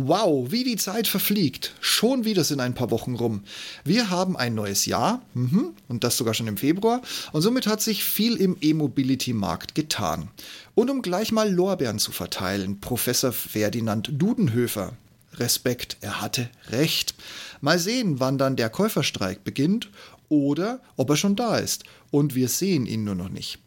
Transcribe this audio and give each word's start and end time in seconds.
Wow, 0.00 0.52
wie 0.52 0.62
die 0.62 0.76
Zeit 0.76 1.08
verfliegt. 1.08 1.74
Schon 1.80 2.24
wieder 2.24 2.44
sind 2.44 2.60
ein 2.60 2.72
paar 2.72 2.92
Wochen 2.92 3.16
rum. 3.16 3.42
Wir 3.82 4.10
haben 4.10 4.36
ein 4.36 4.54
neues 4.54 4.86
Jahr, 4.86 5.22
mhm, 5.34 5.72
und 5.88 6.04
das 6.04 6.16
sogar 6.16 6.34
schon 6.34 6.46
im 6.46 6.56
Februar, 6.56 7.02
und 7.32 7.42
somit 7.42 7.66
hat 7.66 7.82
sich 7.82 8.04
viel 8.04 8.36
im 8.36 8.56
E-Mobility-Markt 8.60 9.74
getan. 9.74 10.28
Und 10.76 10.88
um 10.88 11.02
gleich 11.02 11.32
mal 11.32 11.52
Lorbeeren 11.52 11.98
zu 11.98 12.12
verteilen, 12.12 12.78
Professor 12.78 13.32
Ferdinand 13.32 14.12
Dudenhöfer. 14.12 14.92
Respekt, 15.34 15.96
er 16.00 16.20
hatte 16.20 16.48
recht. 16.70 17.16
Mal 17.60 17.80
sehen, 17.80 18.20
wann 18.20 18.38
dann 18.38 18.54
der 18.54 18.70
Käuferstreik 18.70 19.42
beginnt 19.42 19.90
oder 20.28 20.78
ob 20.96 21.10
er 21.10 21.16
schon 21.16 21.34
da 21.34 21.58
ist. 21.58 21.82
Und 22.12 22.36
wir 22.36 22.48
sehen 22.48 22.86
ihn 22.86 23.02
nur 23.02 23.16
noch 23.16 23.30
nicht. 23.30 23.58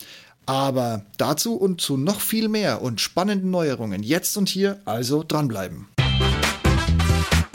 Aber 0.46 1.04
dazu 1.18 1.56
und 1.56 1.82
zu 1.82 1.98
noch 1.98 2.22
viel 2.22 2.48
mehr 2.48 2.82
und 2.82 3.02
spannenden 3.02 3.52
Neuerungen 3.52 4.02
jetzt 4.02 4.38
und 4.38 4.48
hier, 4.48 4.80
also 4.86 5.26
dranbleiben. 5.28 5.88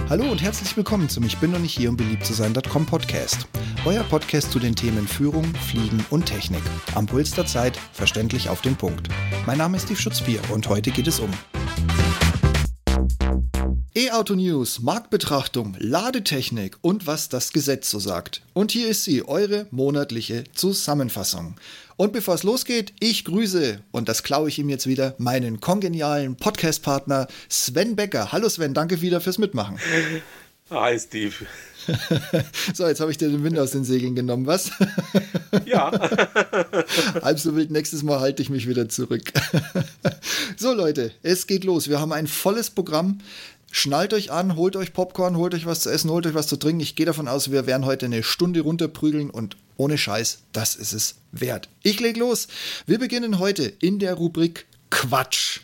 Hallo 0.08 0.30
und 0.30 0.40
herzlich 0.40 0.76
willkommen 0.76 1.08
zum 1.08 1.24
Ich 1.24 1.38
bin 1.38 1.50
noch 1.50 1.58
nicht 1.58 1.76
hier, 1.76 1.90
um 1.90 1.96
beliebt 1.96 2.24
zu 2.24 2.32
sein.com 2.32 2.86
Podcast. 2.86 3.48
Euer 3.84 4.04
Podcast 4.04 4.52
zu 4.52 4.58
den 4.58 4.76
Themen 4.76 5.08
Führung, 5.08 5.44
Fliegen 5.54 6.04
und 6.10 6.26
Technik. 6.26 6.62
Am 6.94 7.06
Puls 7.06 7.32
der 7.32 7.46
Zeit, 7.46 7.76
verständlich 7.92 8.48
auf 8.48 8.60
den 8.60 8.76
Punkt. 8.76 9.08
Mein 9.46 9.58
Name 9.58 9.76
ist 9.76 9.84
Steve 9.84 10.00
Schutzbier 10.00 10.40
und 10.52 10.68
heute 10.68 10.90
geht 10.90 11.08
es 11.08 11.18
um 11.18 11.30
E-Auto 13.98 14.34
News, 14.34 14.80
Marktbetrachtung, 14.80 15.74
Ladetechnik 15.78 16.76
und 16.82 17.06
was 17.06 17.30
das 17.30 17.52
Gesetz 17.54 17.90
so 17.90 17.98
sagt. 17.98 18.42
Und 18.52 18.70
hier 18.72 18.88
ist 18.88 19.04
sie, 19.04 19.26
eure 19.26 19.66
monatliche 19.70 20.44
Zusammenfassung. 20.52 21.56
Und 21.98 22.12
bevor 22.12 22.34
es 22.34 22.42
losgeht, 22.42 22.92
ich 23.00 23.24
grüße, 23.24 23.80
und 23.90 24.10
das 24.10 24.22
klaue 24.22 24.50
ich 24.50 24.58
ihm 24.58 24.68
jetzt 24.68 24.86
wieder, 24.86 25.14
meinen 25.16 25.60
kongenialen 25.62 26.36
Podcast-Partner 26.36 27.26
Sven 27.48 27.96
Becker. 27.96 28.32
Hallo 28.32 28.50
Sven, 28.50 28.74
danke 28.74 29.00
wieder 29.00 29.22
fürs 29.22 29.38
Mitmachen. 29.38 29.78
Hi 30.70 30.98
Steve. 30.98 31.32
so, 32.74 32.86
jetzt 32.86 33.00
habe 33.00 33.10
ich 33.12 33.16
dir 33.16 33.30
den 33.30 33.42
Wind 33.44 33.58
aus 33.58 33.70
den 33.70 33.84
Segeln 33.84 34.14
genommen, 34.14 34.46
was? 34.46 34.72
Ja. 35.64 35.90
Halb 37.22 37.40
so 37.40 37.56
wild, 37.56 37.70
nächstes 37.70 38.02
Mal 38.02 38.20
halte 38.20 38.42
ich 38.42 38.50
mich 38.50 38.68
wieder 38.68 38.88
zurück. 38.88 39.32
so 40.56 40.74
Leute, 40.74 41.12
es 41.22 41.46
geht 41.46 41.64
los. 41.64 41.88
Wir 41.88 41.98
haben 41.98 42.12
ein 42.12 42.26
volles 42.26 42.68
Programm. 42.70 43.20
Schnallt 43.70 44.14
euch 44.14 44.30
an, 44.30 44.56
holt 44.56 44.76
euch 44.76 44.92
Popcorn, 44.92 45.36
holt 45.36 45.54
euch 45.54 45.66
was 45.66 45.80
zu 45.80 45.90
essen, 45.90 46.10
holt 46.10 46.26
euch 46.26 46.34
was 46.34 46.46
zu 46.46 46.56
trinken. 46.56 46.80
Ich 46.80 46.94
gehe 46.94 47.06
davon 47.06 47.28
aus, 47.28 47.50
wir 47.50 47.66
werden 47.66 47.84
heute 47.84 48.06
eine 48.06 48.22
Stunde 48.22 48.60
runterprügeln 48.60 49.30
und 49.30 49.56
ohne 49.76 49.98
Scheiß, 49.98 50.38
das 50.52 50.74
ist 50.76 50.92
es 50.92 51.16
wert. 51.32 51.68
Ich 51.82 52.00
leg 52.00 52.16
los. 52.16 52.48
Wir 52.86 52.98
beginnen 52.98 53.38
heute 53.38 53.64
in 53.64 53.98
der 53.98 54.14
Rubrik 54.14 54.66
Quatsch. 54.90 55.60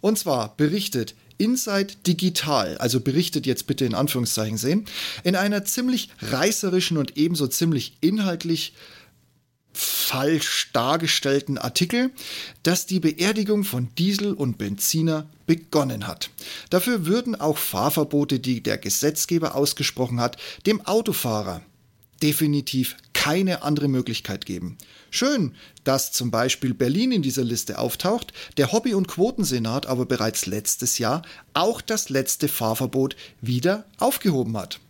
Und 0.00 0.18
zwar 0.18 0.56
berichtet 0.56 1.14
Inside 1.38 1.94
Digital, 2.06 2.76
also 2.78 3.00
berichtet 3.00 3.46
jetzt 3.46 3.66
bitte 3.66 3.84
in 3.84 3.94
Anführungszeichen 3.94 4.58
sehen, 4.58 4.84
in 5.22 5.36
einer 5.36 5.64
ziemlich 5.64 6.10
reißerischen 6.20 6.98
und 6.98 7.16
ebenso 7.16 7.46
ziemlich 7.46 7.96
inhaltlich 8.00 8.74
falsch 10.08 10.70
dargestellten 10.72 11.58
Artikel, 11.58 12.10
dass 12.62 12.86
die 12.86 12.98
Beerdigung 12.98 13.64
von 13.64 13.88
Diesel 13.98 14.32
und 14.32 14.56
Benziner 14.56 15.28
begonnen 15.46 16.06
hat. 16.06 16.30
Dafür 16.70 17.04
würden 17.04 17.38
auch 17.38 17.58
Fahrverbote, 17.58 18.40
die 18.40 18.62
der 18.62 18.78
Gesetzgeber 18.78 19.54
ausgesprochen 19.54 20.18
hat, 20.18 20.38
dem 20.64 20.80
Autofahrer 20.86 21.60
definitiv 22.22 22.96
keine 23.12 23.62
andere 23.62 23.88
Möglichkeit 23.88 24.46
geben. 24.46 24.78
Schön, 25.10 25.54
dass 25.84 26.10
zum 26.10 26.30
Beispiel 26.30 26.72
Berlin 26.72 27.12
in 27.12 27.22
dieser 27.22 27.44
Liste 27.44 27.78
auftaucht, 27.78 28.32
der 28.56 28.72
Hobby- 28.72 28.94
und 28.94 29.08
Quotensenat 29.08 29.84
aber 29.84 30.06
bereits 30.06 30.46
letztes 30.46 30.96
Jahr 30.96 31.20
auch 31.52 31.82
das 31.82 32.08
letzte 32.08 32.48
Fahrverbot 32.48 33.14
wieder 33.42 33.84
aufgehoben 33.98 34.56
hat. 34.56 34.80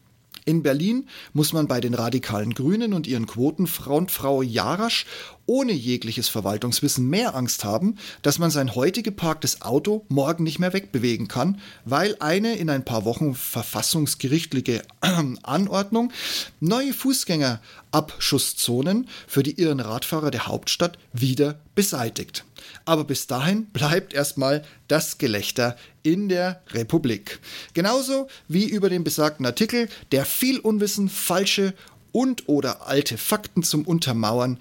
In 0.48 0.62
Berlin 0.62 1.06
muss 1.34 1.52
man 1.52 1.68
bei 1.68 1.78
den 1.78 1.92
radikalen 1.92 2.54
Grünen 2.54 2.94
und 2.94 3.06
ihren 3.06 3.26
Quotenfrontfrau 3.26 4.40
Jarasch 4.40 5.04
ohne 5.48 5.72
jegliches 5.72 6.28
Verwaltungswissen 6.28 7.08
mehr 7.08 7.34
Angst 7.34 7.64
haben, 7.64 7.96
dass 8.22 8.38
man 8.38 8.52
sein 8.52 8.74
heute 8.74 9.02
geparktes 9.02 9.62
Auto 9.62 10.04
morgen 10.08 10.44
nicht 10.44 10.58
mehr 10.58 10.74
wegbewegen 10.74 11.26
kann, 11.26 11.58
weil 11.84 12.16
eine 12.20 12.56
in 12.56 12.68
ein 12.70 12.84
paar 12.84 13.06
Wochen 13.06 13.34
verfassungsgerichtliche 13.34 14.82
Anordnung 15.42 16.12
neue 16.60 16.92
Fußgängerabschusszonen 16.92 19.08
für 19.26 19.42
die 19.42 19.58
irren 19.58 19.80
Radfahrer 19.80 20.30
der 20.30 20.46
Hauptstadt 20.46 20.98
wieder 21.12 21.58
beseitigt. 21.74 22.44
Aber 22.84 23.04
bis 23.04 23.26
dahin 23.26 23.64
bleibt 23.66 24.12
erstmal 24.12 24.62
das 24.86 25.16
Gelächter 25.16 25.78
in 26.02 26.28
der 26.28 26.60
Republik. 26.70 27.40
Genauso 27.72 28.28
wie 28.48 28.68
über 28.68 28.90
den 28.90 29.04
besagten 29.04 29.46
Artikel, 29.46 29.88
der 30.12 30.26
viel 30.26 30.58
Unwissen, 30.58 31.08
falsche 31.08 31.72
und 32.12 32.48
oder 32.48 32.86
alte 32.86 33.18
Fakten 33.18 33.62
zum 33.62 33.86
Untermauern 33.86 34.58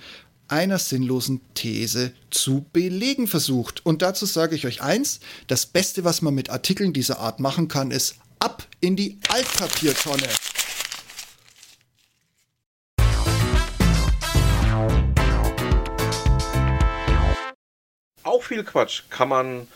einer 0.48 0.80
sinnlosen 0.80 1.42
These 1.54 2.14
zu 2.30 2.66
belegen 2.74 3.28
versucht. 3.28 3.86
Und 3.86 4.02
dazu 4.02 4.26
sage 4.26 4.56
ich 4.56 4.66
euch 4.66 4.82
eins, 4.82 5.20
das 5.48 5.66
Beste, 5.66 6.04
was 6.04 6.22
man 6.22 6.34
mit 6.34 6.50
Artikeln 6.50 6.94
dieser 6.94 7.20
Art 7.20 7.40
machen 7.40 7.68
kann, 7.68 7.92
ist 7.92 8.16
ab 8.40 8.68
in 8.80 8.96
die 8.96 9.18
Altpapiertonne. 9.30 10.28
Auch 18.24 18.44
viel 18.44 18.64
Quatsch 18.64 19.04
kann 19.10 19.30
man 19.30 19.68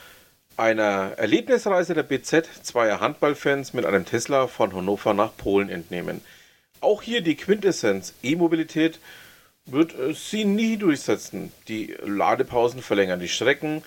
einer 0.57 1.13
Erlebnisreise 1.17 1.93
der 1.93 2.03
BZ 2.03 2.47
zweier 2.63 2.99
Handballfans 2.99 3.73
mit 3.73 3.85
einem 3.85 4.05
Tesla 4.05 4.47
von 4.47 4.75
Hannover 4.75 5.13
nach 5.13 5.35
Polen 5.35 5.69
entnehmen. 5.69 6.21
Auch 6.81 7.01
hier 7.01 7.21
die 7.21 7.35
Quintessenz 7.35 8.13
E-Mobilität 8.21 8.99
wird 9.71 9.97
äh, 9.97 10.13
sie 10.13 10.45
nie 10.45 10.77
durchsetzen. 10.77 11.51
Die 11.67 11.95
Ladepausen 12.03 12.81
verlängern 12.81 13.19
die 13.19 13.27
Strecken, 13.27 13.83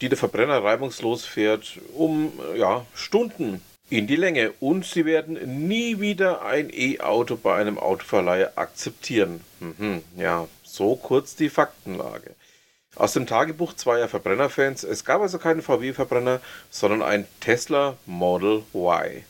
die 0.00 0.08
der 0.08 0.18
Verbrenner 0.18 0.62
reibungslos 0.62 1.24
fährt, 1.24 1.78
um 1.94 2.32
äh, 2.52 2.58
ja, 2.58 2.86
Stunden 2.94 3.60
in 3.88 4.06
die 4.06 4.16
Länge. 4.16 4.52
Und 4.60 4.84
sie 4.84 5.04
werden 5.04 5.68
nie 5.68 6.00
wieder 6.00 6.44
ein 6.44 6.70
E-Auto 6.72 7.36
bei 7.36 7.56
einem 7.56 7.78
Autoverleiher 7.78 8.52
akzeptieren. 8.56 9.40
Mhm, 9.60 10.02
ja, 10.16 10.48
so 10.64 10.96
kurz 10.96 11.36
die 11.36 11.50
Faktenlage. 11.50 12.34
Aus 12.96 13.12
dem 13.12 13.26
Tagebuch 13.26 13.74
zweier 13.74 14.08
Verbrennerfans. 14.08 14.82
Es 14.82 15.04
gab 15.04 15.20
also 15.20 15.38
keinen 15.38 15.60
VW-Verbrenner, 15.60 16.40
sondern 16.70 17.02
ein 17.02 17.26
Tesla 17.40 17.96
Model 18.06 18.62
Y. 18.74 19.22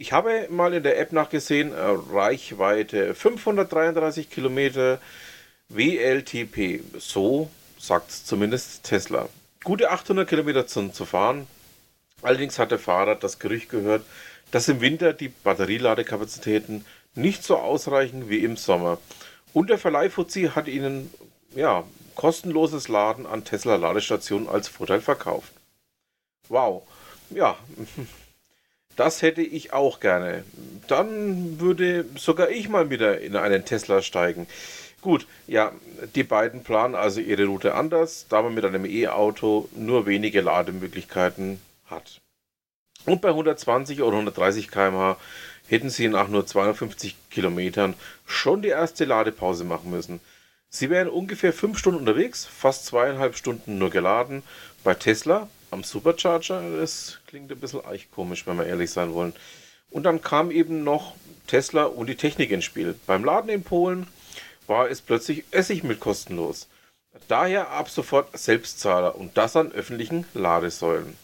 Ich 0.00 0.12
habe 0.12 0.46
mal 0.48 0.72
in 0.74 0.84
der 0.84 0.96
App 1.00 1.10
nachgesehen, 1.10 1.72
äh, 1.72 1.96
Reichweite 2.12 3.16
533 3.16 4.30
Kilometer 4.30 5.00
WLTP. 5.68 6.84
So 7.00 7.50
sagt 7.80 8.12
zumindest 8.12 8.84
Tesla. 8.84 9.28
Gute 9.64 9.90
800 9.90 10.28
Kilometer 10.28 10.68
zu, 10.68 10.90
zu 10.90 11.04
fahren. 11.04 11.48
Allerdings 12.22 12.60
hat 12.60 12.70
der 12.70 12.78
Fahrer 12.78 13.16
das 13.16 13.40
Gerücht 13.40 13.70
gehört, 13.70 14.04
dass 14.52 14.68
im 14.68 14.80
Winter 14.80 15.12
die 15.12 15.30
Batterieladekapazitäten 15.30 16.84
nicht 17.16 17.42
so 17.42 17.56
ausreichen 17.56 18.28
wie 18.30 18.44
im 18.44 18.56
Sommer. 18.56 18.98
Und 19.52 19.68
der 19.68 19.78
Verleihfuzzi 19.78 20.52
hat 20.54 20.68
ihnen 20.68 21.12
ja, 21.56 21.82
kostenloses 22.14 22.86
Laden 22.86 23.26
an 23.26 23.42
Tesla-Ladestationen 23.42 24.48
als 24.48 24.68
Vorteil 24.68 25.00
verkauft. 25.00 25.52
Wow. 26.48 26.84
Ja, 27.30 27.56
Das 28.98 29.22
hätte 29.22 29.42
ich 29.42 29.72
auch 29.72 30.00
gerne. 30.00 30.42
Dann 30.88 31.60
würde 31.60 32.04
sogar 32.16 32.50
ich 32.50 32.68
mal 32.68 32.90
wieder 32.90 33.20
in 33.20 33.36
einen 33.36 33.64
Tesla 33.64 34.02
steigen. 34.02 34.48
Gut, 35.02 35.28
ja, 35.46 35.70
die 36.16 36.24
beiden 36.24 36.64
planen 36.64 36.96
also 36.96 37.20
ihre 37.20 37.46
Route 37.46 37.76
anders, 37.76 38.26
da 38.28 38.42
man 38.42 38.54
mit 38.54 38.64
einem 38.64 38.84
E-Auto 38.84 39.68
nur 39.76 40.06
wenige 40.06 40.40
Lademöglichkeiten 40.40 41.60
hat. 41.86 42.20
Und 43.06 43.20
bei 43.20 43.28
120 43.28 44.02
oder 44.02 44.16
130 44.16 44.68
km/h 44.68 45.16
hätten 45.68 45.90
sie 45.90 46.08
nach 46.08 46.26
nur 46.26 46.44
250 46.44 47.14
Kilometern 47.30 47.94
schon 48.26 48.62
die 48.62 48.68
erste 48.68 49.04
Ladepause 49.04 49.62
machen 49.62 49.92
müssen. 49.92 50.18
Sie 50.70 50.90
wären 50.90 51.08
ungefähr 51.08 51.52
5 51.52 51.78
Stunden 51.78 52.00
unterwegs, 52.00 52.46
fast 52.46 52.86
zweieinhalb 52.86 53.36
Stunden 53.36 53.78
nur 53.78 53.90
geladen. 53.90 54.42
Bei 54.82 54.94
Tesla 54.94 55.48
am 55.70 55.84
Supercharger, 55.84 56.62
das 56.78 57.18
klingt 57.26 57.50
ein 57.50 57.60
bisschen 57.60 57.84
eichkomisch, 57.84 58.46
wenn 58.46 58.56
wir 58.56 58.66
ehrlich 58.66 58.90
sein 58.90 59.14
wollen. 59.14 59.34
Und 59.90 60.04
dann 60.04 60.20
kam 60.20 60.50
eben 60.50 60.84
noch 60.84 61.14
Tesla 61.46 61.84
und 61.84 62.08
die 62.08 62.16
Technik 62.16 62.50
ins 62.50 62.64
Spiel. 62.64 62.94
Beim 63.06 63.24
Laden 63.24 63.50
in 63.50 63.62
Polen 63.62 64.06
war 64.66 64.90
es 64.90 65.00
plötzlich 65.00 65.44
Essig 65.50 65.82
mit 65.82 66.00
kostenlos. 66.00 66.68
Daher 67.26 67.70
ab 67.70 67.90
sofort 67.90 68.38
Selbstzahler 68.38 69.16
und 69.16 69.36
das 69.36 69.56
an 69.56 69.72
öffentlichen 69.72 70.26
Ladesäulen. 70.34 71.16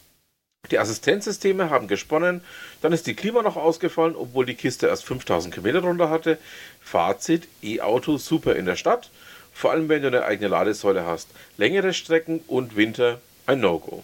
Die 0.71 0.79
Assistenzsysteme 0.79 1.69
haben 1.69 1.89
gesponnen, 1.89 2.41
dann 2.81 2.93
ist 2.93 3.07
die 3.07 3.15
Klima 3.15 3.43
noch 3.43 3.57
ausgefallen, 3.57 4.17
obwohl 4.17 4.47
die 4.47 4.55
Kiste 4.55 4.87
erst 4.87 5.05
5000 5.05 5.53
Kilometer 5.53 5.81
runter 5.81 6.09
hatte. 6.09 6.39
Fazit: 6.81 7.49
E-Auto 7.63 8.17
super 8.17 8.57
in 8.57 8.65
der 8.65 8.77
Stadt, 8.77 9.11
vor 9.53 9.73
allem 9.73 9.91
wenn 9.91 10.01
du 10.01 10.09
eine 10.09 10.25
eigene 10.25 10.49
Ladesäule 10.49 11.05
hast. 11.05 11.29
Längere 11.59 11.93
Strecken 11.93 12.41
und 12.47 12.77
Winter 12.77 13.21
ein 13.47 13.61
No-Go. 13.61 14.03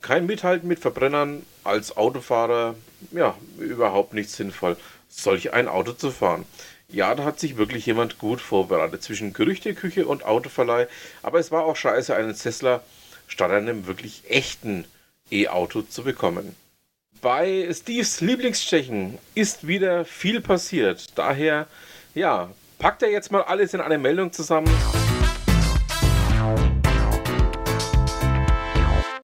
Kein 0.00 0.26
Mithalten 0.26 0.68
mit 0.68 0.78
Verbrennern 0.78 1.44
als 1.64 1.96
Autofahrer, 1.96 2.74
ja, 3.10 3.36
überhaupt 3.58 4.14
nicht 4.14 4.30
sinnvoll, 4.30 4.76
solch 5.08 5.52
ein 5.52 5.68
Auto 5.68 5.92
zu 5.92 6.10
fahren. 6.10 6.46
Ja, 6.90 7.14
da 7.14 7.24
hat 7.24 7.38
sich 7.38 7.56
wirklich 7.56 7.84
jemand 7.84 8.18
gut 8.18 8.40
vorbereitet 8.40 9.02
zwischen 9.02 9.34
Gerüchteküche 9.34 10.06
und 10.06 10.24
Autoverleih, 10.24 10.86
aber 11.22 11.38
es 11.38 11.50
war 11.50 11.64
auch 11.64 11.76
scheiße, 11.76 12.14
einen 12.14 12.34
Tesla 12.34 12.82
statt 13.26 13.50
einem 13.50 13.86
wirklich 13.86 14.22
echten 14.28 14.86
E-Auto 15.30 15.82
zu 15.82 16.02
bekommen. 16.02 16.56
Bei 17.20 17.68
Steves 17.72 18.20
Lieblingstschechen 18.20 19.18
ist 19.34 19.66
wieder 19.66 20.04
viel 20.04 20.40
passiert. 20.40 21.18
Daher, 21.18 21.66
ja, 22.14 22.50
packt 22.78 23.02
er 23.02 23.10
jetzt 23.10 23.32
mal 23.32 23.42
alles 23.42 23.74
in 23.74 23.80
eine 23.80 23.98
Meldung 23.98 24.32
zusammen. 24.32 24.70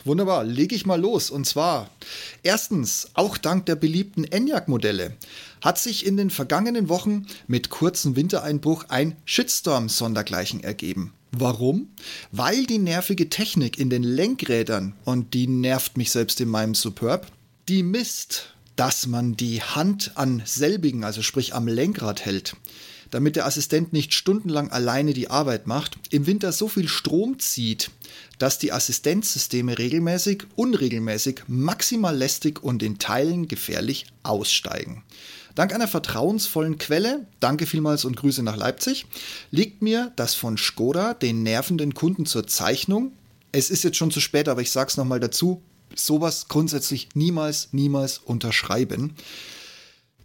Wunderbar, 0.05 0.45
lege 0.45 0.75
ich 0.75 0.85
mal 0.85 1.01
los. 1.01 1.31
Und 1.31 1.47
zwar, 1.47 1.91
erstens, 2.43 3.09
auch 3.15 3.39
dank 3.39 3.67
der 3.67 3.77
beliebten 3.77 4.25
ENIAC-Modelle 4.25 5.17
hat 5.63 5.79
sich 5.79 6.05
in 6.05 6.19
den 6.19 6.29
vergangenen 6.29 6.91
Wochen 6.91 7.27
mit 7.47 7.71
kurzem 7.71 8.15
Wintereinbruch 8.15 8.85
ein 8.91 9.17
Shitstorm 9.25 9.89
sondergleichen 9.89 10.63
ergeben. 10.63 11.15
Warum? 11.33 11.89
Weil 12.33 12.67
die 12.67 12.79
nervige 12.79 13.31
Technik 13.31 13.79
in 13.79 13.89
den 13.89 14.03
Lenkrädern, 14.03 14.95
und 15.05 15.33
die 15.33 15.47
nervt 15.47 15.97
mich 15.97 16.11
selbst 16.11 16.41
in 16.41 16.49
meinem 16.49 16.75
Superb, 16.75 17.27
die 17.69 17.83
misst, 17.83 18.55
dass 18.77 19.07
man 19.07 19.37
die 19.37 19.63
Hand 19.63 20.13
an 20.17 20.43
selbigen, 20.45 21.03
also 21.03 21.23
sprich 21.23 21.55
am 21.55 21.67
Lenkrad 21.67 22.25
hält 22.25 22.57
damit 23.11 23.37
der 23.37 23.47
Assistent 23.47 23.93
nicht 23.93 24.15
stundenlang 24.15 24.71
alleine 24.71 25.13
die 25.13 25.31
Arbeit 25.31 25.67
macht, 25.67 25.97
im 26.11 26.27
Winter 26.27 26.53
so 26.53 26.69
viel 26.69 26.89
Strom 26.89 27.39
zieht, 27.39 27.91
dass 28.39 28.59
die 28.59 28.73
Assistenzsysteme 28.73 29.79
regelmäßig, 29.79 30.45
unregelmäßig, 30.57 31.43
maximal 31.47 32.17
lästig 32.17 32.63
und 32.63 32.83
in 32.83 32.99
Teilen 32.99 33.49
gefährlich 33.49 34.07
aussteigen. 34.23 35.03
Dank 35.55 35.73
einer 35.73 35.87
vertrauensvollen 35.87 36.79
Quelle, 36.79 37.27
danke 37.39 37.67
vielmals 37.67 38.05
und 38.05 38.17
Grüße 38.17 38.43
nach 38.43 38.57
Leipzig, 38.57 39.07
liegt 39.51 39.83
mir 39.83 40.13
das 40.17 40.35
von 40.35 40.57
Skoda 40.57 41.15
den 41.15 41.45
nervenden 41.45 41.95
Kunden 41.95 42.27
zur 42.27 42.47
Zeichnung. 42.47 43.13
Es 43.53 43.71
ist 43.71 43.85
jetzt 43.85 43.97
schon 43.97 44.11
zu 44.11 44.21
spät, 44.21 44.49
aber 44.49 44.63
ich 44.63 44.73
sage 44.73 44.89
es 44.89 44.97
nochmal 44.97 45.21
dazu, 45.21 45.63
sowas 45.95 46.49
grundsätzlich 46.49 47.09
niemals, 47.15 47.69
niemals 47.71 48.19
unterschreiben. 48.19 49.15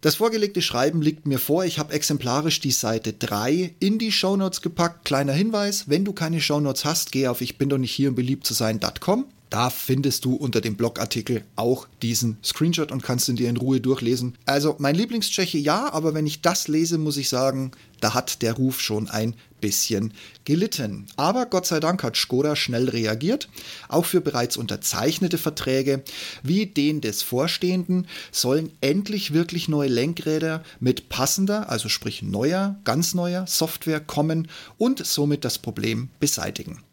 Das 0.00 0.14
vorgelegte 0.14 0.62
Schreiben 0.62 1.02
liegt 1.02 1.26
mir 1.26 1.38
vor. 1.38 1.64
Ich 1.64 1.78
habe 1.78 1.92
exemplarisch 1.92 2.60
die 2.60 2.70
Seite 2.70 3.12
3 3.12 3.74
in 3.80 3.98
die 3.98 4.12
Shownotes 4.12 4.62
gepackt. 4.62 5.04
Kleiner 5.04 5.34
Hinweis, 5.34 5.90
wenn 5.90 6.06
du 6.06 6.14
keine 6.14 6.40
Shownotes 6.40 6.86
hast, 6.86 7.12
geh 7.12 7.28
auf 7.28 7.42
ich 7.42 7.58
bin 7.58 7.68
doch 7.68 7.76
nicht 7.76 7.92
hier, 7.92 8.08
um 8.08 8.14
beliebt 8.14 8.46
zu 8.46 8.54
sein.com. 8.54 9.26
Da 9.50 9.68
findest 9.68 10.24
du 10.24 10.34
unter 10.34 10.60
dem 10.60 10.76
Blogartikel 10.76 11.44
auch 11.56 11.88
diesen 12.02 12.38
Screenshot 12.42 12.92
und 12.92 13.02
kannst 13.02 13.28
ihn 13.28 13.34
dir 13.34 13.50
in 13.50 13.56
Ruhe 13.56 13.80
durchlesen. 13.80 14.38
Also 14.46 14.76
mein 14.78 14.94
Lieblingstscheche 14.94 15.58
ja, 15.58 15.92
aber 15.92 16.14
wenn 16.14 16.26
ich 16.26 16.40
das 16.40 16.68
lese, 16.68 16.98
muss 16.98 17.16
ich 17.16 17.28
sagen, 17.28 17.72
da 18.00 18.14
hat 18.14 18.42
der 18.42 18.52
Ruf 18.52 18.80
schon 18.80 19.10
ein 19.10 19.34
bisschen 19.60 20.14
gelitten. 20.44 21.06
Aber 21.16 21.46
Gott 21.46 21.66
sei 21.66 21.80
Dank 21.80 22.04
hat 22.04 22.16
Skoda 22.16 22.54
schnell 22.54 22.88
reagiert. 22.88 23.48
Auch 23.88 24.04
für 24.04 24.20
bereits 24.20 24.56
unterzeichnete 24.56 25.36
Verträge 25.36 26.04
wie 26.44 26.66
den 26.66 27.00
des 27.00 27.22
Vorstehenden 27.22 28.06
sollen 28.30 28.70
endlich 28.80 29.32
wirklich 29.34 29.68
neue 29.68 29.88
Lenkräder 29.88 30.62
mit 30.78 31.08
passender, 31.08 31.68
also 31.68 31.88
sprich 31.88 32.22
neuer, 32.22 32.78
ganz 32.84 33.14
neuer 33.14 33.48
Software 33.48 34.00
kommen 34.00 34.48
und 34.78 35.04
somit 35.04 35.44
das 35.44 35.58
Problem 35.58 36.08
beseitigen. 36.20 36.84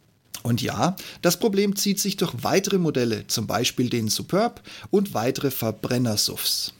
Und 0.47 0.61
ja, 0.61 0.95
das 1.21 1.39
Problem 1.39 1.75
zieht 1.75 1.99
sich 1.99 2.15
durch 2.15 2.33
weitere 2.41 2.77
Modelle, 2.77 3.27
zum 3.27 3.47
Beispiel 3.47 3.89
den 3.89 4.07
Superb 4.07 4.61
und 4.91 5.13
weitere 5.13 5.51
Verbrenner-SUVs. 5.51 6.71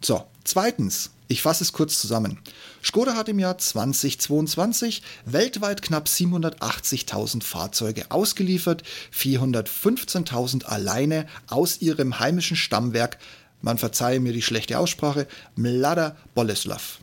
So, 0.00 0.22
zweitens, 0.44 1.10
ich 1.26 1.42
fasse 1.42 1.64
es 1.64 1.72
kurz 1.72 2.00
zusammen. 2.00 2.38
Skoda 2.80 3.16
hat 3.16 3.28
im 3.28 3.40
Jahr 3.40 3.58
2022 3.58 5.02
weltweit 5.24 5.82
knapp 5.82 6.06
780.000 6.06 7.42
Fahrzeuge 7.42 8.08
ausgeliefert, 8.12 8.84
415.000 9.12 10.66
alleine 10.66 11.26
aus 11.48 11.80
ihrem 11.80 12.20
heimischen 12.20 12.56
Stammwerk, 12.56 13.18
man 13.62 13.78
verzeihe 13.78 14.20
mir 14.20 14.32
die 14.32 14.42
schlechte 14.42 14.78
Aussprache, 14.78 15.26
Mlada 15.56 16.16
Boleslav. 16.36 17.00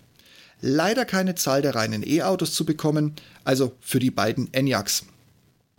Leider 0.61 1.03
keine 1.03 1.35
Zahl 1.35 1.61
der 1.61 1.75
reinen 1.75 2.07
E-Autos 2.07 2.53
zu 2.53 2.63
bekommen, 2.63 3.15
also 3.43 3.75
für 3.81 3.99
die 3.99 4.11
beiden 4.11 4.53
Enyaqs. 4.53 5.03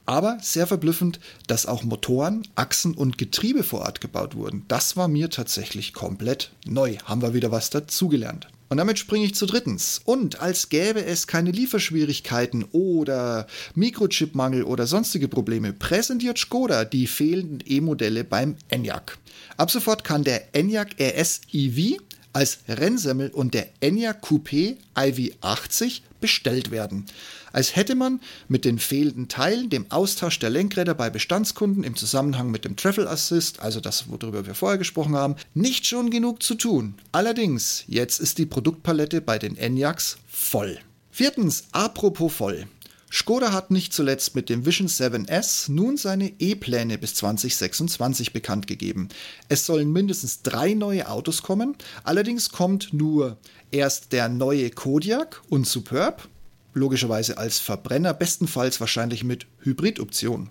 Aber 0.06 0.38
sehr 0.40 0.66
verblüffend, 0.66 1.20
dass 1.46 1.66
auch 1.66 1.84
Motoren, 1.84 2.42
Achsen 2.54 2.94
und 2.94 3.18
Getriebe 3.18 3.62
vor 3.62 3.80
Ort 3.80 4.00
gebaut 4.00 4.34
wurden. 4.34 4.64
Das 4.68 4.96
war 4.96 5.08
mir 5.08 5.30
tatsächlich 5.30 5.92
komplett 5.92 6.50
neu. 6.66 6.96
Haben 7.04 7.22
wir 7.22 7.34
wieder 7.34 7.50
was 7.50 7.70
dazugelernt. 7.70 8.48
Und 8.70 8.76
damit 8.76 9.00
springe 9.00 9.26
ich 9.26 9.34
zu 9.34 9.46
drittens. 9.46 10.00
Und 10.04 10.40
als 10.40 10.68
gäbe 10.68 11.04
es 11.04 11.26
keine 11.26 11.50
Lieferschwierigkeiten 11.50 12.64
oder 12.70 13.48
Mikrochipmangel 13.74 14.62
oder 14.62 14.86
sonstige 14.86 15.26
Probleme, 15.26 15.72
präsentiert 15.72 16.38
Skoda 16.38 16.84
die 16.84 17.08
fehlenden 17.08 17.64
E-Modelle 17.66 18.22
beim 18.22 18.54
Enyaq. 18.68 19.18
Ab 19.56 19.72
sofort 19.72 20.04
kann 20.04 20.22
der 20.22 20.54
Enyaq 20.54 21.00
RS 21.00 21.40
EV 21.52 21.98
als 22.32 22.58
Rennsemmel 22.68 23.30
und 23.30 23.54
der 23.54 23.68
Enyaq 23.80 24.24
Coupé 24.24 24.76
iV80 24.94 26.02
bestellt 26.20 26.70
werden 26.70 27.06
als 27.52 27.76
hätte 27.76 27.94
man 27.94 28.20
mit 28.48 28.64
den 28.64 28.78
fehlenden 28.78 29.28
Teilen, 29.28 29.70
dem 29.70 29.90
Austausch 29.90 30.38
der 30.38 30.50
Lenkräder 30.50 30.94
bei 30.94 31.10
Bestandskunden 31.10 31.84
im 31.84 31.96
Zusammenhang 31.96 32.50
mit 32.50 32.64
dem 32.64 32.76
Travel 32.76 33.08
Assist, 33.08 33.60
also 33.60 33.80
das, 33.80 34.08
worüber 34.08 34.46
wir 34.46 34.54
vorher 34.54 34.78
gesprochen 34.78 35.16
haben, 35.16 35.36
nicht 35.54 35.86
schon 35.86 36.10
genug 36.10 36.42
zu 36.42 36.54
tun. 36.54 36.94
Allerdings, 37.12 37.84
jetzt 37.86 38.20
ist 38.20 38.38
die 38.38 38.46
Produktpalette 38.46 39.20
bei 39.20 39.38
den 39.38 39.56
Enyaqs 39.56 40.18
voll. 40.28 40.78
Viertens, 41.10 41.64
apropos 41.72 42.32
voll. 42.32 42.66
Skoda 43.12 43.52
hat 43.52 43.72
nicht 43.72 43.92
zuletzt 43.92 44.36
mit 44.36 44.48
dem 44.48 44.64
Vision 44.64 44.86
7S 44.86 45.70
nun 45.70 45.96
seine 45.96 46.32
E-Pläne 46.38 46.96
bis 46.96 47.16
2026 47.16 48.32
bekannt 48.32 48.68
gegeben. 48.68 49.08
Es 49.48 49.66
sollen 49.66 49.92
mindestens 49.92 50.42
drei 50.42 50.74
neue 50.74 51.08
Autos 51.08 51.42
kommen, 51.42 51.74
allerdings 52.04 52.50
kommt 52.50 52.92
nur 52.92 53.36
erst 53.72 54.12
der 54.12 54.28
neue 54.28 54.70
Kodiak 54.70 55.42
und 55.48 55.66
Superb 55.66 56.28
logischerweise 56.72 57.38
als 57.38 57.58
Verbrenner, 57.58 58.14
bestenfalls 58.14 58.80
wahrscheinlich 58.80 59.24
mit 59.24 59.46
Hybridoption. 59.62 60.50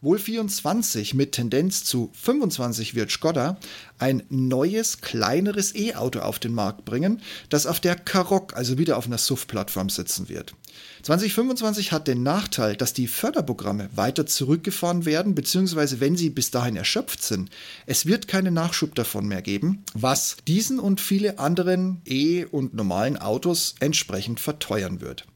Wohl 0.00 0.18
24 0.18 1.14
mit 1.14 1.32
Tendenz 1.32 1.84
zu 1.84 2.10
25 2.14 2.94
wird 2.94 3.10
Skoda 3.10 3.56
ein 3.98 4.22
neues, 4.28 5.00
kleineres 5.00 5.74
E-Auto 5.74 6.20
auf 6.20 6.38
den 6.38 6.52
Markt 6.52 6.84
bringen, 6.84 7.22
das 7.48 7.66
auf 7.66 7.80
der 7.80 7.96
Karoq, 7.96 8.54
also 8.54 8.78
wieder 8.78 8.96
auf 8.96 9.06
einer 9.06 9.18
SUV-Plattform 9.18 9.88
sitzen 9.88 10.28
wird. 10.28 10.54
2025 11.02 11.92
hat 11.92 12.08
den 12.08 12.22
Nachteil, 12.22 12.76
dass 12.76 12.92
die 12.92 13.06
Förderprogramme 13.06 13.88
weiter 13.94 14.26
zurückgefahren 14.26 15.04
werden, 15.04 15.34
beziehungsweise 15.34 16.00
wenn 16.00 16.16
sie 16.16 16.30
bis 16.30 16.50
dahin 16.50 16.76
erschöpft 16.76 17.22
sind, 17.22 17.50
es 17.86 18.06
wird 18.06 18.28
keinen 18.28 18.54
Nachschub 18.54 18.94
davon 18.94 19.26
mehr 19.26 19.42
geben, 19.42 19.84
was 19.94 20.36
diesen 20.46 20.78
und 20.78 21.00
viele 21.00 21.38
anderen 21.38 22.02
E- 22.04 22.44
und 22.44 22.74
normalen 22.74 23.16
Autos 23.16 23.76
entsprechend 23.80 24.40
verteuern 24.40 25.00
wird. 25.00 25.26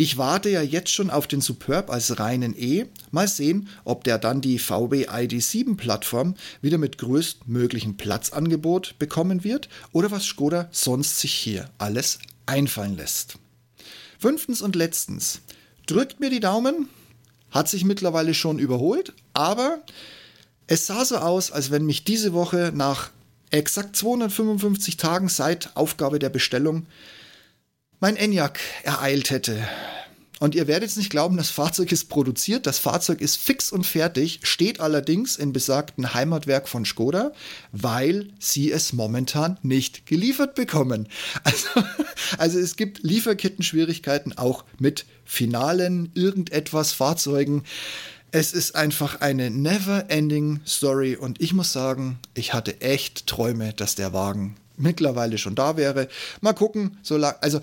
Ich 0.00 0.16
warte 0.16 0.48
ja 0.48 0.62
jetzt 0.62 0.88
schon 0.88 1.10
auf 1.10 1.26
den 1.26 1.42
Superb 1.42 1.90
als 1.90 2.18
reinen 2.18 2.56
E. 2.56 2.86
Mal 3.10 3.28
sehen, 3.28 3.68
ob 3.84 4.02
der 4.02 4.16
dann 4.16 4.40
die 4.40 4.58
VW 4.58 5.06
ID7 5.06 5.76
Plattform 5.76 6.36
wieder 6.62 6.78
mit 6.78 6.96
größtmöglichem 6.96 7.98
Platzangebot 7.98 8.98
bekommen 8.98 9.44
wird 9.44 9.68
oder 9.92 10.10
was 10.10 10.24
Skoda 10.24 10.70
sonst 10.70 11.20
sich 11.20 11.34
hier 11.34 11.68
alles 11.76 12.18
einfallen 12.46 12.96
lässt. 12.96 13.34
Fünftens 14.18 14.62
und 14.62 14.74
letztens. 14.74 15.42
Drückt 15.84 16.18
mir 16.18 16.30
die 16.30 16.40
Daumen. 16.40 16.88
Hat 17.50 17.68
sich 17.68 17.84
mittlerweile 17.84 18.32
schon 18.32 18.58
überholt, 18.58 19.12
aber 19.34 19.80
es 20.66 20.86
sah 20.86 21.04
so 21.04 21.18
aus, 21.18 21.52
als 21.52 21.70
wenn 21.70 21.84
mich 21.84 22.04
diese 22.04 22.32
Woche 22.32 22.72
nach 22.74 23.10
exakt 23.50 23.96
255 23.96 24.96
Tagen 24.96 25.28
seit 25.28 25.76
Aufgabe 25.76 26.18
der 26.18 26.30
Bestellung 26.30 26.86
mein 28.00 28.16
Enyaq 28.16 28.58
ereilt 28.82 29.30
hätte. 29.30 29.68
Und 30.40 30.54
ihr 30.54 30.66
werdet 30.66 30.88
es 30.88 30.96
nicht 30.96 31.10
glauben, 31.10 31.36
das 31.36 31.50
Fahrzeug 31.50 31.92
ist 31.92 32.08
produziert, 32.08 32.66
das 32.66 32.78
Fahrzeug 32.78 33.20
ist 33.20 33.36
fix 33.36 33.70
und 33.70 33.84
fertig, 33.84 34.40
steht 34.42 34.80
allerdings 34.80 35.36
in 35.36 35.52
besagten 35.52 36.14
Heimatwerk 36.14 36.66
von 36.66 36.86
Skoda, 36.86 37.32
weil 37.72 38.30
sie 38.38 38.72
es 38.72 38.94
momentan 38.94 39.58
nicht 39.62 40.06
geliefert 40.06 40.54
bekommen. 40.54 41.08
Also, 41.44 41.68
also 42.38 42.58
es 42.58 42.76
gibt 42.76 43.02
Lieferketten-Schwierigkeiten 43.02 44.32
auch 44.38 44.64
mit 44.78 45.04
finalen 45.24 46.10
irgendetwas 46.14 46.92
Fahrzeugen. 46.92 47.64
Es 48.30 48.52
ist 48.52 48.76
einfach 48.76 49.20
eine 49.20 49.50
never-ending 49.50 50.60
Story 50.66 51.16
und 51.16 51.40
ich 51.40 51.52
muss 51.52 51.72
sagen, 51.72 52.18
ich 52.34 52.54
hatte 52.54 52.80
echt 52.80 53.26
Träume, 53.26 53.74
dass 53.74 53.94
der 53.94 54.12
Wagen 54.12 54.56
mittlerweile 54.80 55.38
schon 55.38 55.54
da 55.54 55.76
wäre. 55.76 56.08
Mal 56.40 56.54
gucken, 56.54 56.98
so 57.02 57.16
lang, 57.16 57.34
also 57.40 57.60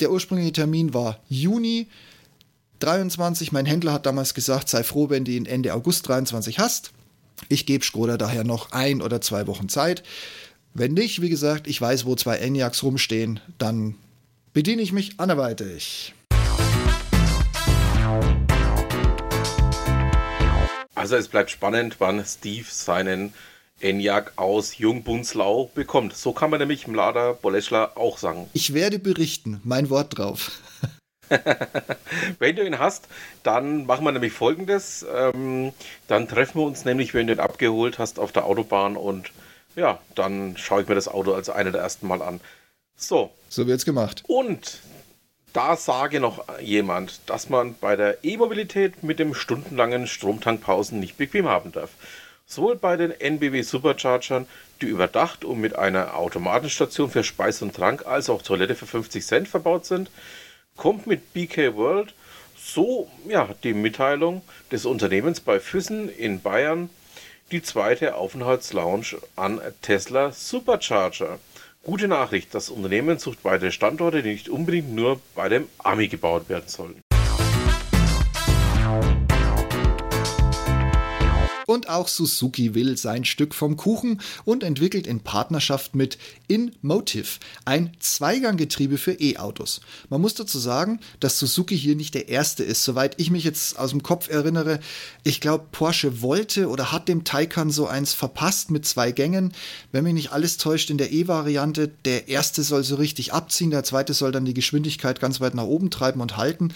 der 0.00 0.10
ursprüngliche 0.10 0.52
Termin 0.52 0.94
war 0.94 1.20
Juni 1.28 1.86
23. 2.80 3.52
Mein 3.52 3.66
Händler 3.66 3.92
hat 3.92 4.06
damals 4.06 4.34
gesagt, 4.34 4.68
sei 4.68 4.82
froh, 4.82 5.08
wenn 5.10 5.24
du 5.24 5.32
ihn 5.32 5.46
Ende 5.46 5.74
August 5.74 6.08
23 6.08 6.58
hast. 6.58 6.92
Ich 7.48 7.66
gebe 7.66 7.84
Skoda 7.84 8.16
daher 8.16 8.44
noch 8.44 8.72
ein 8.72 9.02
oder 9.02 9.20
zwei 9.20 9.46
Wochen 9.46 9.68
Zeit. 9.68 10.02
Wenn 10.72 10.92
nicht, 10.92 11.22
wie 11.22 11.28
gesagt, 11.28 11.66
ich 11.66 11.80
weiß, 11.80 12.04
wo 12.04 12.16
zwei 12.16 12.36
Enyaqs 12.38 12.82
rumstehen, 12.82 13.40
dann 13.58 13.94
bediene 14.52 14.82
ich 14.82 14.92
mich 14.92 15.20
anderweitig. 15.20 16.14
Also 20.94 21.16
es 21.16 21.28
bleibt 21.28 21.50
spannend, 21.50 21.96
wann 21.98 22.24
Steve 22.24 22.66
seinen 22.68 23.32
Enyaq 23.84 24.32
aus 24.36 24.78
Jungbunzlau 24.78 25.70
bekommt. 25.74 26.16
So 26.16 26.32
kann 26.32 26.50
man 26.50 26.58
nämlich 26.58 26.86
Mlada 26.86 27.32
Boleschla 27.32 27.92
auch 27.94 28.18
sagen. 28.18 28.48
Ich 28.54 28.72
werde 28.72 28.98
berichten, 28.98 29.60
mein 29.62 29.90
Wort 29.90 30.16
drauf. 30.18 30.52
wenn 32.38 32.56
du 32.56 32.64
ihn 32.64 32.78
hast, 32.78 33.08
dann 33.42 33.86
machen 33.86 34.04
wir 34.04 34.12
nämlich 34.12 34.32
folgendes. 34.32 35.04
Ähm, 35.14 35.72
dann 36.08 36.28
treffen 36.28 36.60
wir 36.60 36.66
uns 36.66 36.84
nämlich, 36.84 37.14
wenn 37.14 37.26
du 37.26 37.34
ihn 37.34 37.40
abgeholt 37.40 37.98
hast, 37.98 38.18
auf 38.18 38.32
der 38.32 38.46
Autobahn 38.46 38.96
und 38.96 39.30
ja, 39.76 39.98
dann 40.14 40.56
schaue 40.56 40.82
ich 40.82 40.88
mir 40.88 40.94
das 40.94 41.08
Auto 41.08 41.34
als 41.34 41.50
einer 41.50 41.72
der 41.72 41.82
ersten 41.82 42.06
Mal 42.06 42.22
an. 42.22 42.40
So. 42.96 43.32
So 43.48 43.66
wird's 43.66 43.84
gemacht. 43.84 44.22
Und 44.28 44.80
da 45.52 45.76
sage 45.76 46.20
noch 46.20 46.44
jemand, 46.60 47.20
dass 47.26 47.48
man 47.48 47.74
bei 47.80 47.96
der 47.96 48.24
E-Mobilität 48.24 49.02
mit 49.02 49.18
dem 49.18 49.34
stundenlangen 49.34 50.06
Stromtankpausen 50.06 50.98
nicht 50.98 51.16
bequem 51.16 51.48
haben 51.48 51.72
darf. 51.72 51.90
Sowohl 52.46 52.76
bei 52.76 52.96
den 52.96 53.10
NBW 53.10 53.62
Superchargern, 53.62 54.46
die 54.80 54.86
überdacht 54.86 55.44
und 55.44 55.60
mit 55.60 55.76
einer 55.76 56.16
Automatenstation 56.16 57.10
für 57.10 57.24
Speis 57.24 57.62
und 57.62 57.74
Trank 57.74 58.06
als 58.06 58.28
auch 58.28 58.42
Toilette 58.42 58.74
für 58.74 58.86
50 58.86 59.24
Cent 59.24 59.48
verbaut 59.48 59.86
sind, 59.86 60.10
kommt 60.76 61.06
mit 61.06 61.32
BK 61.32 61.74
World 61.74 62.14
so 62.56 63.10
ja, 63.28 63.48
die 63.62 63.74
Mitteilung 63.74 64.42
des 64.72 64.86
Unternehmens 64.86 65.40
bei 65.40 65.60
Füssen 65.60 66.08
in 66.08 66.40
Bayern 66.40 66.90
die 67.50 67.62
zweite 67.62 68.14
Aufenthaltslounge 68.14 69.18
an 69.36 69.60
Tesla 69.82 70.32
Supercharger. 70.32 71.38
Gute 71.82 72.08
Nachricht, 72.08 72.54
das 72.54 72.70
Unternehmen 72.70 73.18
sucht 73.18 73.44
weitere 73.44 73.70
Standorte, 73.70 74.22
die 74.22 74.32
nicht 74.32 74.48
unbedingt 74.48 74.94
nur 74.94 75.20
bei 75.34 75.50
dem 75.50 75.68
Ami 75.78 76.08
gebaut 76.08 76.48
werden 76.48 76.68
sollen. 76.68 77.03
Und 81.66 81.88
auch 81.88 82.08
Suzuki 82.08 82.74
will 82.74 82.96
sein 82.96 83.24
Stück 83.24 83.54
vom 83.54 83.76
Kuchen 83.76 84.20
und 84.44 84.62
entwickelt 84.62 85.06
in 85.06 85.20
Partnerschaft 85.20 85.94
mit 85.94 86.18
InMotive 86.46 87.38
ein 87.64 87.92
Zweiganggetriebe 88.00 88.98
für 88.98 89.12
E-Autos. 89.12 89.80
Man 90.10 90.20
muss 90.20 90.34
dazu 90.34 90.58
sagen, 90.58 91.00
dass 91.20 91.38
Suzuki 91.38 91.78
hier 91.78 91.96
nicht 91.96 92.14
der 92.14 92.28
erste 92.28 92.64
ist. 92.64 92.84
Soweit 92.84 93.20
ich 93.20 93.30
mich 93.30 93.44
jetzt 93.44 93.78
aus 93.78 93.90
dem 93.90 94.02
Kopf 94.02 94.28
erinnere, 94.28 94.80
ich 95.22 95.40
glaube, 95.40 95.66
Porsche 95.72 96.20
wollte 96.20 96.68
oder 96.68 96.92
hat 96.92 97.08
dem 97.08 97.24
Taycan 97.24 97.70
so 97.70 97.86
eins 97.86 98.12
verpasst 98.12 98.70
mit 98.70 98.84
zwei 98.86 99.12
Gängen. 99.12 99.52
Wenn 99.92 100.04
mich 100.04 100.14
nicht 100.14 100.32
alles 100.32 100.58
täuscht, 100.58 100.90
in 100.90 100.98
der 100.98 101.12
E-Variante, 101.12 101.88
der 102.04 102.28
erste 102.28 102.62
soll 102.62 102.84
so 102.84 102.96
richtig 102.96 103.32
abziehen, 103.32 103.70
der 103.70 103.84
zweite 103.84 104.12
soll 104.12 104.32
dann 104.32 104.44
die 104.44 104.54
Geschwindigkeit 104.54 105.20
ganz 105.20 105.40
weit 105.40 105.54
nach 105.54 105.64
oben 105.64 105.90
treiben 105.90 106.20
und 106.20 106.36
halten. 106.36 106.74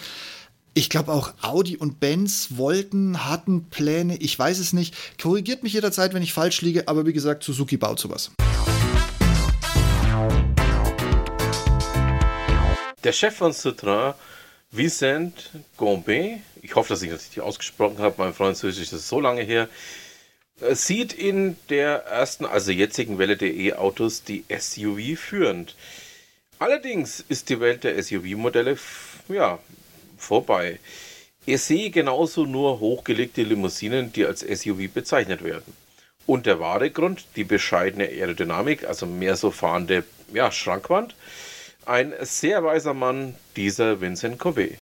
Ich 0.75 0.89
glaube 0.89 1.11
auch 1.11 1.33
Audi 1.41 1.77
und 1.77 1.99
Benz 1.99 2.49
wollten, 2.51 3.25
hatten 3.25 3.65
Pläne, 3.69 4.17
ich 4.17 4.37
weiß 4.37 4.59
es 4.59 4.71
nicht. 4.71 4.95
Korrigiert 5.19 5.63
mich 5.63 5.73
jederzeit, 5.73 6.13
wenn 6.13 6.21
ich 6.21 6.31
falsch 6.31 6.61
liege, 6.61 6.87
aber 6.87 7.05
wie 7.05 7.13
gesagt, 7.13 7.43
Suzuki 7.43 7.77
baut 7.77 7.99
sowas. 7.99 8.31
Der 13.03 13.13
Chef 13.13 13.35
von 13.35 13.51
Citroën, 13.51 14.13
Vincent 14.71 15.49
Gombe, 15.75 16.39
ich 16.61 16.75
hoffe, 16.75 16.89
dass 16.89 17.01
ich 17.01 17.09
das 17.09 17.21
richtig 17.21 17.41
ausgesprochen 17.41 17.97
habe, 17.97 18.15
mein 18.17 18.33
Französisch 18.33 18.93
ist 18.93 19.07
so 19.07 19.19
lange 19.19 19.41
her, 19.41 19.67
äh, 20.61 20.75
sieht 20.75 21.13
in 21.13 21.55
der 21.69 22.05
ersten, 22.05 22.45
also 22.45 22.71
jetzigen 22.71 23.17
Welle 23.17 23.37
der 23.37 23.53
E-Autos 23.53 24.23
die 24.23 24.43
SUV 24.49 25.17
führend. 25.17 25.75
Allerdings 26.59 27.23
ist 27.27 27.49
die 27.49 27.59
Welt 27.59 27.83
der 27.83 28.01
SUV-Modelle 28.03 28.77
ja, 29.29 29.59
vorbei. 30.19 30.79
Ich 31.45 31.61
sehe 31.61 31.89
genauso 31.89 32.45
nur 32.45 32.79
hochgelegte 32.79 33.43
Limousinen, 33.43 34.13
die 34.13 34.25
als 34.25 34.41
SUV 34.41 34.89
bezeichnet 34.93 35.43
werden. 35.43 35.73
Und 36.25 36.45
der 36.45 36.59
wahre 36.59 36.91
Grund, 36.91 37.25
die 37.35 37.43
bescheidene 37.43 38.05
Aerodynamik, 38.05 38.87
also 38.87 39.05
mehr 39.05 39.35
so 39.35 39.49
fahrende 39.49 40.03
ja, 40.33 40.51
Schrankwand. 40.51 41.15
Ein 41.85 42.13
sehr 42.21 42.63
weiser 42.63 42.93
Mann, 42.93 43.35
dieser 43.55 43.99
Vincent 43.99 44.37
Covey. 44.37 44.77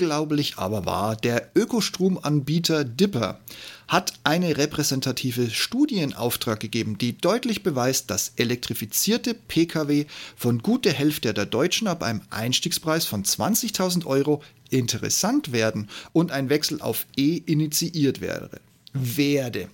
Unglaublich 0.00 0.58
aber 0.58 0.86
wahr, 0.86 1.16
der 1.16 1.50
Ökostromanbieter 1.56 2.84
Dipper 2.84 3.40
hat 3.88 4.12
eine 4.22 4.56
repräsentative 4.56 5.50
Studie 5.50 5.98
in 5.98 6.14
Auftrag 6.14 6.60
gegeben, 6.60 6.98
die 6.98 7.18
deutlich 7.18 7.64
beweist, 7.64 8.08
dass 8.08 8.30
elektrifizierte 8.36 9.34
Pkw 9.34 10.04
von 10.36 10.60
gut 10.60 10.84
der 10.84 10.92
Hälfte 10.92 11.34
der 11.34 11.46
Deutschen 11.46 11.88
ab 11.88 12.04
einem 12.04 12.20
Einstiegspreis 12.30 13.06
von 13.06 13.24
20.000 13.24 14.06
Euro 14.06 14.40
interessant 14.70 15.50
werden 15.50 15.88
und 16.12 16.30
ein 16.30 16.48
Wechsel 16.48 16.80
auf 16.80 17.04
E 17.16 17.42
initiiert 17.44 18.20
wäre 18.20 18.50
werde. 18.92 19.68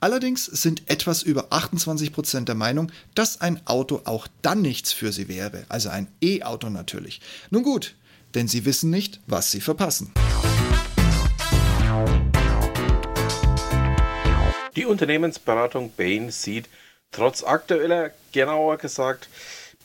Allerdings 0.00 0.44
sind 0.44 0.90
etwas 0.90 1.22
über 1.22 1.52
28 1.52 2.12
Prozent 2.12 2.48
der 2.48 2.56
Meinung, 2.56 2.90
dass 3.14 3.40
ein 3.40 3.64
Auto 3.66 4.02
auch 4.06 4.26
dann 4.42 4.60
nichts 4.60 4.92
für 4.92 5.12
sie 5.12 5.28
wäre, 5.28 5.64
also 5.68 5.88
ein 5.88 6.08
E-Auto 6.20 6.68
natürlich. 6.68 7.20
Nun 7.50 7.62
gut, 7.62 7.94
denn 8.34 8.48
sie 8.48 8.64
wissen 8.64 8.90
nicht, 8.90 9.20
was 9.26 9.50
sie 9.50 9.60
verpassen. 9.60 10.12
Die 14.76 14.86
Unternehmensberatung 14.86 15.92
Bain 15.96 16.30
sieht 16.30 16.68
trotz 17.10 17.42
aktueller, 17.42 18.12
genauer 18.32 18.76
gesagt, 18.76 19.28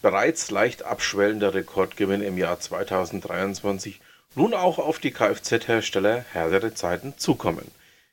bereits 0.01 0.51
leicht 0.51 0.83
abschwellender 0.83 1.53
Rekordgewinn 1.53 2.21
im 2.21 2.37
Jahr 2.37 2.59
2023 2.59 3.99
nun 4.35 4.53
auch 4.53 4.79
auf 4.79 4.99
die 4.99 5.11
Kfz-Hersteller 5.11 6.25
härtere 6.31 6.73
Zeiten 6.73 7.13
zukommen. 7.17 7.71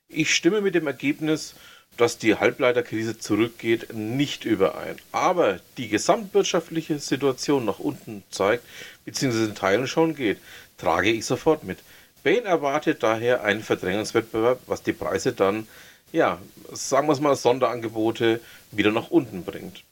Ich 0.08 0.34
stimme 0.34 0.60
mit 0.60 0.75
dem 0.75 0.87
Ergebnis, 0.87 1.54
dass 1.96 2.18
die 2.18 2.37
Halbleiterkrise 2.37 3.18
zurückgeht, 3.18 3.92
nicht 3.92 4.44
überein. 4.44 4.96
Aber 5.12 5.60
die 5.76 5.88
gesamtwirtschaftliche 5.88 6.99
Situation 6.99 7.64
nach 7.64 7.78
unten 7.78 8.22
zeigt, 8.30 8.64
beziehungsweise 9.04 9.47
in 9.47 9.54
Teilen 9.54 9.87
schon 9.87 10.14
geht, 10.14 10.38
trage 10.78 11.11
ich 11.11 11.26
sofort 11.26 11.64
mit. 11.64 11.78
Bain 12.23 12.45
erwartet 12.45 13.02
daher 13.02 13.45
einen 13.45 13.62
Verdrängungswettbewerb, 13.62 14.61
was 14.66 14.83
die 14.83 14.92
Preise 14.92 15.33
dann, 15.33 15.66
ja, 16.12 16.38
sagen 16.73 17.07
wir 17.07 17.12
es 17.12 17.21
mal, 17.21 17.37
Sonderangebote 17.37 18.40
wieder 18.73 18.92
nach 18.92 19.11
unten 19.11 19.45
bringt. 19.45 19.85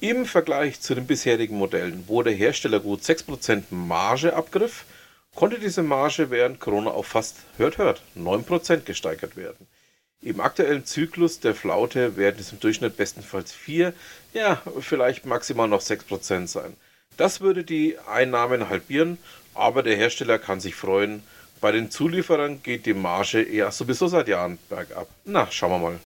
Im 0.00 0.26
Vergleich 0.26 0.80
zu 0.80 0.94
den 0.94 1.08
bisherigen 1.08 1.58
Modellen, 1.58 2.04
wo 2.06 2.22
der 2.22 2.32
Hersteller 2.32 2.78
gut 2.78 3.02
6% 3.02 3.64
Marge 3.70 4.34
abgriff, 4.34 4.84
konnte 5.34 5.58
diese 5.58 5.82
Marge 5.82 6.30
während 6.30 6.60
Corona 6.60 6.90
auf 6.90 7.06
fast, 7.06 7.38
hört, 7.56 7.78
hört, 7.78 8.02
9% 8.16 8.82
gesteigert 8.82 9.36
werden. 9.36 9.66
Im 10.20 10.40
aktuellen 10.40 10.84
Zyklus 10.84 11.40
der 11.40 11.54
Flaute 11.54 12.16
werden 12.16 12.36
es 12.40 12.52
im 12.52 12.60
Durchschnitt 12.60 12.96
bestenfalls 12.96 13.52
4, 13.52 13.92
ja, 14.32 14.62
vielleicht 14.80 15.26
maximal 15.26 15.68
noch 15.68 15.80
6% 15.80 16.46
sein. 16.46 16.76
Das 17.18 17.40
würde 17.40 17.64
die 17.64 17.96
Einnahmen 18.08 18.68
halbieren, 18.68 19.18
aber 19.52 19.82
der 19.82 19.96
Hersteller 19.96 20.38
kann 20.38 20.60
sich 20.60 20.76
freuen. 20.76 21.24
Bei 21.60 21.72
den 21.72 21.90
Zulieferern 21.90 22.62
geht 22.62 22.86
die 22.86 22.94
Marge 22.94 23.42
eher 23.42 23.72
sowieso 23.72 24.06
seit 24.06 24.28
Jahren 24.28 24.56
bergab. 24.68 25.08
Na, 25.24 25.48
schauen 25.50 25.72
wir 25.72 25.78
mal. 25.80 25.98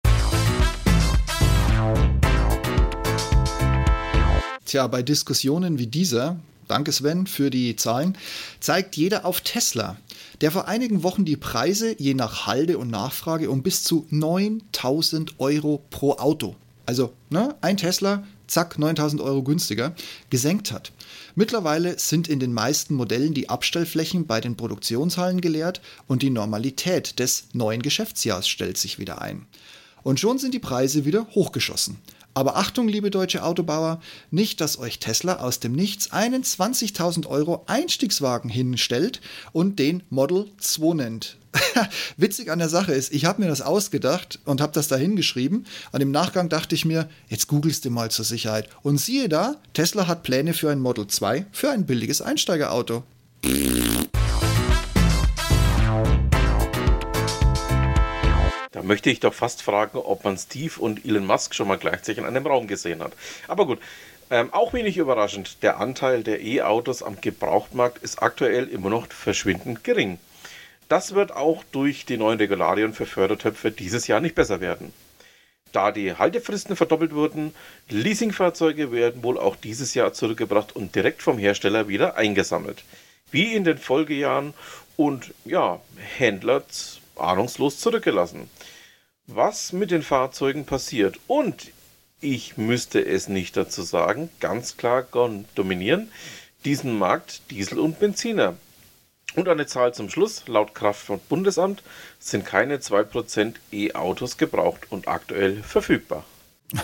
Tja, 4.65 4.87
bei 4.87 5.03
Diskussionen 5.03 5.77
wie 5.77 5.85
dieser 5.85 6.37
danke 6.67 6.91
Sven 6.91 7.27
für 7.27 7.51
die 7.51 7.75
Zahlen, 7.75 8.17
zeigt 8.59 8.95
jeder 8.95 9.25
auf 9.25 9.41
Tesla, 9.41 9.97
der 10.41 10.49
vor 10.49 10.67
einigen 10.67 11.03
Wochen 11.03 11.25
die 11.25 11.37
Preise 11.37 11.93
je 11.99 12.15
nach 12.15 12.47
Halde 12.47 12.79
und 12.79 12.89
Nachfrage 12.89 13.51
um 13.51 13.61
bis 13.61 13.83
zu 13.83 14.07
9000 14.09 15.39
Euro 15.39 15.83
pro 15.91 16.13
Auto, 16.13 16.55
also 16.87 17.13
ne, 17.29 17.55
ein 17.61 17.77
Tesla, 17.77 18.23
zack, 18.47 18.79
9000 18.79 19.21
Euro 19.21 19.43
günstiger, 19.43 19.93
gesenkt 20.29 20.71
hat. 20.71 20.91
Mittlerweile 21.35 21.97
sind 21.97 22.27
in 22.27 22.39
den 22.39 22.53
meisten 22.53 22.93
Modellen 22.93 23.33
die 23.33 23.49
Abstellflächen 23.49 24.27
bei 24.27 24.39
den 24.39 24.55
Produktionshallen 24.55 25.41
geleert 25.41 25.81
und 26.07 26.21
die 26.21 26.29
Normalität 26.29 27.17
des 27.19 27.47
neuen 27.53 27.81
Geschäftsjahrs 27.81 28.47
stellt 28.47 28.77
sich 28.77 28.99
wieder 28.99 29.21
ein. 29.21 29.47
Und 30.03 30.19
schon 30.19 30.37
sind 30.37 30.53
die 30.53 30.59
Preise 30.59 31.05
wieder 31.05 31.27
hochgeschossen. 31.33 31.97
Aber 32.33 32.55
Achtung, 32.57 32.87
liebe 32.87 33.11
deutsche 33.11 33.43
Autobauer, 33.43 34.01
nicht, 34.31 34.59
dass 34.59 34.79
euch 34.79 34.99
Tesla 34.99 35.37
aus 35.37 35.59
dem 35.59 35.73
Nichts 35.73 36.11
einen 36.11 36.43
20.000 36.43 37.27
Euro 37.27 37.63
Einstiegswagen 37.67 38.49
hinstellt 38.49 39.21
und 39.51 39.77
den 39.77 40.03
Model 40.09 40.47
2 40.57 40.95
nennt. 40.95 41.37
Witzig 42.17 42.49
an 42.49 42.59
der 42.59 42.69
Sache 42.69 42.93
ist, 42.93 43.13
ich 43.13 43.25
habe 43.25 43.41
mir 43.41 43.47
das 43.47 43.61
ausgedacht 43.61 44.39
und 44.45 44.61
habe 44.61 44.73
das 44.73 44.87
da 44.87 44.95
hingeschrieben. 44.95 45.65
Und 45.91 46.01
im 46.01 46.11
Nachgang 46.11 46.49
dachte 46.49 46.73
ich 46.73 46.85
mir, 46.85 47.07
jetzt 47.27 47.47
googelst 47.47 47.85
du 47.85 47.91
mal 47.91 48.09
zur 48.09 48.25
Sicherheit. 48.25 48.69
Und 48.81 48.97
siehe 48.97 49.29
da, 49.29 49.57
Tesla 49.73 50.07
hat 50.07 50.23
Pläne 50.23 50.53
für 50.53 50.71
ein 50.71 50.79
Model 50.79 51.07
2 51.07 51.45
für 51.51 51.69
ein 51.69 51.85
billiges 51.85 52.21
Einsteigerauto. 52.21 53.03
Da 58.83 58.87
möchte 58.87 59.09
ich 59.09 59.21
doch 59.21 59.33
fast 59.33 59.61
fragen, 59.61 59.97
ob 59.97 60.25
man 60.25 60.37
Steve 60.37 60.73
und 60.77 61.05
Elon 61.05 61.25
Musk 61.25 61.55
schon 61.55 61.69
mal 61.69 61.77
gleichzeitig 61.77 62.17
in 62.17 62.25
einem 62.25 62.45
Raum 62.45 62.67
gesehen 62.67 63.01
hat. 63.01 63.13
Aber 63.47 63.65
gut, 63.65 63.79
ähm, 64.29 64.51
auch 64.51 64.73
wenig 64.73 64.97
überraschend, 64.97 65.63
der 65.63 65.79
Anteil 65.79 66.21
der 66.21 66.41
E-Autos 66.41 67.01
am 67.01 67.21
Gebrauchtmarkt 67.21 68.03
ist 68.03 68.21
aktuell 68.21 68.67
immer 68.67 68.89
noch 68.89 69.07
verschwindend 69.07 69.85
gering. 69.85 70.19
Das 70.89 71.15
wird 71.15 71.33
auch 71.33 71.63
durch 71.71 72.05
die 72.05 72.17
neuen 72.17 72.39
Regularien 72.39 72.93
für 72.93 73.05
Fördertöpfe 73.05 73.71
dieses 73.71 74.07
Jahr 74.07 74.19
nicht 74.19 74.35
besser 74.35 74.59
werden. 74.59 74.91
Da 75.71 75.93
die 75.93 76.15
Haltefristen 76.15 76.75
verdoppelt 76.75 77.15
wurden, 77.15 77.55
Leasingfahrzeuge 77.87 78.91
werden 78.91 79.23
wohl 79.23 79.39
auch 79.39 79.55
dieses 79.55 79.93
Jahr 79.93 80.11
zurückgebracht 80.11 80.75
und 80.75 80.93
direkt 80.93 81.21
vom 81.21 81.37
Hersteller 81.37 81.87
wieder 81.87 82.17
eingesammelt. 82.17 82.83
Wie 83.31 83.53
in 83.53 83.63
den 83.63 83.77
Folgejahren 83.77 84.53
und 84.97 85.33
ja, 85.45 85.79
Händler 86.17 86.63
ahnungslos 87.15 87.79
zurückgelassen. 87.79 88.49
Was 89.27 89.71
mit 89.71 89.91
den 89.91 90.03
Fahrzeugen 90.03 90.65
passiert 90.65 91.17
und 91.27 91.71
ich 92.19 92.57
müsste 92.57 93.05
es 93.05 93.29
nicht 93.29 93.55
dazu 93.55 93.81
sagen, 93.81 94.29
ganz 94.41 94.75
klar 94.75 95.07
dominieren 95.55 96.11
diesen 96.65 96.97
Markt 96.97 97.49
Diesel 97.49 97.79
und 97.79 97.99
Benziner. 97.99 98.55
Und 99.35 99.47
eine 99.47 99.65
Zahl 99.65 99.93
zum 99.93 100.09
Schluss, 100.09 100.43
laut 100.47 100.75
Kraft- 100.75 101.09
und 101.09 101.27
Bundesamt 101.29 101.83
sind 102.19 102.45
keine 102.45 102.77
2% 102.77 103.55
E-Autos 103.71 104.37
gebraucht 104.37 104.87
und 104.89 105.07
aktuell 105.07 105.63
verfügbar. 105.63 106.25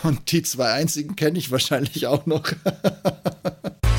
Und 0.04 0.32
die 0.32 0.42
zwei 0.42 0.72
einzigen 0.72 1.16
kenne 1.16 1.38
ich 1.38 1.52
wahrscheinlich 1.52 2.08
auch 2.08 2.26
noch. 2.26 2.52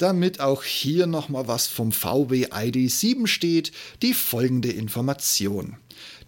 Damit 0.00 0.40
auch 0.40 0.64
hier 0.64 1.06
nochmal 1.06 1.46
was 1.46 1.66
vom 1.66 1.92
VW 1.92 2.46
ID7 2.46 3.26
steht, 3.26 3.70
die 4.00 4.14
folgende 4.14 4.70
Information. 4.70 5.76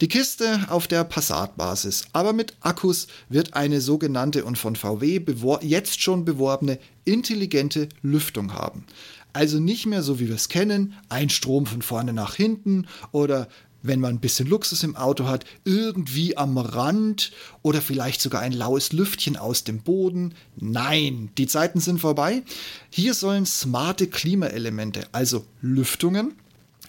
Die 0.03 0.09
Kiste 0.09 0.67
auf 0.69 0.87
der 0.89 1.05
Passat-Basis, 1.05 2.05
aber 2.13 2.35
mit 2.35 2.53
Akkus 2.61 3.07
wird 3.31 3.55
eine 3.55 3.81
sogenannte 3.81 4.45
und 4.45 4.59
von 4.59 4.77
VW 4.77 5.23
jetzt 5.63 6.03
schon 6.03 6.27
beworbene 6.27 6.79
intelligente 7.07 7.89
Lüftung 8.03 8.53
haben. 8.53 8.85
Also 9.33 9.59
nicht 9.59 9.87
mehr 9.87 10.03
so 10.03 10.21
wie 10.21 10.29
wir 10.29 10.35
es 10.35 10.51
kennen, 10.51 10.93
ein 11.09 11.31
Strom 11.31 11.65
von 11.65 11.81
vorne 11.81 12.13
nach 12.13 12.35
hinten 12.35 12.87
oder 13.11 13.49
wenn 13.83 14.01
man 14.01 14.15
ein 14.15 14.21
bisschen 14.21 14.49
Luxus 14.49 14.83
im 14.83 14.97
Auto 14.97 15.27
hat, 15.27 15.45
irgendwie 15.65 16.37
am 16.37 16.57
Rand 16.59 17.33
oder 17.63 17.83
vielleicht 17.83 18.21
sogar 18.21 18.41
ein 18.41 18.53
laues 18.53 18.93
Lüftchen 18.93 19.37
aus 19.37 19.65
dem 19.65 19.81
Boden. 19.81 20.35
Nein, 20.57 21.31
die 21.39 21.47
Zeiten 21.47 21.81
sind 21.81 22.01
vorbei. 22.01 22.43
Hier 22.91 23.15
sollen 23.15 23.47
smarte 23.47 24.07
Klimaelemente, 24.07 25.07
also 25.13 25.45
Lüftungen, 25.61 26.35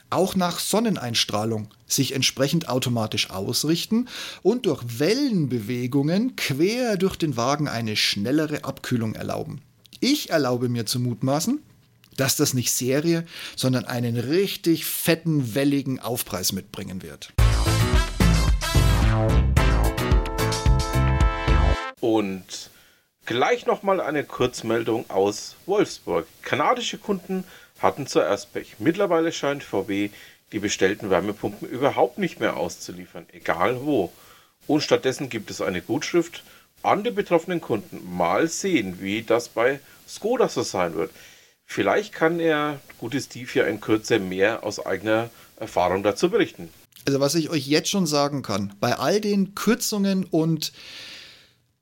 auch 0.10 0.36
nach 0.36 0.60
Sonneneinstrahlung 0.60 1.70
sich 1.88 2.14
entsprechend 2.14 2.70
automatisch 2.70 3.32
ausrichten 3.32 4.08
und 4.44 4.68
durch 4.68 4.84
Wellenbewegungen 5.00 6.36
quer 6.36 6.98
durch 6.98 7.16
den 7.16 7.36
Wagen 7.36 7.68
eine 7.68 7.96
schnellere 7.96 8.64
Abkühlung 8.64 9.16
erlauben. 9.16 9.62
Ich 10.00 10.30
erlaube 10.30 10.70
mir 10.70 10.86
zu 10.86 11.00
mutmaßen, 11.00 11.60
dass 12.17 12.36
das 12.36 12.53
nicht 12.53 12.72
Serie, 12.72 13.25
sondern 13.55 13.86
einen 13.86 14.17
richtig 14.17 14.86
fetten, 14.86 15.55
welligen 15.55 16.00
Aufpreis 16.00 16.51
mitbringen 16.51 17.01
wird. 17.01 17.34
Und 22.00 22.70
gleich 23.25 23.65
nochmal 23.65 24.01
eine 24.01 24.24
Kurzmeldung 24.24 25.10
aus 25.10 25.55
Wolfsburg. 25.65 26.27
Kanadische 26.41 26.98
Kunden 26.98 27.46
hatten 27.79 28.08
zuerst 28.08 28.53
Pech. 28.53 28.75
Mittlerweile 28.79 29.32
scheint 29.32 29.63
VW 29.63 30.10
die 30.51 30.60
bestellten 30.60 31.10
Wärmepumpen 31.10 31.67
überhaupt 31.67 32.17
nicht 32.17 32.39
mehr 32.39 32.58
auszuliefern, 32.58 33.25
egal 33.32 33.86
wo. 33.86 34.12
Und 34.68 34.81
stattdessen 34.81 35.29
gibt 35.29 35.50
es 35.50 35.61
eine 35.61 35.81
Gutschrift 35.81 36.44
an 36.83 37.03
die 37.03 37.11
betroffenen 37.11 37.59
Kunden. 37.59 38.01
Mal 38.16 38.48
sehen, 38.48 39.01
wie 39.01 39.24
das 39.24 39.50
bei 39.50 39.79
Skoda 40.07 40.50
so 40.50 40.61
sein 40.61 40.94
wird. 40.96 41.11
Vielleicht 41.74 42.14
kann 42.14 42.40
er, 42.40 42.79
gute 43.00 43.20
Steve, 43.20 43.50
ja 43.55 43.64
in 43.64 43.81
Kürze 43.81 44.20
mehr 44.20 44.64
aus 44.64 44.86
eigener 44.86 45.31
Erfahrung 45.57 46.03
dazu 46.03 46.29
berichten. 46.29 46.70
Also 47.07 47.20
was 47.20 47.33
ich 47.33 47.50
euch 47.50 47.66
jetzt 47.66 47.90
schon 47.90 48.05
sagen 48.05 48.44
kann, 48.44 48.75
bei 48.79 48.96
all 49.00 49.20
den 49.20 49.55
Kürzungen 49.55 50.24
und 50.24 50.72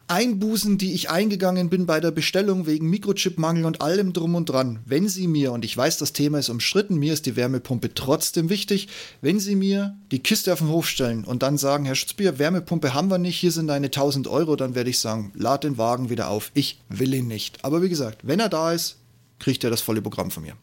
Einbußen, 0.08 0.78
die 0.78 0.94
ich 0.94 1.10
eingegangen 1.10 1.70
bin 1.70 1.88
bei 1.88 2.00
der 2.00 2.12
Bestellung 2.12 2.68
wegen 2.68 2.90
Mikrochipmangel 2.90 3.66
und 3.66 3.82
allem 3.82 4.14
drum 4.14 4.36
und 4.36 4.46
dran, 4.46 4.80
wenn 4.86 5.10
Sie 5.10 5.28
mir, 5.28 5.52
und 5.52 5.66
ich 5.66 5.76
weiß, 5.76 5.98
das 5.98 6.14
Thema 6.14 6.40
ist 6.40 6.48
umstritten, 6.48 6.96
mir 6.96 7.12
ist 7.12 7.26
die 7.26 7.36
Wärmepumpe 7.36 7.94
trotzdem 7.94 8.50
wichtig, 8.50 8.88
wenn 9.20 9.42
Sie 9.42 9.58
mir 9.58 9.98
die 10.12 10.20
Kiste 10.20 10.54
auf 10.54 10.60
den 10.60 10.70
Hof 10.70 10.88
stellen 10.88 11.26
und 11.26 11.44
dann 11.44 11.58
sagen, 11.58 11.84
Herr 11.84 11.96
Schutzbier, 11.96 12.40
Wärmepumpe 12.40 12.94
haben 12.94 13.10
wir 13.10 13.18
nicht, 13.18 13.38
hier 13.38 13.52
sind 13.52 13.68
deine 13.68 13.88
1000 13.88 14.30
Euro, 14.30 14.56
dann 14.56 14.74
werde 14.74 14.90
ich 14.90 15.00
sagen, 15.00 15.34
lad 15.36 15.66
den 15.66 15.78
Wagen 15.78 16.10
wieder 16.10 16.30
auf, 16.30 16.52
ich 16.54 16.80
will 16.88 17.14
ihn 17.14 17.28
nicht. 17.28 17.66
Aber 17.66 17.82
wie 17.82 17.90
gesagt, 17.90 18.20
wenn 18.24 18.40
er 18.40 18.50
da 18.50 18.72
ist, 18.72 19.01
kriegt 19.42 19.64
er 19.64 19.70
das 19.70 19.82
volle 19.82 20.02
Programm 20.02 20.32
von 20.32 20.44
mir. 20.44 20.56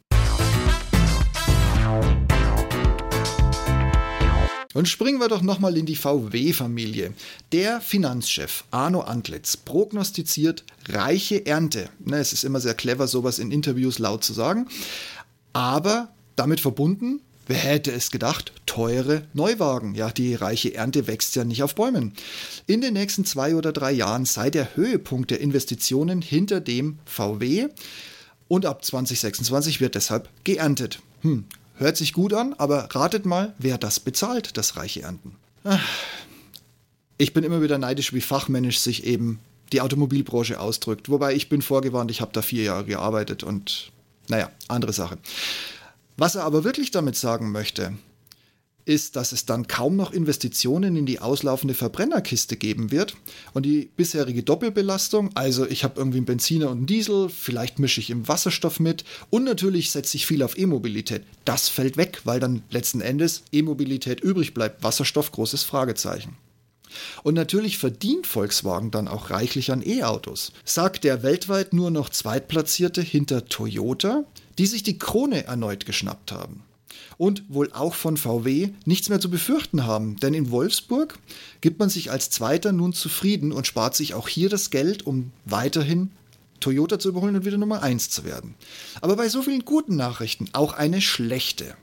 Und 4.74 4.88
springen 4.88 5.18
wir 5.18 5.28
doch 5.28 5.42
nochmal 5.42 5.76
in 5.76 5.86
die 5.86 5.96
VW-Familie. 5.96 7.12
Der 7.52 7.80
Finanzchef 7.80 8.64
Arno 8.70 9.00
Antlitz 9.00 9.56
prognostiziert 9.56 10.62
reiche 10.88 11.44
Ernte. 11.46 11.88
Ne, 12.04 12.18
es 12.18 12.32
ist 12.32 12.44
immer 12.44 12.60
sehr 12.60 12.74
clever, 12.74 13.08
sowas 13.08 13.40
in 13.40 13.50
Interviews 13.50 13.98
laut 13.98 14.22
zu 14.22 14.32
sagen. 14.32 14.68
Aber 15.52 16.12
damit 16.36 16.60
verbunden, 16.60 17.20
wer 17.48 17.56
hätte 17.56 17.90
es 17.90 18.12
gedacht, 18.12 18.52
teure 18.66 19.26
Neuwagen. 19.32 19.96
Ja, 19.96 20.10
die 20.10 20.34
reiche 20.34 20.74
Ernte 20.74 21.08
wächst 21.08 21.34
ja 21.34 21.42
nicht 21.42 21.64
auf 21.64 21.74
Bäumen. 21.74 22.12
In 22.66 22.80
den 22.80 22.92
nächsten 22.92 23.24
zwei 23.24 23.56
oder 23.56 23.72
drei 23.72 23.90
Jahren 23.90 24.26
sei 24.26 24.50
der 24.50 24.76
Höhepunkt 24.76 25.32
der 25.32 25.40
Investitionen 25.40 26.22
hinter 26.22 26.60
dem 26.60 26.98
VW. 27.06 27.68
Und 28.48 28.66
ab 28.66 28.84
2026 28.84 29.80
wird 29.80 29.94
deshalb 29.94 30.28
geerntet. 30.44 31.00
Hm, 31.20 31.44
Hört 31.78 31.96
sich 31.96 32.12
gut 32.12 32.32
an, 32.34 32.54
aber 32.58 32.88
ratet 32.92 33.24
mal, 33.24 33.54
wer 33.58 33.78
das 33.78 34.00
bezahlt, 34.00 34.56
das 34.56 34.76
reiche 34.76 35.02
Ernten. 35.02 35.36
Ich 37.18 37.32
bin 37.32 37.44
immer 37.44 37.62
wieder 37.62 37.78
neidisch, 37.78 38.12
wie 38.12 38.20
fachmännisch 38.20 38.80
sich 38.80 39.04
eben 39.04 39.38
die 39.72 39.80
Automobilbranche 39.80 40.58
ausdrückt. 40.58 41.08
Wobei 41.08 41.34
ich 41.34 41.48
bin 41.48 41.62
vorgewarnt, 41.62 42.10
ich 42.10 42.20
habe 42.20 42.32
da 42.32 42.42
vier 42.42 42.64
Jahre 42.64 42.84
gearbeitet 42.84 43.44
und 43.44 43.92
naja, 44.28 44.50
andere 44.66 44.92
Sache. 44.92 45.18
Was 46.16 46.34
er 46.34 46.42
aber 46.42 46.64
wirklich 46.64 46.90
damit 46.90 47.14
sagen 47.14 47.52
möchte, 47.52 47.92
ist, 48.88 49.16
dass 49.16 49.32
es 49.32 49.44
dann 49.44 49.68
kaum 49.68 49.96
noch 49.96 50.12
Investitionen 50.12 50.96
in 50.96 51.06
die 51.06 51.20
auslaufende 51.20 51.74
Verbrennerkiste 51.74 52.56
geben 52.56 52.90
wird 52.90 53.14
und 53.52 53.66
die 53.66 53.90
bisherige 53.96 54.42
Doppelbelastung, 54.42 55.30
also 55.34 55.66
ich 55.66 55.84
habe 55.84 55.94
irgendwie 55.98 56.18
einen 56.18 56.26
Benziner 56.26 56.70
und 56.70 56.78
einen 56.78 56.86
Diesel, 56.86 57.28
vielleicht 57.28 57.78
mische 57.78 58.00
ich 58.00 58.10
im 58.10 58.26
Wasserstoff 58.26 58.80
mit 58.80 59.04
und 59.30 59.44
natürlich 59.44 59.90
setze 59.90 60.16
ich 60.16 60.26
viel 60.26 60.42
auf 60.42 60.58
E-Mobilität. 60.58 61.22
Das 61.44 61.68
fällt 61.68 61.96
weg, 61.96 62.22
weil 62.24 62.40
dann 62.40 62.62
letzten 62.70 63.00
Endes 63.00 63.42
E-Mobilität 63.52 64.20
übrig 64.20 64.54
bleibt. 64.54 64.82
Wasserstoff 64.82 65.32
großes 65.32 65.62
Fragezeichen. 65.62 66.36
Und 67.22 67.34
natürlich 67.34 67.76
verdient 67.76 68.26
Volkswagen 68.26 68.90
dann 68.90 69.08
auch 69.08 69.28
reichlich 69.28 69.70
an 69.70 69.82
E-Autos, 69.84 70.52
sagt 70.64 71.04
der 71.04 71.22
weltweit 71.22 71.74
nur 71.74 71.90
noch 71.90 72.08
Zweitplatzierte 72.08 73.02
hinter 73.02 73.44
Toyota, 73.44 74.24
die 74.56 74.66
sich 74.66 74.82
die 74.82 74.98
Krone 74.98 75.44
erneut 75.44 75.84
geschnappt 75.84 76.32
haben 76.32 76.64
und 77.18 77.42
wohl 77.48 77.70
auch 77.72 77.94
von 77.94 78.16
VW 78.16 78.70
nichts 78.86 79.08
mehr 79.08 79.20
zu 79.20 79.28
befürchten 79.28 79.84
haben. 79.84 80.16
Denn 80.16 80.32
in 80.32 80.50
Wolfsburg 80.50 81.18
gibt 81.60 81.78
man 81.80 81.90
sich 81.90 82.10
als 82.10 82.30
Zweiter 82.30 82.72
nun 82.72 82.94
zufrieden 82.94 83.52
und 83.52 83.66
spart 83.66 83.94
sich 83.94 84.14
auch 84.14 84.28
hier 84.28 84.48
das 84.48 84.70
Geld, 84.70 85.06
um 85.06 85.32
weiterhin 85.44 86.10
Toyota 86.60 86.98
zu 86.98 87.10
überholen 87.10 87.36
und 87.36 87.44
wieder 87.44 87.58
Nummer 87.58 87.82
1 87.82 88.10
zu 88.10 88.24
werden. 88.24 88.54
Aber 89.00 89.16
bei 89.16 89.28
so 89.28 89.42
vielen 89.42 89.64
guten 89.64 89.96
Nachrichten 89.96 90.48
auch 90.52 90.72
eine 90.72 91.00
schlechte. 91.00 91.76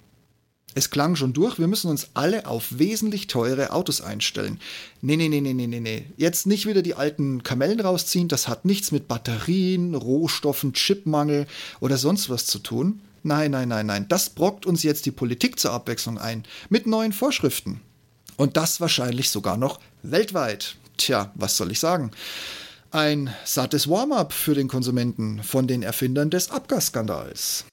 Es 0.78 0.90
klang 0.90 1.16
schon 1.16 1.32
durch, 1.32 1.58
wir 1.58 1.68
müssen 1.68 1.90
uns 1.90 2.10
alle 2.16 2.48
auf 2.48 2.80
wesentlich 2.80 3.28
teure 3.28 3.72
Autos 3.72 4.02
einstellen. 4.02 4.60
Nee, 5.02 5.16
nee, 5.16 5.30
nee, 5.30 5.40
nee, 5.40 5.54
nee, 5.54 5.80
nee. 5.80 6.06
Jetzt 6.18 6.48
nicht 6.48 6.66
wieder 6.66 6.82
die 6.82 6.96
alten 6.96 7.44
Kamellen 7.44 7.80
rausziehen, 7.80 8.28
das 8.28 8.50
hat 8.50 8.66
nichts 8.66 8.92
mit 8.92 9.08
Batterien, 9.08 9.96
Rohstoffen, 9.96 10.74
Chipmangel 10.74 11.48
oder 11.80 11.98
sonst 11.98 12.30
was 12.30 12.46
zu 12.46 12.60
tun. 12.60 13.00
Nein, 13.28 13.50
nein, 13.50 13.70
nein, 13.70 13.88
nein. 13.88 14.06
Das 14.08 14.30
brockt 14.30 14.68
uns 14.68 14.84
jetzt 14.84 15.08
die 15.08 15.12
Politik 15.12 15.60
zur 15.60 15.72
Abwechslung 15.72 16.20
ein. 16.20 16.44
Mit 16.70 16.86
neuen 16.86 17.12
Vorschriften. 17.12 17.82
Und 18.38 18.56
das 18.56 18.80
wahrscheinlich 18.80 19.32
sogar 19.32 19.58
noch 19.58 19.80
weltweit. 20.04 20.76
Tja, 20.96 21.32
was 21.34 21.58
soll 21.58 21.72
ich 21.72 21.80
sagen? 21.80 22.12
Ein 22.92 23.34
sattes 23.44 23.90
Warm-up 23.90 24.32
für 24.32 24.54
den 24.54 24.68
Konsumenten 24.68 25.42
von 25.42 25.66
den 25.66 25.82
Erfindern 25.82 26.30
des 26.30 26.52
Abgasskandals. 26.52 27.66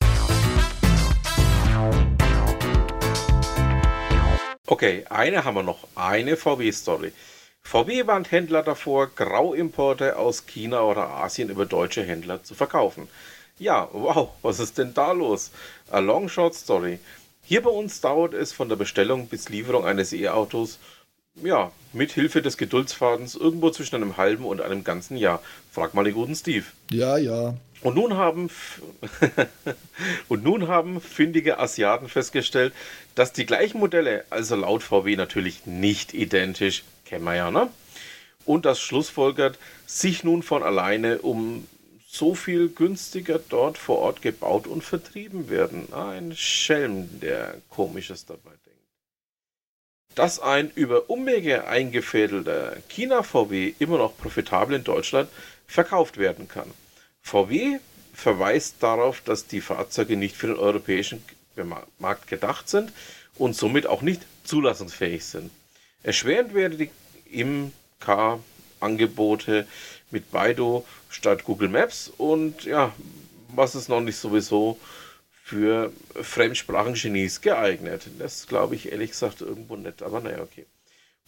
Okay, 4.66 5.04
eine 5.10 5.44
haben 5.44 5.56
wir 5.56 5.62
noch. 5.62 5.86
Eine 5.94 6.38
VW-Story. 6.38 7.12
VW 7.62 8.06
warnt 8.06 8.30
Händler 8.30 8.62
davor, 8.62 9.08
Grauimporte 9.08 10.16
aus 10.16 10.46
China 10.46 10.80
oder 10.80 11.10
Asien 11.10 11.50
über 11.50 11.66
deutsche 11.66 12.02
Händler 12.02 12.42
zu 12.42 12.54
verkaufen. 12.54 13.06
Ja, 13.62 13.88
wow, 13.92 14.30
was 14.42 14.58
ist 14.58 14.76
denn 14.78 14.92
da 14.92 15.12
los? 15.12 15.52
A 15.88 16.00
long 16.00 16.28
short 16.28 16.52
story. 16.52 16.98
Hier 17.44 17.62
bei 17.62 17.70
uns 17.70 18.00
dauert 18.00 18.34
es 18.34 18.52
von 18.52 18.68
der 18.68 18.74
Bestellung 18.74 19.28
bis 19.28 19.50
Lieferung 19.50 19.84
eines 19.84 20.12
E-Autos, 20.12 20.80
ja, 21.36 21.70
mit 21.92 22.10
Hilfe 22.10 22.42
des 22.42 22.56
Geduldsfadens 22.56 23.36
irgendwo 23.36 23.70
zwischen 23.70 23.94
einem 23.94 24.16
halben 24.16 24.46
und 24.46 24.60
einem 24.60 24.82
ganzen 24.82 25.16
Jahr. 25.16 25.40
Frag 25.70 25.94
mal 25.94 26.02
den 26.02 26.14
guten 26.14 26.34
Steve. 26.34 26.64
Ja, 26.90 27.16
ja. 27.18 27.54
Und 27.82 27.94
nun 27.94 28.16
haben 28.16 28.50
und 30.28 30.42
nun 30.42 30.66
haben 30.66 31.00
findige 31.00 31.60
Asiaten 31.60 32.08
festgestellt, 32.08 32.72
dass 33.14 33.32
die 33.32 33.46
gleichen 33.46 33.78
Modelle, 33.78 34.24
also 34.28 34.56
laut 34.56 34.82
VW 34.82 35.14
natürlich 35.14 35.66
nicht 35.66 36.14
identisch, 36.14 36.82
kennen 37.04 37.24
wir 37.24 37.36
ja, 37.36 37.52
ne? 37.52 37.68
Und 38.44 38.64
das 38.64 38.80
schlussfolgert, 38.80 39.56
sich 39.86 40.24
nun 40.24 40.42
von 40.42 40.64
alleine 40.64 41.18
um 41.18 41.68
so 42.12 42.34
viel 42.34 42.68
günstiger 42.68 43.40
dort 43.48 43.78
vor 43.78 43.96
Ort 43.98 44.20
gebaut 44.20 44.66
und 44.66 44.84
vertrieben 44.84 45.48
werden. 45.48 45.90
Ein 45.94 46.36
Schelm, 46.36 47.08
der 47.20 47.54
komisches 47.70 48.26
dabei 48.26 48.50
denkt. 48.50 48.60
Dass 50.14 50.38
ein 50.38 50.70
über 50.74 51.08
Umwege 51.08 51.66
eingefädelter 51.66 52.76
China-VW 52.90 53.72
immer 53.78 53.96
noch 53.96 54.14
profitabel 54.18 54.76
in 54.76 54.84
Deutschland 54.84 55.30
verkauft 55.66 56.18
werden 56.18 56.48
kann. 56.48 56.70
VW 57.22 57.78
verweist 58.12 58.82
darauf, 58.82 59.22
dass 59.22 59.46
die 59.46 59.62
Fahrzeuge 59.62 60.18
nicht 60.18 60.36
für 60.36 60.48
den 60.48 60.58
europäischen 60.58 61.24
Markt 61.98 62.26
gedacht 62.26 62.68
sind 62.68 62.92
und 63.36 63.56
somit 63.56 63.86
auch 63.86 64.02
nicht 64.02 64.20
zulassungsfähig 64.44 65.24
sind. 65.24 65.50
Erschwerend 66.02 66.52
wäre 66.52 66.76
die 66.76 66.90
MK-Angebote 67.30 69.66
mit 70.12 70.30
Baidu 70.30 70.84
statt 71.08 71.44
Google 71.44 71.68
Maps 71.68 72.12
und 72.16 72.64
ja, 72.64 72.92
was 73.48 73.74
ist 73.74 73.88
noch 73.88 74.00
nicht 74.00 74.16
sowieso 74.16 74.78
für 75.44 75.92
Fremdsprachen-Genies 76.14 77.40
geeignet. 77.40 78.06
Das 78.18 78.46
glaube 78.46 78.74
ich 78.74 78.92
ehrlich 78.92 79.10
gesagt 79.10 79.40
irgendwo 79.40 79.76
nicht, 79.76 80.02
aber 80.02 80.20
naja, 80.20 80.40
okay. 80.40 80.66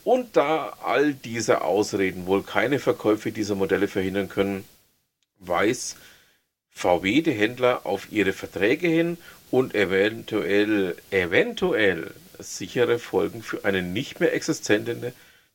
Und 0.04 0.36
da 0.36 0.76
all 0.82 1.14
diese 1.14 1.62
Ausreden 1.62 2.26
wohl 2.26 2.42
keine 2.42 2.78
Verkäufe 2.78 3.32
dieser 3.32 3.54
Modelle 3.54 3.88
verhindern 3.88 4.28
können, 4.28 4.64
weiß 5.40 5.96
VW 6.70 7.22
die 7.22 7.32
Händler 7.32 7.86
auf 7.86 8.12
ihre 8.12 8.32
Verträge 8.32 8.88
hin 8.88 9.16
und 9.50 9.74
eventuell, 9.74 10.96
eventuell 11.10 12.10
sichere 12.38 12.98
Folgen 12.98 13.42
für 13.42 13.64
eine 13.64 13.82
nicht 13.82 14.20
mehr 14.20 14.34
existente 14.34 15.12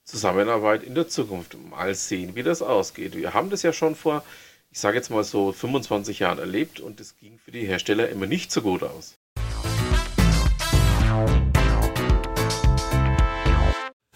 Zusammenarbeit 0.10 0.82
in 0.82 0.96
der 0.96 1.08
Zukunft. 1.08 1.56
Mal 1.70 1.94
sehen, 1.94 2.36
wie 2.36 2.42
das 2.42 2.64
ausgeht. 2.64 3.16
Wir 3.16 3.36
haben 3.36 3.52
das 3.52 3.62
ja 3.62 3.74
schon 3.74 3.96
vor, 3.96 4.24
ich 4.72 4.80
sage 4.80 4.98
jetzt 4.98 5.12
mal 5.12 5.24
so 5.24 5.52
25 5.52 6.18
Jahren 6.18 6.40
erlebt 6.40 6.80
und 6.80 7.00
es 7.00 7.16
ging 7.18 7.38
für 7.38 7.52
die 7.52 7.66
Hersteller 7.66 8.10
immer 8.10 8.26
nicht 8.26 8.52
so 8.52 8.62
gut 8.64 8.82
aus. 8.82 9.16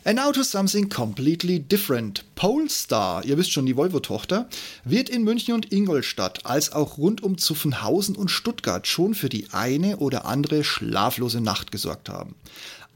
An 0.05 0.19
Auto 0.19 0.41
Something 0.43 0.89
Completely 0.89 1.61
Different. 1.61 2.25
Polestar, 2.35 3.23
ihr 3.23 3.37
wisst 3.37 3.53
schon, 3.53 3.65
die 3.65 3.77
Volvo-Tochter, 3.77 4.49
wird 4.83 5.09
in 5.09 5.23
München 5.23 5.53
und 5.53 5.71
Ingolstadt 5.71 6.45
als 6.45 6.73
auch 6.73 6.97
rund 6.97 7.23
um 7.23 7.37
Zuffenhausen 7.37 8.17
und 8.17 8.29
Stuttgart 8.29 8.85
schon 8.85 9.13
für 9.13 9.29
die 9.29 9.47
eine 9.53 9.97
oder 9.97 10.25
andere 10.25 10.65
schlaflose 10.65 11.39
Nacht 11.39 11.71
gesorgt 11.71 12.09
haben. 12.09 12.35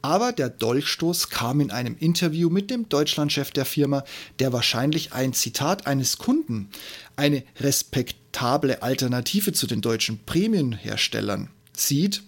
Aber 0.01 0.31
der 0.31 0.49
Dolchstoß 0.49 1.29
kam 1.29 1.59
in 1.59 1.71
einem 1.71 1.95
Interview 1.97 2.49
mit 2.49 2.69
dem 2.69 2.87
Deutschlandchef 2.87 3.51
der 3.51 3.65
Firma, 3.65 4.03
der 4.39 4.53
wahrscheinlich 4.53 5.13
ein 5.13 5.33
Zitat 5.33 5.87
eines 5.87 6.17
Kunden, 6.17 6.69
eine 7.15 7.43
respektable 7.59 8.83
Alternative 8.83 9.53
zu 9.53 9.67
den 9.67 9.81
deutschen 9.81 10.19
Prämienherstellern 10.25 11.49
sieht, 11.75 12.23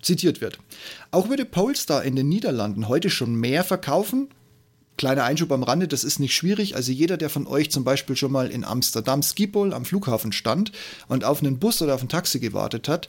zitiert 0.00 0.40
wird. 0.40 0.58
Auch 1.10 1.28
würde 1.28 1.44
Polestar 1.44 2.04
in 2.04 2.16
den 2.16 2.28
Niederlanden 2.28 2.88
heute 2.88 3.10
schon 3.10 3.34
mehr 3.34 3.64
verkaufen. 3.64 4.28
Kleiner 4.96 5.24
Einschub 5.24 5.52
am 5.52 5.62
Rande, 5.62 5.88
das 5.88 6.04
ist 6.04 6.20
nicht 6.20 6.34
schwierig. 6.34 6.76
Also 6.76 6.92
jeder, 6.92 7.16
der 7.16 7.28
von 7.28 7.46
euch 7.46 7.70
zum 7.70 7.84
Beispiel 7.84 8.16
schon 8.16 8.32
mal 8.32 8.50
in 8.50 8.64
Amsterdam 8.64 9.22
Schiphol 9.22 9.74
am 9.74 9.84
Flughafen 9.84 10.32
stand 10.32 10.72
und 11.08 11.24
auf 11.24 11.40
einen 11.40 11.58
Bus 11.58 11.82
oder 11.82 11.94
auf 11.94 12.02
ein 12.02 12.08
Taxi 12.08 12.38
gewartet 12.38 12.88
hat, 12.88 13.08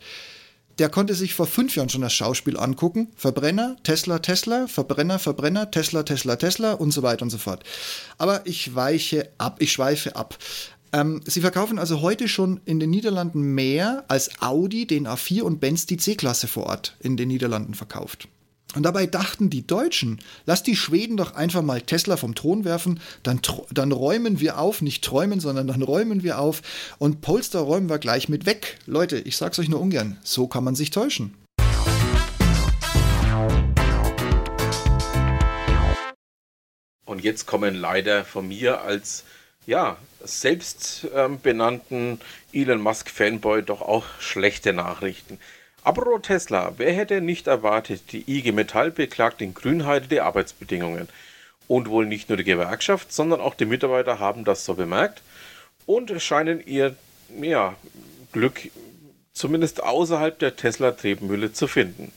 der 0.80 0.90
konnte 0.90 1.16
sich 1.16 1.34
vor 1.34 1.48
fünf 1.48 1.76
Jahren 1.76 1.90
schon 1.90 2.02
das 2.02 2.13
Schauspiel 2.13 2.58
angucken. 2.58 3.10
Verbrenner, 3.16 3.78
Tesla, 3.84 4.20
Tesla, 4.20 4.68
Verbrenner, 4.68 5.20
Verbrenner, 5.20 5.72
Tesla, 5.72 6.04
Tesla, 6.04 6.36
Tesla 6.36 6.74
und 6.74 6.92
so 6.92 7.04
weiter 7.04 7.24
und 7.24 7.30
so 7.30 7.38
fort. 7.38 7.63
Aber 8.18 8.46
ich 8.46 8.76
weiche 8.76 9.30
ab, 9.38 9.58
ich 9.60 9.72
schweife 9.72 10.16
ab. 10.16 10.38
Ähm, 10.94 11.22
sie 11.26 11.42
verkaufen 11.42 11.80
also 11.80 12.02
heute 12.02 12.28
schon 12.28 12.62
in 12.66 12.80
den 12.80 12.90
Niederlanden 12.90 13.42
mehr 13.42 14.06
als 14.08 14.42
Audi 14.42 14.88
den 14.88 15.08
A4 15.08 15.42
und 15.42 15.60
Benz 15.60 15.86
die 15.86 15.98
C-Klasse 15.98 16.48
vor 16.48 16.68
Ort 16.68 16.96
in 17.00 17.18
den 17.18 17.28
Niederlanden 17.28 17.74
verkauft. 17.74 18.28
Und 18.78 18.84
dabei 18.84 19.08
dachten 19.08 19.50
die 19.50 19.66
Deutschen, 19.66 20.20
lass 20.46 20.62
die 20.62 20.76
Schweden 20.76 21.18
doch 21.18 21.34
einfach 21.34 21.63
mal 21.63 21.82
Tesla 21.82 22.16
vom 22.16 22.36
Thron 22.36 22.63
werfen, 22.63 23.00
dann, 23.24 23.42
dann 23.72 23.92
räumen 23.92 24.40
wir 24.40 24.60
auf, 24.60 24.84
nicht 24.84 25.04
träumen, 25.04 25.40
sondern 25.40 25.66
dann 25.66 25.82
räumen 25.82 26.22
wir 26.22 26.38
auf 26.38 26.62
und 27.00 27.22
Polestar 27.22 27.63
räumen 27.63 27.90
wir 27.90 27.98
gleich 27.98 28.30
mit 28.30 28.46
weg. 28.46 28.78
Leute, 28.86 29.18
ich 29.18 29.36
sag's 29.36 29.58
euch 29.58 29.68
nur 29.68 29.82
ungern, 29.82 30.20
so 30.22 30.48
kann 30.48 30.63
man 30.63 30.76
sich 30.76 30.92
täuschen. 30.92 31.34
Und 37.06 37.24
jetzt 37.24 37.48
kommen 37.48 37.74
leider 37.74 38.26
von 38.26 38.48
mir 38.48 38.82
als 38.82 39.24
ja, 39.66 39.98
selbstbenannten 40.24 42.12
ähm, 42.12 42.20
Elon 42.54 42.82
Musk 42.82 43.10
Fanboy 43.10 43.63
doch 43.63 43.82
auch 43.82 44.06
schlechte 44.20 44.72
Nachrichten. 44.72 45.40
Apropos 45.88 46.21
Tesla, 46.21 46.73
wer 46.76 46.91
hätte 46.91 47.21
nicht 47.21 47.47
erwartet, 47.47 48.12
die 48.12 48.26
IG 48.28 48.52
Metall 48.52 48.91
beklagt 48.91 49.41
in 49.41 49.54
Grünheide 49.54 50.10
die 50.10 50.19
Arbeitsbedingungen. 50.19 51.08
Und 51.69 51.88
wohl 51.88 52.06
nicht 52.06 52.28
nur 52.28 52.38
die 52.38 52.43
Gewerkschaft, 52.43 53.13
sondern 53.13 53.39
auch 53.39 53.56
die 53.56 53.63
Mitarbeiter 53.63 54.19
haben 54.19 54.43
das 54.43 54.65
so 54.65 54.73
bemerkt 54.73 55.21
und 55.86 56.21
scheinen 56.21 56.62
ihr 56.67 56.97
ja, 57.41 57.78
Glück 58.34 58.69
zumindest 59.32 59.82
außerhalb 59.82 60.38
der 60.38 60.58
Tesla-Tretmühle 60.58 61.54
zu 61.54 61.69
finden. 61.69 62.12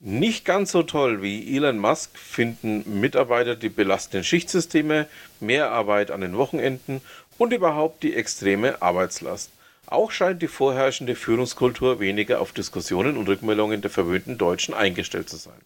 Nicht 0.00 0.44
ganz 0.44 0.72
so 0.72 0.82
toll 0.82 1.22
wie 1.22 1.56
Elon 1.56 1.78
Musk 1.78 2.18
finden 2.18 3.00
Mitarbeiter 3.00 3.54
die 3.54 3.68
belastenden 3.68 4.24
Schichtsysteme, 4.24 5.06
mehr 5.38 5.70
Arbeit 5.70 6.10
an 6.10 6.22
den 6.22 6.36
Wochenenden 6.36 7.02
und 7.38 7.52
überhaupt 7.52 8.02
die 8.02 8.16
extreme 8.16 8.82
Arbeitslast. 8.82 9.52
Auch 9.90 10.12
scheint 10.12 10.40
die 10.40 10.46
vorherrschende 10.46 11.16
Führungskultur 11.16 11.98
weniger 11.98 12.40
auf 12.40 12.52
Diskussionen 12.52 13.16
und 13.16 13.28
Rückmeldungen 13.28 13.82
der 13.82 13.90
verwöhnten 13.90 14.38
Deutschen 14.38 14.72
eingestellt 14.72 15.28
zu 15.28 15.36
sein. 15.36 15.60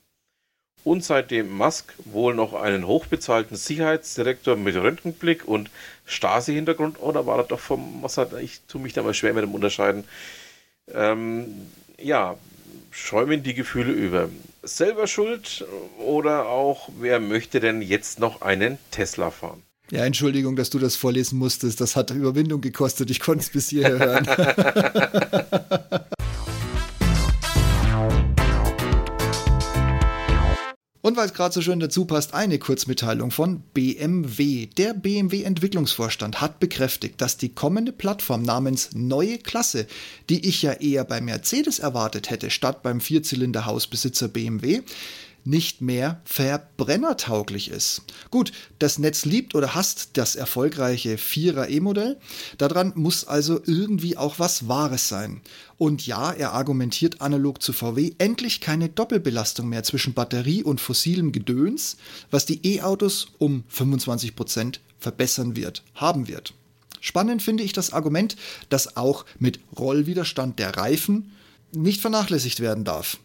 Und 0.82 1.04
seitdem 1.04 1.54
Musk 1.54 1.92
wohl 2.06 2.34
noch 2.34 2.54
einen 2.54 2.86
hochbezahlten 2.86 3.56
Sicherheitsdirektor 3.56 4.56
mit 4.56 4.76
Röntgenblick 4.76 5.46
und 5.46 5.70
Stasi-Hintergrund, 6.06 7.00
oder 7.00 7.22
oh, 7.22 7.26
war 7.26 7.36
das 7.38 7.48
doch 7.48 7.60
vom 7.60 8.00
Mossad, 8.00 8.32
ich 8.40 8.62
tue 8.66 8.80
mich 8.80 8.94
da 8.94 9.02
mal 9.02 9.12
schwer 9.12 9.34
mit 9.34 9.44
dem 9.44 9.54
Unterscheiden, 9.54 10.04
ähm, 10.92 11.70
ja, 11.98 12.36
schäumen 12.90 13.42
die 13.42 13.54
Gefühle 13.54 13.92
über. 13.92 14.30
Selber 14.62 15.06
schuld 15.06 15.66
oder 15.98 16.48
auch, 16.48 16.88
wer 16.98 17.20
möchte 17.20 17.60
denn 17.60 17.82
jetzt 17.82 18.20
noch 18.20 18.40
einen 18.40 18.78
Tesla 18.90 19.30
fahren? 19.30 19.62
Ja, 19.90 20.04
Entschuldigung, 20.04 20.56
dass 20.56 20.70
du 20.70 20.78
das 20.78 20.96
vorlesen 20.96 21.38
musstest. 21.38 21.80
Das 21.80 21.94
hat 21.94 22.10
Überwindung 22.10 22.60
gekostet. 22.60 23.10
Ich 23.10 23.20
konnte 23.20 23.42
es 23.42 23.50
bis 23.50 23.68
hierher 23.68 23.98
hören. 23.98 24.26
Und 31.04 31.18
weil 31.18 31.26
es 31.26 31.34
gerade 31.34 31.52
so 31.52 31.60
schön 31.60 31.80
dazu 31.80 32.06
passt, 32.06 32.32
eine 32.32 32.58
Kurzmitteilung 32.58 33.30
von 33.30 33.60
BMW. 33.74 34.68
Der 34.78 34.94
BMW-Entwicklungsvorstand 34.94 36.40
hat 36.40 36.60
bekräftigt, 36.60 37.20
dass 37.20 37.36
die 37.36 37.50
kommende 37.50 37.92
Plattform 37.92 38.40
namens 38.40 38.94
Neue 38.94 39.36
Klasse, 39.36 39.86
die 40.30 40.48
ich 40.48 40.62
ja 40.62 40.72
eher 40.72 41.04
bei 41.04 41.20
Mercedes 41.20 41.78
erwartet 41.78 42.30
hätte, 42.30 42.48
statt 42.48 42.82
beim 42.82 43.02
Vierzylinder-Hausbesitzer 43.02 44.28
BMW, 44.28 44.80
nicht 45.44 45.80
mehr 45.80 46.20
verbrennertauglich 46.24 47.70
ist. 47.70 48.02
Gut, 48.30 48.52
das 48.78 48.98
Netz 48.98 49.24
liebt 49.24 49.54
oder 49.54 49.74
hasst 49.74 50.10
das 50.14 50.36
erfolgreiche 50.36 51.16
4er 51.16 51.68
E-Modell. 51.68 52.18
Daran 52.58 52.92
muss 52.96 53.26
also 53.26 53.60
irgendwie 53.64 54.16
auch 54.16 54.38
was 54.38 54.68
Wahres 54.68 55.08
sein. 55.08 55.40
Und 55.76 56.06
ja, 56.06 56.32
er 56.32 56.52
argumentiert 56.52 57.20
analog 57.20 57.62
zu 57.62 57.72
VW 57.72 58.12
endlich 58.18 58.60
keine 58.60 58.88
Doppelbelastung 58.88 59.68
mehr 59.68 59.82
zwischen 59.82 60.14
Batterie 60.14 60.62
und 60.62 60.80
fossilem 60.80 61.32
Gedöns, 61.32 61.96
was 62.30 62.46
die 62.46 62.64
E-Autos 62.66 63.28
um 63.38 63.64
25 63.68 64.36
Prozent 64.36 64.80
verbessern 64.98 65.56
wird, 65.56 65.82
haben 65.94 66.28
wird. 66.28 66.54
Spannend 67.00 67.42
finde 67.42 67.64
ich 67.64 67.74
das 67.74 67.92
Argument, 67.92 68.36
dass 68.70 68.96
auch 68.96 69.26
mit 69.38 69.60
Rollwiderstand 69.78 70.58
der 70.58 70.74
Reifen 70.76 71.32
nicht 71.72 72.00
vernachlässigt 72.00 72.60
werden 72.60 72.84
darf. 72.84 73.18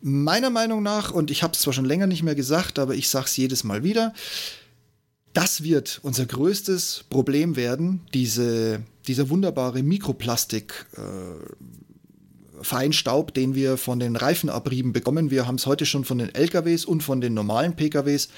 Meiner 0.00 0.50
Meinung 0.50 0.82
nach, 0.82 1.10
und 1.10 1.30
ich 1.30 1.42
habe 1.42 1.54
es 1.54 1.60
zwar 1.60 1.72
schon 1.72 1.84
länger 1.84 2.06
nicht 2.06 2.22
mehr 2.22 2.36
gesagt, 2.36 2.78
aber 2.78 2.94
ich 2.94 3.08
sage 3.08 3.26
es 3.26 3.36
jedes 3.36 3.64
Mal 3.64 3.82
wieder, 3.82 4.14
das 5.32 5.62
wird 5.62 6.00
unser 6.02 6.26
größtes 6.26 7.04
Problem 7.10 7.56
werden, 7.56 8.00
diese, 8.14 8.82
dieser 9.06 9.28
wunderbare 9.28 9.82
Mikroplastik. 9.82 10.86
Äh, 10.96 11.00
Feinstaub, 12.60 13.34
den 13.34 13.54
wir 13.54 13.76
von 13.76 14.00
den 14.00 14.16
Reifenabrieben 14.16 14.92
bekommen. 14.92 15.30
Wir 15.30 15.46
haben 15.46 15.54
es 15.54 15.66
heute 15.66 15.86
schon 15.86 16.04
von 16.04 16.18
den 16.18 16.34
LKWs 16.34 16.84
und 16.84 17.02
von 17.02 17.20
den 17.20 17.34
normalen 17.34 17.76
PKWs. 17.76 18.30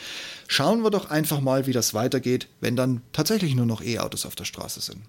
Schauen 0.47 0.83
wir 0.83 0.91
doch 0.91 1.09
einfach 1.11 1.41
mal, 1.41 1.67
wie 1.67 1.73
das 1.73 1.95
weitergeht, 1.95 2.49
wenn 2.61 2.77
dann 2.77 3.01
tatsächlich 3.13 3.55
nur 3.55 3.65
noch 3.67 3.83
E-Autos 3.83 4.27
auf 4.27 4.37
der 4.37 4.45
Straße 4.45 4.81
sind. 4.81 5.01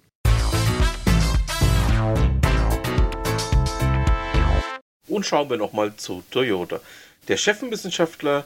Und 5.11 5.25
schauen 5.25 5.49
wir 5.49 5.57
nochmal 5.57 5.95
zu 5.97 6.23
Toyota. 6.31 6.79
Der 7.27 7.35
Chefwissenschaftler 7.35 8.45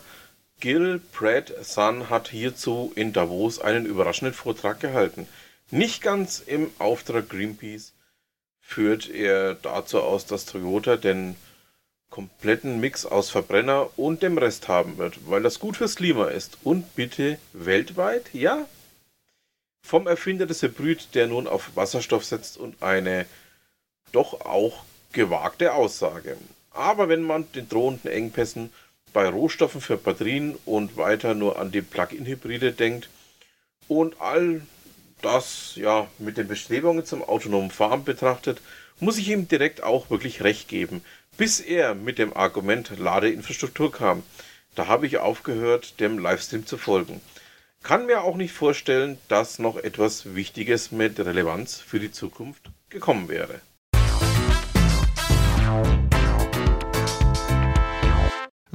Gil 0.59 0.99
Pratt 1.11 1.53
Sun 1.61 2.09
hat 2.09 2.29
hierzu 2.29 2.91
in 2.95 3.13
Davos 3.13 3.59
einen 3.59 3.85
überraschenden 3.85 4.33
Vortrag 4.33 4.79
gehalten. 4.79 5.27
Nicht 5.69 6.01
ganz 6.01 6.39
im 6.39 6.71
Auftrag 6.79 7.29
Greenpeace 7.29 7.93
führt 8.61 9.07
er 9.09 9.53
dazu 9.53 10.01
aus, 10.01 10.25
dass 10.25 10.45
Toyota 10.45 10.97
den 10.97 11.35
kompletten 12.09 12.79
Mix 12.79 13.05
aus 13.05 13.29
Verbrenner 13.29 13.89
und 13.95 14.23
dem 14.23 14.39
Rest 14.39 14.67
haben 14.67 14.97
wird, 14.97 15.29
weil 15.29 15.43
das 15.43 15.59
gut 15.59 15.77
fürs 15.77 15.95
Klima 15.95 16.29
ist. 16.29 16.57
Und 16.63 16.95
bitte 16.95 17.37
weltweit, 17.53 18.33
ja? 18.33 18.67
Vom 19.83 20.07
Erfinder 20.07 20.47
des 20.47 20.63
Hybrid, 20.63 21.13
der 21.13 21.27
nun 21.27 21.45
auf 21.45 21.75
Wasserstoff 21.75 22.25
setzt 22.25 22.57
und 22.57 22.81
eine 22.81 23.27
doch 24.11 24.41
auch 24.41 24.83
gewagte 25.11 25.73
Aussage. 25.73 26.37
Aber 26.75 27.07
wenn 27.07 27.21
man 27.21 27.49
den 27.53 27.69
drohenden 27.69 28.11
Engpässen 28.11 28.69
bei 29.13 29.29
Rohstoffen 29.29 29.79
für 29.79 29.95
Batterien 29.95 30.57
und 30.65 30.97
weiter 30.97 31.33
nur 31.33 31.57
an 31.57 31.71
die 31.71 31.81
Plug-in-Hybride 31.81 32.73
denkt 32.73 33.09
und 33.87 34.19
all 34.19 34.61
das 35.21 35.71
ja 35.75 36.07
mit 36.19 36.37
den 36.37 36.49
Bestrebungen 36.49 37.05
zum 37.05 37.23
autonomen 37.23 37.71
Fahren 37.71 38.03
betrachtet, 38.03 38.61
muss 38.99 39.17
ich 39.17 39.29
ihm 39.29 39.47
direkt 39.47 39.83
auch 39.83 40.09
wirklich 40.09 40.43
recht 40.43 40.67
geben, 40.67 41.01
bis 41.37 41.61
er 41.61 41.95
mit 41.95 42.19
dem 42.19 42.35
Argument 42.35 42.99
Ladeinfrastruktur 42.99 43.91
kam. 43.91 44.23
Da 44.75 44.87
habe 44.87 45.07
ich 45.07 45.17
aufgehört, 45.17 46.01
dem 46.01 46.19
Livestream 46.19 46.65
zu 46.65 46.77
folgen. 46.77 47.21
Kann 47.83 48.05
mir 48.05 48.23
auch 48.23 48.35
nicht 48.35 48.51
vorstellen, 48.51 49.17
dass 49.29 49.59
noch 49.59 49.77
etwas 49.77 50.35
Wichtiges 50.35 50.91
mit 50.91 51.17
Relevanz 51.19 51.79
für 51.79 52.01
die 52.01 52.11
Zukunft 52.11 52.69
gekommen 52.89 53.29
wäre. 53.29 53.61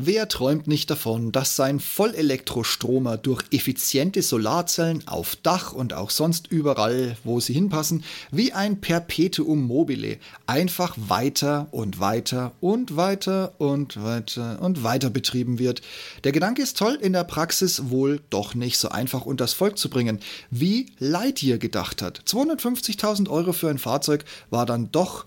Wer 0.03 0.29
träumt 0.29 0.67
nicht 0.67 0.89
davon, 0.89 1.31
dass 1.31 1.57
sein 1.57 1.79
Vollelektrostromer 1.79 3.19
durch 3.19 3.45
effiziente 3.51 4.23
Solarzellen 4.23 5.07
auf 5.07 5.37
Dach 5.37 5.75
und 5.75 5.93
auch 5.93 6.09
sonst 6.09 6.47
überall, 6.47 7.19
wo 7.23 7.39
sie 7.39 7.53
hinpassen, 7.53 8.03
wie 8.31 8.55
ein 8.55 8.81
Perpetuum 8.81 9.67
mobile 9.67 10.17
einfach 10.47 10.97
weiter 10.97 11.69
und 11.71 12.01
weiter 12.01 12.53
und 12.61 12.97
weiter 12.97 13.53
und 13.59 14.03
weiter 14.03 14.63
und 14.63 14.83
weiter 14.83 15.11
betrieben 15.11 15.59
wird? 15.59 15.83
Der 16.25 16.33
Gedanke 16.33 16.63
ist 16.63 16.79
toll, 16.79 16.99
in 16.99 17.13
der 17.13 17.25
Praxis 17.25 17.91
wohl 17.91 18.23
doch 18.31 18.55
nicht 18.55 18.79
so 18.79 18.89
einfach 18.89 19.27
unters 19.27 19.53
Volk 19.53 19.77
zu 19.77 19.91
bringen, 19.91 20.21
wie 20.51 20.87
Lightyear 20.99 21.59
gedacht 21.59 22.01
hat. 22.01 22.23
250.000 22.27 23.29
Euro 23.29 23.53
für 23.53 23.69
ein 23.69 23.79
Fahrzeug 23.79 24.25
war 24.49 24.65
dann 24.65 24.91
doch 24.93 25.27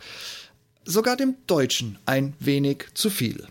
sogar 0.83 1.15
dem 1.15 1.35
Deutschen 1.45 1.99
ein 2.07 2.33
wenig 2.39 2.85
zu 2.95 3.11
viel. 3.11 3.47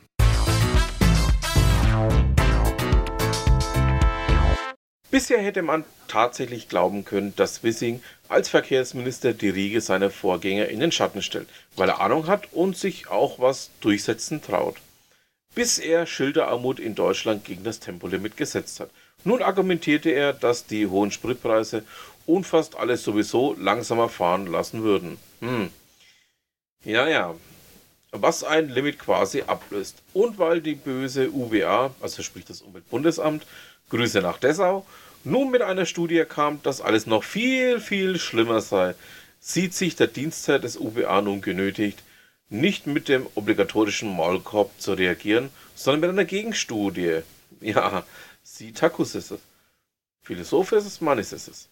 Bisher 5.13 5.43
hätte 5.43 5.61
man 5.61 5.85
tatsächlich 6.09 6.71
glauben 6.71 7.05
können, 7.05 7.37
dass 7.37 7.63
Wissing 7.63 8.03
als 8.31 8.49
Verkehrsminister 8.49 9.35
die 9.35 9.51
Riege 9.51 9.83
seiner 9.83 10.11
Vorgänger 10.11 10.69
in 10.69 10.81
den 10.81 10.91
Schatten 10.91 11.21
stellt, 11.21 11.51
weil 11.77 11.91
er 11.91 12.01
Ahnung 12.01 12.29
hat 12.29 12.51
und 12.55 12.79
sich 12.79 13.09
auch 13.09 13.39
was 13.39 13.69
durchsetzen 13.83 14.41
traut. 14.41 14.77
Bis 15.55 15.79
er 15.79 16.07
Schilderarmut 16.07 16.81
in 16.81 16.95
Deutschland 16.95 17.45
gegen 17.45 17.63
das 17.63 17.79
Tempolimit 17.79 18.39
gesetzt 18.39 18.81
hat. 18.81 18.89
Nun 19.23 19.43
argumentierte 19.43 20.09
er, 20.09 20.33
dass 20.33 20.65
die 20.65 20.87
hohen 20.87 21.11
Spritpreise 21.11 21.85
und 22.25 22.45
fast 22.47 22.77
alles 22.77 23.05
sowieso 23.05 23.55
langsamer 23.59 24.09
fahren 24.09 24.47
lassen 24.47 24.83
würden. 24.83 25.19
Hm. 25.41 25.69
Ja, 26.85 27.07
ja. 27.07 27.35
Was 28.13 28.45
ein 28.45 28.71
Limit 28.71 28.99
quasi 28.99 29.43
ablöst. 29.43 29.99
Und 30.15 30.39
weil 30.39 30.63
die 30.63 30.75
böse 30.75 31.31
UBA, 31.31 31.95
also 32.01 32.23
sprich 32.23 32.47
das 32.47 32.63
Umweltbundesamt, 32.63 33.47
Grüße 33.91 34.23
nach 34.23 34.39
Dessau, 34.39 34.87
nun 35.25 35.51
mit 35.51 35.63
einer 35.63 35.87
Studie 35.87 36.25
kam, 36.29 36.63
dass 36.63 36.81
alles 36.81 37.07
noch 37.07 37.25
viel, 37.25 37.81
viel 37.81 38.19
schlimmer 38.19 38.61
sei, 38.61 38.95
sieht 39.41 39.75
sich 39.75 39.97
der 39.97 40.07
Dienstherr 40.07 40.59
des 40.59 40.77
UBA 40.77 41.21
nun 41.23 41.41
genötigt, 41.41 42.03
nicht 42.49 42.87
mit 42.87 43.09
dem 43.09 43.27
obligatorischen 43.35 44.15
Maulkorb 44.15 44.71
zu 44.79 44.93
reagieren, 44.93 45.51
sondern 45.75 46.01
mit 46.01 46.11
einer 46.11 46.25
Gegenstudie. 46.25 47.21
Ja, 47.61 48.05
sie 48.43 48.73
Takus 48.73 49.15
ist 49.15 49.31
es. 49.31 49.41
Philosoph 50.23 50.73
ist 50.73 50.87
es, 50.87 51.01
Mann 51.01 51.19
ist 51.19 51.33
es. 51.33 51.69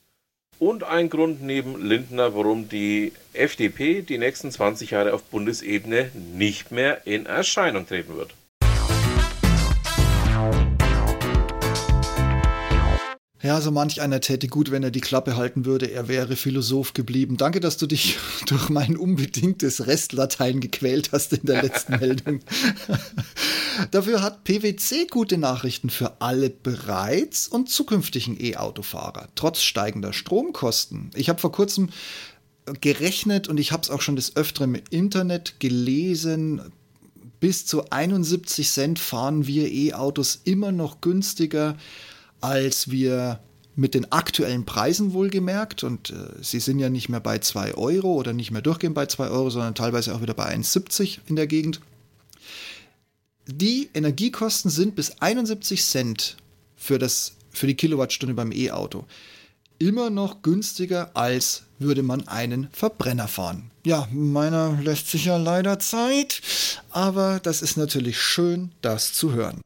Und 0.59 0.85
ein 0.85 1.09
Grund 1.09 1.43
neben 1.43 1.87
Lindner, 1.87 2.35
warum 2.35 2.69
die 2.69 3.13
FDP 3.33 4.03
die 4.03 4.19
nächsten 4.19 4.51
20 4.51 4.91
Jahre 4.91 5.15
auf 5.15 5.23
Bundesebene 5.25 6.11
nicht 6.15 6.71
mehr 6.71 7.07
in 7.07 7.27
Erscheinung 7.27 7.87
treten 7.87 8.17
wird. 8.17 8.35
Ja, 13.43 13.59
so 13.63 13.71
manch 13.71 14.03
einer 14.03 14.21
täte 14.21 14.49
gut, 14.49 14.71
wenn 14.71 14.83
er 14.83 14.91
die 14.91 15.01
Klappe 15.01 15.35
halten 15.37 15.65
würde, 15.65 15.91
er 15.91 16.09
wäre 16.09 16.37
Philosoph 16.37 16.93
geblieben. 16.93 17.39
Danke, 17.39 17.61
dass 17.61 17.79
du 17.79 17.87
dich 17.87 18.19
durch 18.47 18.69
mein 18.69 18.99
unbedingtes 18.99 19.87
Restlatein 19.87 20.61
gequält 20.61 21.11
hast 21.13 21.33
in 21.33 21.47
der 21.47 21.63
letzten 21.63 21.93
Meldung. 22.01 22.41
Dafür 23.93 24.23
hat 24.23 24.45
PwC 24.45 25.07
gute 25.07 25.39
Nachrichten 25.39 25.89
für 25.89 26.21
alle 26.21 26.51
bereits 26.51 27.49
und 27.49 27.71
zukünftigen 27.71 28.37
E-Autofahrer, 28.39 29.29
trotz 29.37 29.63
steigender 29.63 30.13
Stromkosten. 30.13 31.11
Ich 31.15 31.31
habe 31.31 31.41
vor 31.41 31.53
kurzem 31.53 31.89
gerechnet 32.83 33.49
und 33.49 33.59
ich 33.59 33.73
habe 33.73 33.83
es 33.83 33.91
auch 33.91 34.03
schon 34.03 34.17
des 34.17 34.37
Öfteren 34.37 34.75
im 34.75 34.83
Internet 34.91 35.61
gelesen. 35.61 36.61
Bis 37.41 37.65
zu 37.65 37.89
71 37.89 38.69
Cent 38.69 38.99
fahren 38.99 39.47
wir 39.47 39.73
E-Autos 39.73 40.43
immer 40.45 40.73
noch 40.73 41.01
günstiger 41.01 41.79
als 42.41 42.91
wir 42.91 43.41
mit 43.77 43.95
den 43.95 44.11
aktuellen 44.13 44.65
Preisen 44.65 45.13
wohlgemerkt, 45.13 45.85
und 45.85 46.11
äh, 46.11 46.15
sie 46.43 46.61
sind 46.61 46.79
ja 46.79 46.91
nicht 46.91 47.09
mehr 47.09 47.21
bei 47.21 47.39
2 47.39 47.75
Euro 47.75 48.15
oder 48.15 48.33
nicht 48.33 48.51
mehr 48.51 48.63
durchgehend 48.63 48.95
bei 48.95 49.07
2 49.07 49.29
Euro, 49.29 49.51
sondern 49.51 49.75
teilweise 49.75 50.15
auch 50.15 50.23
wieder 50.23 50.35
bei 50.35 50.55
1,70 50.55 51.19
in 51.27 51.37
der 51.37 51.47
Gegend. 51.47 51.81
Die 53.47 53.89
Energiekosten 53.95 54.71
sind 54.71 54.97
bis 54.97 55.21
71 55.21 55.85
Cent 55.85 56.37
für, 56.77 56.99
das, 56.99 57.33
für 57.51 57.67
die 57.67 57.75
Kilowattstunde 57.75 58.35
beim 58.35 58.53
E-Auto 58.53 59.07
immer 59.81 60.11
noch 60.11 60.43
günstiger, 60.43 61.11
als 61.15 61.63
würde 61.79 62.03
man 62.03 62.29
einen 62.29 62.69
Verbrenner 62.71 63.27
fahren. 63.27 63.71
Ja, 63.85 64.07
meiner 64.13 64.79
lässt 64.83 65.09
sich 65.09 65.25
ja 65.25 65.39
leider 65.39 65.79
Zeit, 65.79 66.43
aber 66.91 67.41
das 67.43 67.63
ist 67.63 67.77
natürlich 67.77 68.21
schön, 68.21 68.73
das 68.83 69.15
zu 69.15 69.33
hören. 69.33 69.61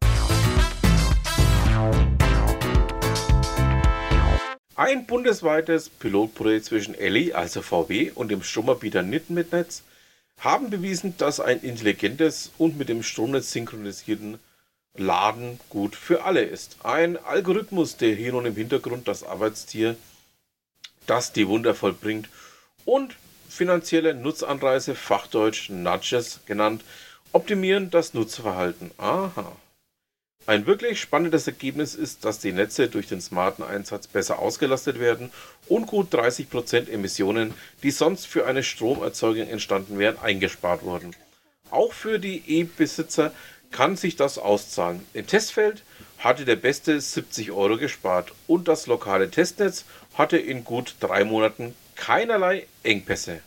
Ein 4.76 5.06
bundesweites 5.06 5.88
Pilotprojekt 5.88 6.64
zwischen 6.64 6.94
Elli, 6.94 7.32
also 7.32 7.62
VW, 7.62 8.10
und 8.12 8.28
dem 8.30 8.42
Stromanbieter 8.42 9.02
Nitmitnetz 9.02 9.82
haben 10.40 10.68
bewiesen, 10.68 11.16
dass 11.16 11.38
ein 11.38 11.60
intelligentes 11.60 12.50
und 12.58 12.76
mit 12.76 12.88
dem 12.88 13.04
Stromnetz 13.04 13.52
synchronisierten 13.52 14.40
Laden 14.96 15.60
gut 15.68 15.94
für 15.94 16.24
alle 16.24 16.42
ist. 16.42 16.78
Ein 16.82 17.16
Algorithmus, 17.16 17.96
der 17.96 18.16
hier 18.16 18.32
nun 18.32 18.46
im 18.46 18.56
Hintergrund 18.56 19.06
das 19.06 19.22
Arbeitstier, 19.22 19.96
das 21.06 21.32
die 21.32 21.46
Wunder 21.46 21.74
vollbringt 21.74 22.28
und 22.84 23.14
finanzielle 23.48 24.14
Nutzanreise, 24.14 24.96
Fachdeutsch 24.96 25.70
Nudges 25.70 26.40
genannt, 26.46 26.82
optimieren 27.32 27.90
das 27.90 28.12
Nutzverhalten. 28.12 28.90
Aha. 28.98 29.52
Ein 30.46 30.66
wirklich 30.66 31.00
spannendes 31.00 31.46
Ergebnis 31.46 31.94
ist, 31.94 32.26
dass 32.26 32.38
die 32.38 32.52
Netze 32.52 32.88
durch 32.88 33.08
den 33.08 33.22
smarten 33.22 33.62
Einsatz 33.62 34.06
besser 34.06 34.38
ausgelastet 34.38 35.00
werden 35.00 35.30
und 35.68 35.86
gut 35.86 36.14
30% 36.14 36.90
Emissionen, 36.90 37.54
die 37.82 37.90
sonst 37.90 38.26
für 38.26 38.46
eine 38.46 38.62
Stromerzeugung 38.62 39.48
entstanden 39.48 39.98
wären, 39.98 40.18
eingespart 40.18 40.82
wurden. 40.82 41.16
Auch 41.70 41.94
für 41.94 42.18
die 42.18 42.42
E-Besitzer 42.46 43.32
kann 43.70 43.96
sich 43.96 44.16
das 44.16 44.36
auszahlen. 44.36 45.06
Im 45.14 45.26
Testfeld 45.26 45.82
hatte 46.18 46.44
der 46.44 46.56
Beste 46.56 47.00
70 47.00 47.50
Euro 47.50 47.78
gespart 47.78 48.32
und 48.46 48.68
das 48.68 48.86
lokale 48.86 49.30
Testnetz 49.30 49.86
hatte 50.12 50.36
in 50.36 50.62
gut 50.62 50.96
drei 51.00 51.24
Monaten 51.24 51.74
keinerlei 51.96 52.66
Engpässe. 52.82 53.40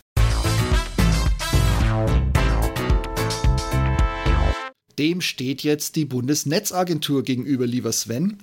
Dem 4.98 5.20
steht 5.20 5.62
jetzt 5.62 5.96
die 5.96 6.04
Bundesnetzagentur 6.04 7.22
gegenüber, 7.22 7.66
lieber 7.66 7.92
Sven. 7.92 8.38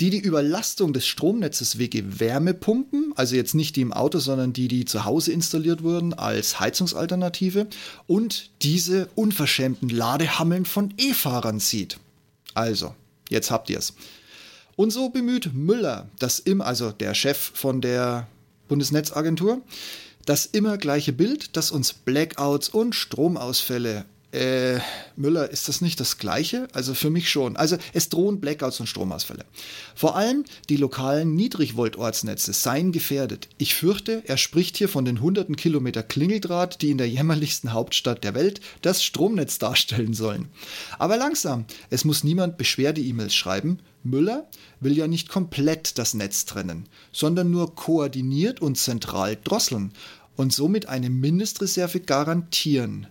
die 0.00 0.10
die 0.10 0.20
Überlastung 0.20 0.92
des 0.92 1.06
Stromnetzes 1.08 1.78
wegen 1.78 2.20
Wärmepumpen, 2.20 3.12
also 3.16 3.34
jetzt 3.34 3.54
nicht 3.54 3.74
die 3.74 3.80
im 3.80 3.92
Auto, 3.92 4.20
sondern 4.20 4.52
die, 4.52 4.68
die 4.68 4.84
zu 4.84 5.04
Hause 5.04 5.32
installiert 5.32 5.82
wurden, 5.82 6.14
als 6.14 6.60
Heizungsalternative 6.60 7.66
und 8.06 8.50
diese 8.62 9.08
unverschämten 9.16 9.88
Ladehammeln 9.88 10.66
von 10.66 10.94
E-Fahrern 10.98 11.58
sieht. 11.58 11.98
Also, 12.54 12.94
jetzt 13.28 13.50
habt 13.50 13.70
ihr 13.70 13.78
es. 13.78 13.94
Und 14.76 14.92
so 14.92 15.08
bemüht 15.08 15.52
Müller, 15.52 16.08
das 16.20 16.38
im, 16.38 16.60
also 16.60 16.92
der 16.92 17.14
Chef 17.14 17.50
von 17.54 17.80
der 17.80 18.28
Bundesnetzagentur, 18.68 19.62
das 20.24 20.46
immer 20.46 20.78
gleiche 20.78 21.12
Bild, 21.12 21.56
das 21.56 21.72
uns 21.72 21.92
Blackouts 21.92 22.68
und 22.68 22.94
Stromausfälle 22.94 24.04
äh, 24.32 24.78
Müller, 25.16 25.50
ist 25.50 25.68
das 25.68 25.80
nicht 25.80 25.98
das 26.00 26.18
Gleiche? 26.18 26.68
Also 26.72 26.92
für 26.92 27.08
mich 27.08 27.30
schon. 27.30 27.56
Also 27.56 27.78
es 27.94 28.10
drohen 28.10 28.40
Blackouts 28.40 28.78
und 28.80 28.86
Stromausfälle. 28.86 29.44
Vor 29.94 30.16
allem 30.16 30.44
die 30.68 30.76
lokalen 30.76 31.34
Niedrigvoltortsnetze 31.34 32.52
seien 32.52 32.92
gefährdet. 32.92 33.48
Ich 33.56 33.74
fürchte, 33.74 34.22
er 34.26 34.36
spricht 34.36 34.76
hier 34.76 34.88
von 34.88 35.06
den 35.06 35.22
hunderten 35.22 35.56
Kilometer 35.56 36.02
Klingeldraht, 36.02 36.82
die 36.82 36.90
in 36.90 36.98
der 36.98 37.08
jämmerlichsten 37.08 37.72
Hauptstadt 37.72 38.22
der 38.22 38.34
Welt 38.34 38.60
das 38.82 39.02
Stromnetz 39.02 39.58
darstellen 39.58 40.12
sollen. 40.12 40.48
Aber 40.98 41.16
langsam, 41.16 41.64
es 41.88 42.04
muss 42.04 42.22
niemand 42.22 42.58
Beschwerde-E-Mails 42.58 43.34
schreiben. 43.34 43.78
Müller 44.02 44.46
will 44.80 44.96
ja 44.96 45.08
nicht 45.08 45.28
komplett 45.28 45.98
das 45.98 46.14
Netz 46.14 46.44
trennen, 46.44 46.86
sondern 47.12 47.50
nur 47.50 47.74
koordiniert 47.74 48.60
und 48.60 48.76
zentral 48.76 49.36
drosseln 49.42 49.92
und 50.36 50.52
somit 50.52 50.86
eine 50.86 51.10
Mindestreserve 51.10 52.00
garantieren. 52.00 53.08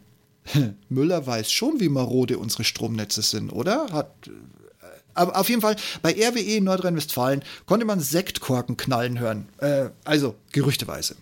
Müller 0.89 1.25
weiß 1.25 1.51
schon, 1.51 1.79
wie 1.79 1.89
marode 1.89 2.37
unsere 2.37 2.63
Stromnetze 2.63 3.21
sind, 3.21 3.51
oder? 3.51 3.87
Hat, 3.91 4.11
äh, 4.27 4.85
aber 5.13 5.39
auf 5.39 5.49
jeden 5.49 5.61
Fall, 5.61 5.75
bei 6.01 6.11
RWE 6.11 6.57
in 6.57 6.63
Nordrhein-Westfalen 6.65 7.43
konnte 7.65 7.85
man 7.85 7.99
Sektkorken 7.99 8.77
knallen 8.77 9.19
hören. 9.19 9.49
Äh, 9.57 9.89
also, 10.03 10.35
gerüchteweise. 10.51 11.15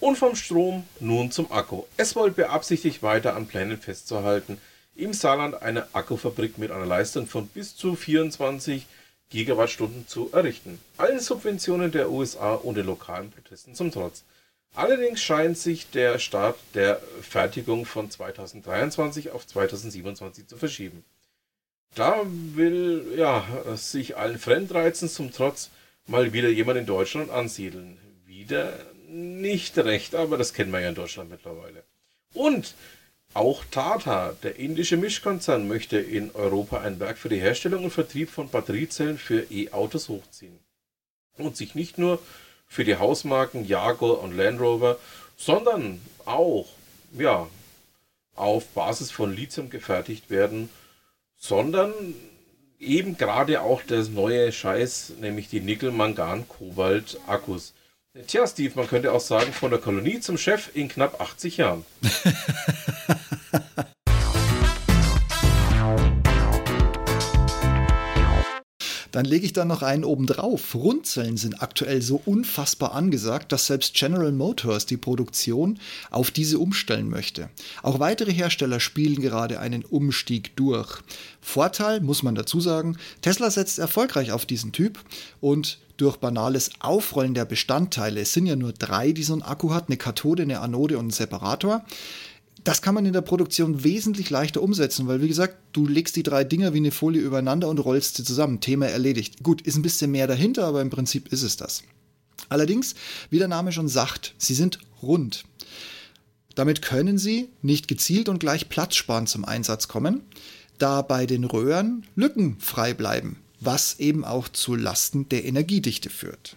Und 0.00 0.18
vom 0.18 0.36
Strom 0.36 0.84
nun 1.00 1.30
zum 1.30 1.50
Akku. 1.50 1.84
Es 1.96 2.14
wollte 2.14 2.36
beabsichtigt 2.36 3.02
weiter 3.02 3.34
an 3.34 3.46
Plänen 3.46 3.78
festzuhalten, 3.78 4.58
im 4.94 5.12
Saarland 5.12 5.60
eine 5.62 5.92
Akkufabrik 5.94 6.58
mit 6.58 6.70
einer 6.70 6.86
Leistung 6.86 7.26
von 7.26 7.48
bis 7.48 7.74
zu 7.74 7.96
24 7.96 8.86
Gigawattstunden 9.30 10.06
zu 10.06 10.30
errichten. 10.32 10.78
Allen 10.98 11.18
Subventionen 11.18 11.90
der 11.90 12.10
USA 12.10 12.54
und 12.54 12.76
den 12.76 12.86
lokalen 12.86 13.30
Protesten 13.30 13.74
zum 13.74 13.90
Trotz. 13.90 14.22
Allerdings 14.74 15.22
scheint 15.22 15.56
sich 15.56 15.88
der 15.90 16.18
Start 16.18 16.58
der 16.74 17.00
Fertigung 17.22 17.86
von 17.86 18.10
2023 18.10 19.30
auf 19.30 19.46
2027 19.46 20.48
zu 20.48 20.56
verschieben. 20.56 21.04
Da 21.94 22.22
will 22.24 23.14
ja 23.16 23.44
sich 23.76 24.16
allen 24.16 24.38
Fremdreizen 24.38 25.08
zum 25.08 25.32
Trotz 25.32 25.70
mal 26.08 26.32
wieder 26.32 26.48
jemand 26.48 26.78
in 26.78 26.86
Deutschland 26.86 27.30
ansiedeln. 27.30 27.98
Wieder 28.26 28.76
nicht 29.08 29.78
recht, 29.78 30.16
aber 30.16 30.36
das 30.36 30.54
kennen 30.54 30.72
wir 30.72 30.80
ja 30.80 30.88
in 30.88 30.96
Deutschland 30.96 31.30
mittlerweile. 31.30 31.84
Und 32.32 32.74
auch 33.32 33.64
Tata, 33.70 34.36
der 34.42 34.56
indische 34.56 34.96
Mischkonzern, 34.96 35.68
möchte 35.68 35.98
in 35.98 36.32
Europa 36.32 36.80
ein 36.80 36.98
Werk 36.98 37.18
für 37.18 37.28
die 37.28 37.40
Herstellung 37.40 37.84
und 37.84 37.90
Vertrieb 37.90 38.28
von 38.28 38.48
Batteriezellen 38.48 39.18
für 39.18 39.46
E-Autos 39.50 40.08
hochziehen. 40.08 40.58
Und 41.36 41.56
sich 41.56 41.76
nicht 41.76 41.98
nur 41.98 42.20
für 42.74 42.84
die 42.84 42.96
Hausmarken 42.96 43.64
Jaguar 43.64 44.20
und 44.20 44.36
Land 44.36 44.60
Rover, 44.60 44.98
sondern 45.36 46.00
auch 46.24 46.66
ja, 47.16 47.46
auf 48.34 48.66
Basis 48.70 49.12
von 49.12 49.32
Lithium 49.32 49.70
gefertigt 49.70 50.28
werden, 50.28 50.68
sondern 51.36 51.94
eben 52.80 53.16
gerade 53.16 53.60
auch 53.60 53.80
das 53.86 54.08
neue 54.08 54.50
Scheiß, 54.50 55.12
nämlich 55.20 55.48
die 55.48 55.60
Nickel-Mangan-Kobalt-Akkus. 55.60 57.74
Tja, 58.26 58.44
Steve, 58.48 58.72
man 58.74 58.88
könnte 58.88 59.12
auch 59.12 59.20
sagen, 59.20 59.52
von 59.52 59.70
der 59.70 59.78
Kolonie 59.78 60.18
zum 60.18 60.36
Chef 60.36 60.74
in 60.74 60.88
knapp 60.88 61.20
80 61.20 61.58
Jahren. 61.58 61.86
Dann 69.14 69.26
lege 69.26 69.46
ich 69.46 69.52
da 69.52 69.64
noch 69.64 69.82
einen 69.82 70.02
oben 70.02 70.26
drauf. 70.26 70.74
Runzeln 70.74 71.36
sind 71.36 71.62
aktuell 71.62 72.02
so 72.02 72.20
unfassbar 72.24 72.94
angesagt, 72.94 73.52
dass 73.52 73.68
selbst 73.68 73.94
General 73.94 74.32
Motors 74.32 74.86
die 74.86 74.96
Produktion 74.96 75.78
auf 76.10 76.32
diese 76.32 76.58
umstellen 76.58 77.08
möchte. 77.08 77.48
Auch 77.84 78.00
weitere 78.00 78.32
Hersteller 78.32 78.80
spielen 78.80 79.22
gerade 79.22 79.60
einen 79.60 79.84
Umstieg 79.84 80.56
durch. 80.56 81.00
Vorteil, 81.40 82.00
muss 82.00 82.24
man 82.24 82.34
dazu 82.34 82.58
sagen, 82.58 82.96
Tesla 83.22 83.52
setzt 83.52 83.78
erfolgreich 83.78 84.32
auf 84.32 84.46
diesen 84.46 84.72
Typ 84.72 84.98
und 85.40 85.78
durch 85.96 86.16
banales 86.16 86.70
Aufrollen 86.80 87.34
der 87.34 87.44
Bestandteile, 87.44 88.20
es 88.20 88.32
sind 88.32 88.46
ja 88.46 88.56
nur 88.56 88.72
drei, 88.72 89.12
die 89.12 89.22
so 89.22 89.34
ein 89.34 89.42
Akku 89.42 89.72
hat, 89.72 89.84
eine 89.86 89.96
Kathode, 89.96 90.42
eine 90.42 90.58
Anode 90.58 90.98
und 90.98 91.06
ein 91.06 91.10
Separator, 91.10 91.84
das 92.64 92.80
kann 92.80 92.94
man 92.94 93.04
in 93.04 93.12
der 93.12 93.20
Produktion 93.20 93.84
wesentlich 93.84 94.30
leichter 94.30 94.62
umsetzen, 94.62 95.06
weil 95.06 95.20
wie 95.20 95.28
gesagt, 95.28 95.56
du 95.72 95.86
legst 95.86 96.16
die 96.16 96.22
drei 96.22 96.44
Dinger 96.44 96.72
wie 96.72 96.78
eine 96.78 96.90
Folie 96.90 97.20
übereinander 97.20 97.68
und 97.68 97.78
rollst 97.78 98.16
sie 98.16 98.24
zusammen. 98.24 98.60
Thema 98.60 98.86
erledigt. 98.86 99.42
Gut, 99.42 99.60
ist 99.60 99.76
ein 99.76 99.82
bisschen 99.82 100.10
mehr 100.10 100.26
dahinter, 100.26 100.64
aber 100.64 100.80
im 100.80 100.88
Prinzip 100.90 101.28
ist 101.28 101.42
es 101.42 101.58
das. 101.58 101.82
Allerdings, 102.48 102.94
wie 103.28 103.38
der 103.38 103.48
Name 103.48 103.70
schon 103.70 103.88
sagt, 103.88 104.34
sie 104.38 104.54
sind 104.54 104.78
rund. 105.02 105.44
Damit 106.54 106.82
können 106.82 107.18
sie 107.18 107.50
nicht 107.62 107.86
gezielt 107.86 108.28
und 108.28 108.38
gleich 108.38 108.68
platzsparend 108.68 109.28
zum 109.28 109.44
Einsatz 109.44 109.88
kommen, 109.88 110.22
da 110.78 111.02
bei 111.02 111.26
den 111.26 111.44
Röhren 111.44 112.06
Lücken 112.16 112.56
frei 112.60 112.94
bleiben, 112.94 113.36
was 113.60 113.98
eben 113.98 114.24
auch 114.24 114.48
zu 114.48 114.74
Lasten 114.74 115.28
der 115.28 115.44
Energiedichte 115.44 116.10
führt. 116.10 116.56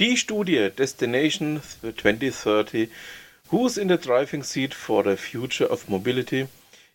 Die 0.00 0.16
Studie 0.16 0.70
Destination 0.70 1.60
2030 1.82 2.88
Who's 3.50 3.76
in 3.76 3.90
the 3.90 3.98
Driving 3.98 4.42
Seat 4.42 4.72
for 4.72 5.04
the 5.04 5.18
Future 5.18 5.68
of 5.68 5.88
Mobility 5.88 6.46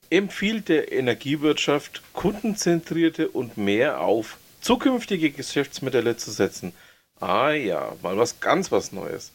empfiehlt 0.10 0.70
der 0.70 0.92
Energiewirtschaft, 0.92 2.02
kundenzentrierte 2.14 3.30
und 3.30 3.58
mehr 3.58 4.02
auf 4.02 4.40
zukünftige 4.60 5.30
Geschäftsmodelle 5.30 6.18
zu 6.18 6.32
setzen. 6.32 6.74
Ah 7.20 7.52
ja, 7.52 7.96
mal 8.02 8.18
was 8.18 8.40
ganz 8.40 8.72
was 8.72 8.92
Neues. 8.92 9.34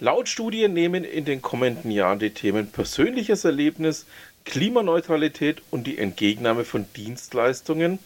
Laut 0.00 0.28
Studie 0.28 0.66
nehmen 0.66 1.04
in 1.04 1.24
den 1.24 1.42
kommenden 1.42 1.92
Jahren 1.92 2.18
die 2.18 2.30
Themen 2.30 2.72
persönliches 2.72 3.44
Erlebnis, 3.44 4.04
Klimaneutralität 4.46 5.62
und 5.70 5.86
die 5.86 5.98
Entgegennahme 5.98 6.64
von 6.64 6.86
Dienstleistungen. 6.96 8.00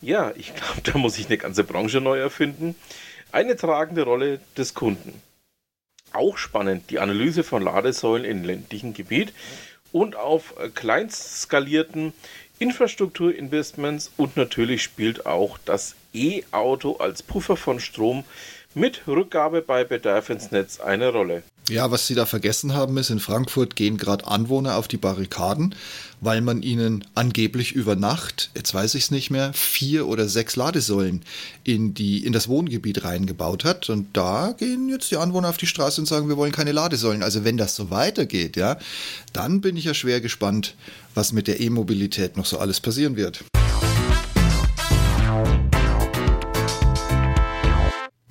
Ja, 0.00 0.32
ich 0.36 0.54
glaube, 0.54 0.80
da 0.84 0.96
muss 0.96 1.18
ich 1.18 1.26
eine 1.26 1.36
ganze 1.36 1.64
Branche 1.64 2.00
neu 2.00 2.18
erfinden 2.18 2.76
eine 3.32 3.56
tragende 3.56 4.02
Rolle 4.02 4.40
des 4.56 4.74
Kunden. 4.74 5.22
Auch 6.12 6.38
spannend 6.38 6.90
die 6.90 6.98
Analyse 6.98 7.44
von 7.44 7.62
Ladesäulen 7.62 8.24
in 8.24 8.44
ländlichen 8.44 8.94
Gebiet 8.94 9.32
und 9.92 10.16
auf 10.16 10.54
kleinst 10.74 11.42
skalierten 11.42 12.12
Infrastrukturinvestments 12.58 14.12
und 14.16 14.36
natürlich 14.36 14.82
spielt 14.82 15.26
auch 15.26 15.58
das 15.64 15.94
E-Auto 16.12 16.96
als 16.96 17.22
Puffer 17.22 17.56
von 17.56 17.78
Strom 17.78 18.24
mit 18.74 19.06
Rückgabe 19.06 19.62
bei 19.62 19.84
Bedarf 19.84 20.30
ins 20.30 20.50
Netz 20.50 20.80
eine 20.80 21.10
Rolle. 21.10 21.42
Ja, 21.68 21.90
was 21.90 22.06
Sie 22.06 22.14
da 22.14 22.24
vergessen 22.24 22.72
haben, 22.72 22.96
ist, 22.96 23.10
in 23.10 23.20
Frankfurt 23.20 23.76
gehen 23.76 23.98
gerade 23.98 24.26
Anwohner 24.26 24.76
auf 24.76 24.88
die 24.88 24.96
Barrikaden, 24.96 25.74
weil 26.22 26.40
man 26.40 26.62
ihnen 26.62 27.04
angeblich 27.14 27.72
über 27.72 27.94
Nacht, 27.94 28.50
jetzt 28.56 28.72
weiß 28.72 28.94
ich 28.94 29.04
es 29.04 29.10
nicht 29.10 29.30
mehr, 29.30 29.52
vier 29.52 30.06
oder 30.08 30.28
sechs 30.28 30.56
Ladesäulen 30.56 31.22
in, 31.64 31.92
die, 31.92 32.24
in 32.24 32.32
das 32.32 32.48
Wohngebiet 32.48 33.04
reingebaut 33.04 33.64
hat. 33.64 33.90
Und 33.90 34.16
da 34.16 34.54
gehen 34.58 34.88
jetzt 34.88 35.10
die 35.10 35.18
Anwohner 35.18 35.50
auf 35.50 35.58
die 35.58 35.66
Straße 35.66 36.00
und 36.00 36.06
sagen, 36.06 36.30
wir 36.30 36.38
wollen 36.38 36.52
keine 36.52 36.72
Ladesäulen. 36.72 37.22
Also 37.22 37.44
wenn 37.44 37.58
das 37.58 37.76
so 37.76 37.90
weitergeht, 37.90 38.56
ja, 38.56 38.78
dann 39.34 39.60
bin 39.60 39.76
ich 39.76 39.84
ja 39.84 39.92
schwer 39.92 40.22
gespannt, 40.22 40.74
was 41.14 41.32
mit 41.32 41.48
der 41.48 41.60
E-Mobilität 41.60 42.38
noch 42.38 42.46
so 42.46 42.58
alles 42.58 42.80
passieren 42.80 43.16
wird. 43.16 43.44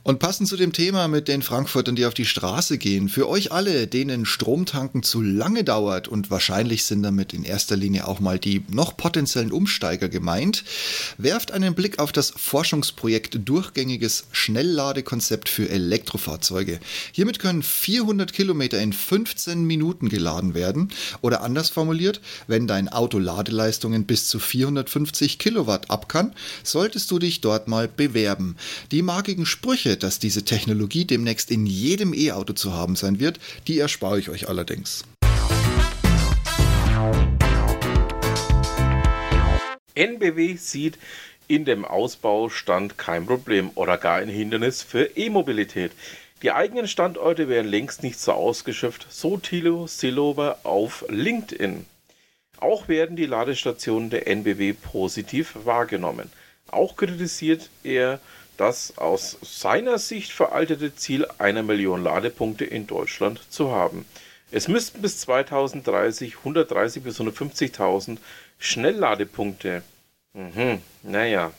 Und 0.07 0.19
passend 0.19 0.47
zu 0.47 0.55
dem 0.55 0.71
Thema 0.71 1.09
mit 1.09 1.27
den 1.27 1.41
Frankfurtern, 1.41 1.97
die 1.97 2.05
auf 2.05 2.13
die 2.13 2.23
Straße 2.23 2.77
gehen, 2.77 3.09
für 3.09 3.27
euch 3.27 3.51
alle, 3.51 3.87
denen 3.87 4.25
Stromtanken 4.25 5.03
zu 5.03 5.21
lange 5.21 5.65
dauert 5.65 6.07
und 6.07 6.31
wahrscheinlich 6.31 6.85
sind 6.85 7.03
damit 7.03 7.33
in 7.33 7.43
erster 7.43 7.75
Linie 7.75 8.07
auch 8.07 8.21
mal 8.21 8.39
die 8.39 8.63
noch 8.69 8.95
potenziellen 8.95 9.51
Umsteiger 9.51 10.07
gemeint, 10.07 10.63
werft 11.17 11.51
einen 11.51 11.75
Blick 11.75 11.99
auf 11.99 12.13
das 12.13 12.29
Forschungsprojekt 12.29 13.39
Durchgängiges 13.43 14.27
Schnellladekonzept 14.31 15.49
für 15.49 15.69
Elektrofahrzeuge. 15.69 16.79
Hiermit 17.11 17.39
können 17.39 17.61
400 17.61 18.31
Kilometer 18.31 18.79
in 18.79 18.93
15 18.93 19.65
Minuten 19.65 20.07
geladen 20.07 20.53
werden 20.53 20.87
oder 21.19 21.41
anders 21.41 21.69
formuliert, 21.69 22.21
wenn 22.47 22.65
dein 22.65 22.87
Auto 22.87 23.19
Ladeleistungen 23.19 24.05
bis 24.05 24.29
zu 24.29 24.39
450 24.39 25.37
Kilowatt 25.37 25.91
ab 25.91 26.07
kann, 26.07 26.33
solltest 26.63 27.11
du 27.11 27.19
dich 27.19 27.41
dort 27.41 27.67
mal 27.67 27.89
bewerben. 27.89 28.55
Die 28.91 29.01
markigen 29.01 29.45
Sprüche, 29.45 29.96
dass 29.97 30.19
diese 30.19 30.45
Technologie 30.45 31.05
demnächst 31.05 31.51
in 31.51 31.65
jedem 31.65 32.13
E-Auto 32.13 32.53
zu 32.53 32.73
haben 32.73 32.95
sein 32.95 33.19
wird, 33.19 33.39
die 33.67 33.79
erspare 33.79 34.19
ich 34.19 34.29
euch 34.29 34.47
allerdings. 34.47 35.03
NBW 39.95 40.55
sieht 40.55 40.97
in 41.47 41.65
dem 41.65 41.85
Ausbaustand 41.85 42.97
kein 42.97 43.25
Problem 43.25 43.71
oder 43.75 43.97
gar 43.97 44.17
ein 44.17 44.29
Hindernis 44.29 44.83
für 44.83 45.17
E-Mobilität. 45.17 45.91
Die 46.43 46.51
eigenen 46.51 46.87
Standorte 46.87 47.49
werden 47.49 47.67
längst 47.67 48.03
nicht 48.03 48.19
so 48.19 48.33
ausgeschöpft, 48.33 49.07
so 49.09 49.37
Thilo 49.37 49.87
Sillober 49.87 50.59
auf 50.63 51.03
LinkedIn. 51.09 51.85
Auch 52.59 52.87
werden 52.87 53.15
die 53.15 53.25
Ladestationen 53.25 54.09
der 54.09 54.27
NBW 54.27 54.73
positiv 54.73 55.55
wahrgenommen. 55.63 56.29
Auch 56.69 56.95
kritisiert 56.95 57.69
er 57.83 58.19
das 58.57 58.97
aus 58.97 59.37
seiner 59.41 59.97
Sicht 59.97 60.31
veraltete 60.31 60.95
Ziel 60.95 61.27
einer 61.37 61.63
Million 61.63 62.03
Ladepunkte 62.03 62.65
in 62.65 62.87
Deutschland 62.87 63.41
zu 63.49 63.71
haben. 63.71 64.05
Es 64.51 64.67
müssten 64.67 65.01
bis 65.01 65.19
2030 65.19 66.37
130 66.37 67.03
bis 67.03 67.19
150.000 67.19 68.17
Schnellladepunkte. 68.59 69.83
Mhm, 70.33 70.81
naja. 71.03 71.51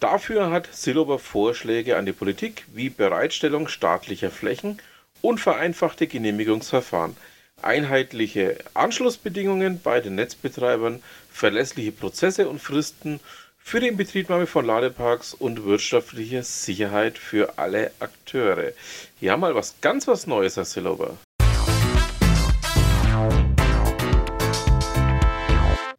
Dafür 0.00 0.50
hat 0.50 0.68
Sillober 0.72 1.18
Vorschläge 1.18 1.96
an 1.96 2.06
die 2.06 2.12
Politik 2.12 2.66
wie 2.72 2.90
Bereitstellung 2.90 3.68
staatlicher 3.68 4.30
Flächen 4.30 4.78
und 5.22 5.38
vereinfachte 5.38 6.06
Genehmigungsverfahren, 6.06 7.16
einheitliche 7.62 8.58
Anschlussbedingungen 8.74 9.80
bei 9.80 10.00
den 10.00 10.14
Netzbetreibern, 10.16 11.02
verlässliche 11.30 11.92
Prozesse 11.92 12.48
und 12.48 12.60
Fristen 12.60 13.20
für 13.66 13.80
die 13.80 13.88
Inbetriebnahme 13.88 14.46
von 14.46 14.64
Ladeparks 14.64 15.34
und 15.34 15.64
wirtschaftliche 15.64 16.44
Sicherheit 16.44 17.18
für 17.18 17.58
alle 17.58 17.90
Akteure. 17.98 18.72
Ja, 19.20 19.36
mal 19.36 19.56
was 19.56 19.80
ganz 19.80 20.06
was 20.06 20.28
Neues, 20.28 20.56
Herr 20.56 20.64
Sillober. 20.64 21.18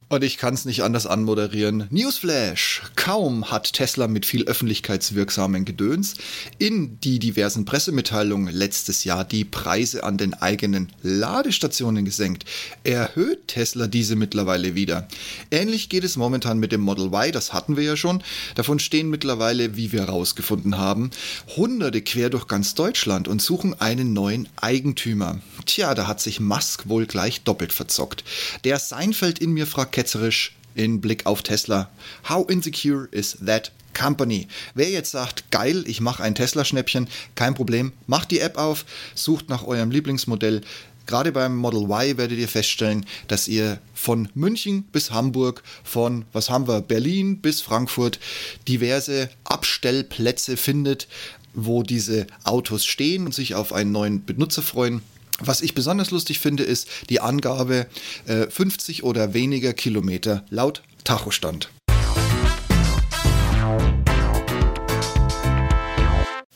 Und 0.09 0.23
ich 0.23 0.37
kann 0.37 0.53
es 0.53 0.63
nicht 0.63 0.83
anders 0.83 1.05
anmoderieren. 1.05 1.87
Newsflash! 1.89 2.81
Kaum 2.95 3.51
hat 3.51 3.73
Tesla 3.73 4.07
mit 4.07 4.25
viel 4.25 4.45
öffentlichkeitswirksamen 4.45 5.65
Gedöns 5.65 6.13
in 6.59 6.97
die 7.01 7.19
diversen 7.19 7.65
Pressemitteilungen 7.65 8.53
letztes 8.53 9.03
Jahr 9.03 9.25
die 9.25 9.43
Preise 9.43 10.05
an 10.05 10.17
den 10.17 10.33
eigenen 10.33 10.93
Ladestationen 11.01 12.05
gesenkt, 12.05 12.45
erhöht 12.85 13.49
Tesla 13.49 13.87
diese 13.87 14.15
mittlerweile 14.15 14.75
wieder. 14.75 15.09
Ähnlich 15.51 15.89
geht 15.89 16.05
es 16.05 16.15
momentan 16.15 16.57
mit 16.57 16.71
dem 16.71 16.81
Model 16.81 17.07
Y, 17.07 17.33
das 17.33 17.51
hatten 17.51 17.75
wir 17.75 17.83
ja 17.83 17.97
schon. 17.97 18.23
Davon 18.55 18.79
stehen 18.79 19.09
mittlerweile, 19.09 19.75
wie 19.75 19.91
wir 19.91 20.05
herausgefunden 20.05 20.77
haben, 20.77 21.11
Hunderte 21.57 22.01
quer 22.01 22.29
durch 22.29 22.47
ganz 22.47 22.75
Deutschland 22.75 23.27
und 23.27 23.41
suchen 23.41 23.77
einen 23.81 24.13
neuen 24.13 24.47
Eigentümer. 24.55 25.41
Tja, 25.65 25.93
da 25.95 26.07
hat 26.07 26.21
sich 26.21 26.39
Musk 26.39 26.87
wohl 26.87 27.07
gleich 27.07 27.41
doppelt 27.41 27.73
verzockt. 27.73 28.23
Der 28.63 28.79
Seinfeld 28.79 29.39
in 29.39 29.51
mir 29.51 29.67
fragt 29.67 29.96
ketzerisch 29.97 30.51
in 30.75 31.01
Blick 31.01 31.25
auf 31.25 31.41
Tesla. 31.41 31.89
How 32.29 32.47
insecure 32.47 33.07
is 33.09 33.35
that 33.43 33.71
company? 33.95 34.47
Wer 34.75 34.91
jetzt 34.91 35.09
sagt, 35.09 35.49
geil, 35.49 35.83
ich 35.87 36.01
mache 36.01 36.21
ein 36.21 36.35
Tesla-Schnäppchen, 36.35 37.07
kein 37.33 37.55
Problem, 37.55 37.93
macht 38.05 38.29
die 38.29 38.39
App 38.39 38.59
auf, 38.59 38.85
sucht 39.15 39.49
nach 39.49 39.63
eurem 39.63 39.89
Lieblingsmodell. 39.89 40.61
Gerade 41.07 41.31
beim 41.31 41.55
Model 41.55 41.89
Y 41.89 42.17
werdet 42.19 42.37
ihr 42.37 42.47
feststellen, 42.47 43.07
dass 43.27 43.47
ihr 43.47 43.79
von 43.95 44.29
München 44.35 44.83
bis 44.83 45.09
Hamburg, 45.09 45.63
von, 45.83 46.25
was 46.31 46.51
haben 46.51 46.67
wir, 46.67 46.81
Berlin 46.81 47.39
bis 47.39 47.61
Frankfurt 47.61 48.19
diverse 48.67 49.31
Abstellplätze 49.45 50.57
findet, 50.57 51.07
wo 51.55 51.81
diese 51.81 52.27
Autos 52.43 52.85
stehen 52.85 53.25
und 53.25 53.33
sich 53.33 53.55
auf 53.55 53.73
einen 53.73 53.93
neuen 53.93 54.23
Benutzer 54.25 54.61
freuen. 54.61 55.01
Was 55.39 55.61
ich 55.61 55.75
besonders 55.75 56.09
lustig 56.09 56.39
finde, 56.39 56.63
ist 56.63 56.89
die 57.09 57.21
Angabe 57.21 57.85
äh, 58.25 58.47
50 58.47 59.03
oder 59.03 59.35
weniger 59.35 59.73
Kilometer 59.73 60.43
laut 60.49 60.81
Tachostand. 61.03 61.69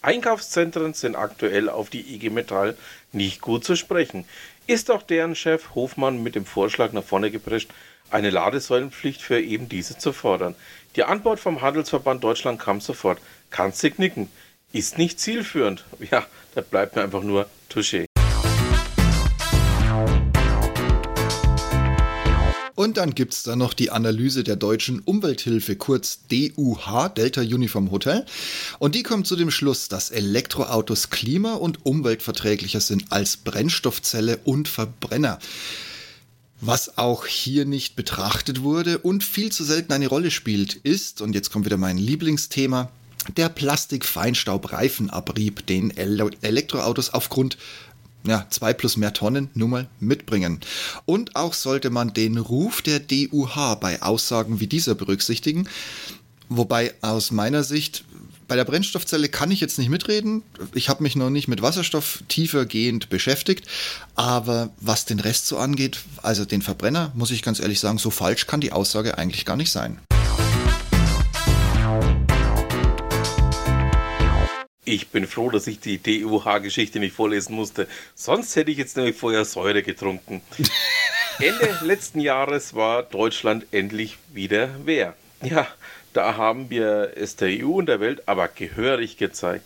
Einkaufszentren 0.01 0.95
sind 0.95 1.15
aktuell 1.15 1.69
auf 1.69 1.91
die 1.91 2.15
IG 2.15 2.31
Metall 2.31 2.75
nicht 3.11 3.39
gut 3.39 3.63
zu 3.63 3.75
sprechen. 3.75 4.25
Ist 4.65 4.89
auch 4.89 5.03
deren 5.03 5.35
Chef 5.35 5.75
Hofmann 5.75 6.23
mit 6.23 6.33
dem 6.33 6.45
Vorschlag 6.45 6.91
nach 6.91 7.03
vorne 7.03 7.29
geprescht, 7.29 7.69
eine 8.09 8.31
Ladesäulenpflicht 8.31 9.21
für 9.21 9.39
eben 9.39 9.69
diese 9.69 9.97
zu 9.97 10.11
fordern. 10.11 10.55
Die 10.95 11.03
Antwort 11.03 11.39
vom 11.39 11.61
Handelsverband 11.61 12.23
Deutschland 12.23 12.59
kam 12.59 12.81
sofort. 12.81 13.19
Kannst 13.51 13.83
du 13.83 13.91
knicken. 13.91 14.29
Ist 14.73 14.97
nicht 14.97 15.19
zielführend. 15.19 15.85
Ja, 16.11 16.25
da 16.55 16.61
bleibt 16.61 16.95
mir 16.95 17.03
einfach 17.03 17.23
nur 17.23 17.47
Touché. 17.71 18.10
Und 22.81 22.97
dann 22.97 23.13
gibt 23.13 23.33
es 23.33 23.43
da 23.43 23.55
noch 23.55 23.75
die 23.75 23.91
Analyse 23.91 24.43
der 24.43 24.55
deutschen 24.55 25.01
Umwelthilfe, 25.01 25.75
kurz 25.75 26.21
DUH, 26.31 27.09
Delta 27.09 27.41
Uniform 27.41 27.91
Hotel. 27.91 28.25
Und 28.79 28.95
die 28.95 29.03
kommt 29.03 29.27
zu 29.27 29.35
dem 29.35 29.51
Schluss, 29.51 29.87
dass 29.87 30.09
Elektroautos 30.09 31.11
klima- 31.11 31.53
und 31.53 31.85
umweltverträglicher 31.85 32.81
sind 32.81 33.11
als 33.11 33.37
Brennstoffzelle 33.37 34.39
und 34.45 34.67
Verbrenner. 34.67 35.37
Was 36.59 36.97
auch 36.97 37.27
hier 37.27 37.65
nicht 37.65 37.95
betrachtet 37.95 38.63
wurde 38.63 38.97
und 38.97 39.23
viel 39.23 39.51
zu 39.51 39.63
selten 39.63 39.93
eine 39.93 40.07
Rolle 40.07 40.31
spielt, 40.31 40.73
ist, 40.73 41.21
und 41.21 41.35
jetzt 41.35 41.51
kommt 41.51 41.65
wieder 41.65 41.77
mein 41.77 41.99
Lieblingsthema, 41.99 42.89
der 43.37 43.49
Plastikfeinstaubreifenabrieb, 43.49 45.67
den 45.67 45.95
Elektroautos 45.95 47.11
aufgrund 47.11 47.59
ja, 48.25 48.45
zwei 48.49 48.73
plus 48.73 48.97
mehr 48.97 49.13
Tonnen 49.13 49.49
nun 49.53 49.69
mal 49.69 49.89
mitbringen. 49.99 50.59
Und 51.05 51.35
auch 51.35 51.53
sollte 51.53 51.89
man 51.89 52.13
den 52.13 52.37
Ruf 52.37 52.81
der 52.81 52.99
DUH 52.99 53.75
bei 53.79 54.01
Aussagen 54.01 54.59
wie 54.59 54.67
dieser 54.67 54.95
berücksichtigen. 54.95 55.67
Wobei 56.49 56.93
aus 57.01 57.31
meiner 57.31 57.63
Sicht 57.63 58.03
bei 58.51 58.57
der 58.57 58.65
Brennstoffzelle 58.65 59.29
kann 59.29 59.49
ich 59.49 59.61
jetzt 59.61 59.79
nicht 59.79 59.87
mitreden. 59.87 60.43
Ich 60.73 60.89
habe 60.89 61.03
mich 61.03 61.15
noch 61.15 61.29
nicht 61.29 61.47
mit 61.47 61.61
Wasserstoff 61.61 62.21
tiefergehend 62.27 63.07
beschäftigt. 63.07 63.65
Aber 64.15 64.71
was 64.81 65.05
den 65.05 65.21
Rest 65.21 65.47
so 65.47 65.57
angeht, 65.57 65.99
also 66.21 66.43
den 66.43 66.61
Verbrenner, 66.61 67.13
muss 67.15 67.31
ich 67.31 67.43
ganz 67.43 67.61
ehrlich 67.61 67.79
sagen, 67.79 67.97
so 67.97 68.09
falsch 68.09 68.47
kann 68.47 68.59
die 68.59 68.73
Aussage 68.73 69.17
eigentlich 69.17 69.45
gar 69.45 69.55
nicht 69.55 69.71
sein. 69.71 69.99
Ich 74.91 75.07
bin 75.07 75.25
froh, 75.25 75.49
dass 75.49 75.67
ich 75.67 75.79
die 75.79 75.99
DUH-Geschichte 75.99 76.99
nicht 76.99 77.15
vorlesen 77.15 77.55
musste. 77.55 77.87
Sonst 78.13 78.57
hätte 78.57 78.71
ich 78.71 78.77
jetzt 78.77 78.97
nämlich 78.97 79.15
vorher 79.15 79.45
Säure 79.45 79.83
getrunken. 79.83 80.41
Ende 81.39 81.79
letzten 81.81 82.19
Jahres 82.19 82.73
war 82.73 83.03
Deutschland 83.03 83.65
endlich 83.71 84.17
wieder 84.33 84.69
wer. 84.83 85.15
Ja, 85.41 85.65
da 86.11 86.35
haben 86.35 86.69
wir 86.69 87.13
es 87.15 87.37
der 87.37 87.47
EU 87.63 87.69
und 87.69 87.85
der 87.85 88.01
Welt 88.01 88.27
aber 88.27 88.49
gehörig 88.49 89.15
gezeigt. 89.15 89.65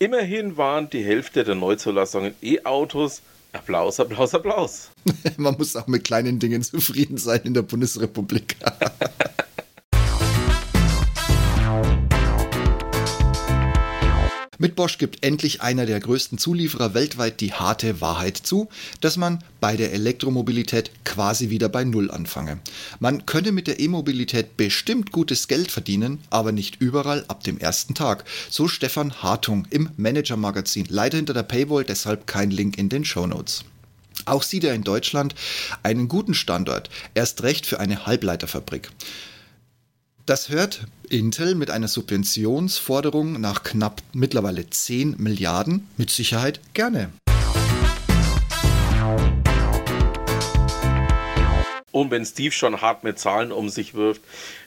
Immerhin 0.00 0.56
waren 0.56 0.90
die 0.90 1.04
Hälfte 1.04 1.44
der 1.44 1.54
Neuzulassungen 1.54 2.34
E-Autos. 2.42 3.22
Applaus, 3.52 4.00
Applaus, 4.00 4.34
Applaus. 4.34 4.90
Man 5.36 5.56
muss 5.56 5.76
auch 5.76 5.86
mit 5.86 6.02
kleinen 6.02 6.40
Dingen 6.40 6.64
zufrieden 6.64 7.16
sein 7.16 7.42
in 7.44 7.54
der 7.54 7.62
Bundesrepublik. 7.62 8.56
Mit 14.64 14.76
Bosch 14.76 14.96
gibt 14.96 15.22
endlich 15.22 15.60
einer 15.60 15.84
der 15.84 16.00
größten 16.00 16.38
Zulieferer 16.38 16.94
weltweit 16.94 17.42
die 17.42 17.52
harte 17.52 18.00
Wahrheit 18.00 18.38
zu, 18.38 18.70
dass 19.02 19.18
man 19.18 19.44
bei 19.60 19.76
der 19.76 19.92
Elektromobilität 19.92 20.90
quasi 21.04 21.50
wieder 21.50 21.68
bei 21.68 21.84
Null 21.84 22.10
anfange. 22.10 22.60
Man 22.98 23.26
könne 23.26 23.52
mit 23.52 23.66
der 23.66 23.78
E-Mobilität 23.78 24.56
bestimmt 24.56 25.12
gutes 25.12 25.48
Geld 25.48 25.70
verdienen, 25.70 26.18
aber 26.30 26.50
nicht 26.50 26.80
überall 26.80 27.26
ab 27.28 27.44
dem 27.44 27.58
ersten 27.58 27.94
Tag. 27.94 28.24
So 28.48 28.66
Stefan 28.66 29.12
Hartung 29.22 29.66
im 29.68 29.90
Manager-Magazin. 29.98 30.86
Leider 30.88 31.18
hinter 31.18 31.34
der 31.34 31.42
Paywall, 31.42 31.84
deshalb 31.84 32.26
kein 32.26 32.50
Link 32.50 32.78
in 32.78 32.88
den 32.88 33.04
Show 33.04 33.26
Notes. 33.26 33.64
Auch 34.24 34.42
sieht 34.42 34.64
er 34.64 34.74
in 34.74 34.82
Deutschland 34.82 35.34
einen 35.82 36.08
guten 36.08 36.32
Standort, 36.32 36.88
erst 37.12 37.42
recht 37.42 37.66
für 37.66 37.80
eine 37.80 38.06
Halbleiterfabrik. 38.06 38.88
Das 40.26 40.48
hört 40.48 40.86
Intel 41.10 41.54
mit 41.54 41.70
einer 41.70 41.86
Subventionsforderung 41.86 43.38
nach 43.42 43.62
knapp 43.62 44.00
mittlerweile 44.14 44.70
10 44.70 45.16
Milliarden 45.18 45.86
mit 45.98 46.08
Sicherheit 46.08 46.60
gerne. 46.72 47.10
Und 51.90 52.10
wenn 52.10 52.24
Steve 52.24 52.52
schon 52.52 52.80
hart 52.80 53.04
mit 53.04 53.18
Zahlen 53.18 53.52
um 53.52 53.68
sich 53.68 53.92
wirft, 53.92 54.22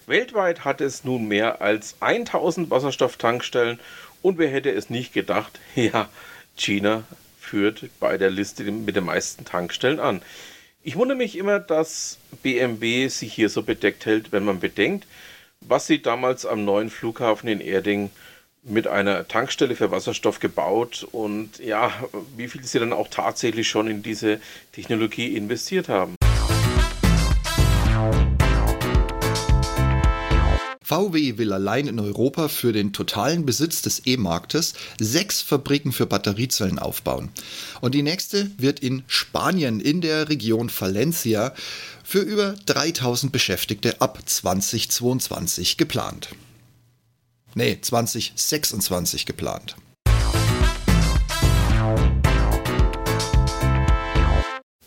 weltweit 0.06 0.64
hat 0.64 0.80
es 0.80 1.04
nun 1.04 1.28
mehr 1.28 1.60
als 1.60 1.96
1000 2.02 2.70
Wasserstofftankstellen 2.70 3.80
und 4.22 4.38
wer 4.38 4.50
hätte 4.50 4.70
es 4.70 4.92
nicht 4.92 5.12
gedacht, 5.12 5.60
ja, 5.76 6.08
China 6.56 7.04
führt 7.40 7.90
bei 8.00 8.20
der 8.20 8.30
Liste 8.30 8.64
mit 8.64 8.96
den 8.96 9.06
meisten 9.06 9.44
Tankstellen 9.44 10.00
an. 10.00 10.22
Ich 10.84 10.98
wundere 10.98 11.18
mich 11.18 11.36
immer, 11.36 11.60
dass 11.60 12.20
BMW 12.44 13.08
sich 13.08 13.34
hier 13.34 13.50
so 13.50 13.64
bedeckt 13.64 14.06
hält, 14.06 14.32
wenn 14.32 14.46
man 14.46 14.60
bedenkt, 14.60 15.08
was 15.62 15.88
sie 15.88 16.02
damals 16.02 16.46
am 16.46 16.66
neuen 16.66 16.90
Flughafen 16.90 17.48
in 17.50 17.62
Erding 17.62 18.10
mit 18.64 18.88
einer 18.88 19.28
Tankstelle 19.28 19.76
für 19.76 19.92
Wasserstoff 19.92 20.40
gebaut 20.40 21.08
und 21.12 21.60
ja, 21.60 21.92
wie 22.36 22.48
viel 22.48 22.64
sie 22.66 22.80
dann 22.80 22.94
auch 22.94 23.08
tatsächlich 23.08 23.68
schon 23.68 23.88
in 23.88 24.04
diese 24.04 24.42
Technologie 24.74 25.36
investiert 25.36 25.88
haben. 25.88 26.17
VW 30.88 31.38
will 31.38 31.52
allein 31.52 31.88
in 31.88 32.00
Europa 32.00 32.48
für 32.48 32.72
den 32.72 32.94
totalen 32.94 33.46
Besitz 33.46 33.82
des 33.82 34.04
E-Marktes 34.06 34.74
sechs 34.98 35.42
Fabriken 35.42 35.92
für 35.92 36.06
Batteriezellen 36.06 36.80
aufbauen. 36.80 37.28
Und 37.82 37.94
die 37.94 38.04
nächste 38.04 38.50
wird 38.58 38.80
in 38.80 39.04
Spanien 39.08 39.82
in 39.82 40.00
der 40.00 40.30
Region 40.30 40.72
Valencia 40.72 41.54
für 42.06 42.22
über 42.22 42.56
3000 42.68 43.34
Beschäftigte 43.34 44.00
ab 44.00 44.20
2022 44.26 45.76
geplant. 45.76 46.30
Nee, 47.54 47.80
2026 47.82 49.26
geplant. 49.26 49.76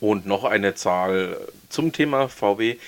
Und 0.01 0.25
noch 0.25 0.45
eine 0.45 0.75
Zahl 0.75 1.37
zum 1.69 1.93
Thema 1.93 2.29
VW. 2.29 2.79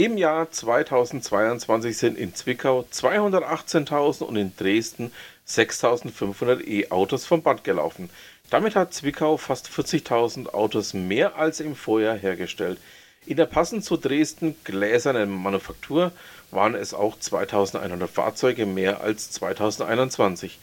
Im 0.00 0.16
Jahr 0.16 0.48
2022 0.48 1.98
sind 1.98 2.16
in 2.16 2.32
Zwickau 2.32 2.86
218.000 2.92 4.22
und 4.22 4.36
in 4.36 4.56
Dresden 4.56 5.10
6.500 5.48 6.64
E-Autos 6.64 7.26
vom 7.26 7.42
Band 7.42 7.64
gelaufen. 7.64 8.08
Damit 8.48 8.76
hat 8.76 8.94
Zwickau 8.94 9.38
fast 9.38 9.68
40.000 9.68 10.50
Autos 10.50 10.94
mehr 10.94 11.34
als 11.34 11.58
im 11.58 11.74
Vorjahr 11.74 12.16
hergestellt. 12.16 12.78
In 13.26 13.38
der 13.38 13.46
passend 13.46 13.84
zu 13.84 13.96
Dresden 13.96 14.54
gläsernen 14.62 15.30
Manufaktur 15.30 16.12
waren 16.52 16.76
es 16.76 16.94
auch 16.94 17.18
2100 17.18 18.08
Fahrzeuge 18.08 18.66
mehr 18.66 19.00
als 19.00 19.32
2021. 19.32 20.60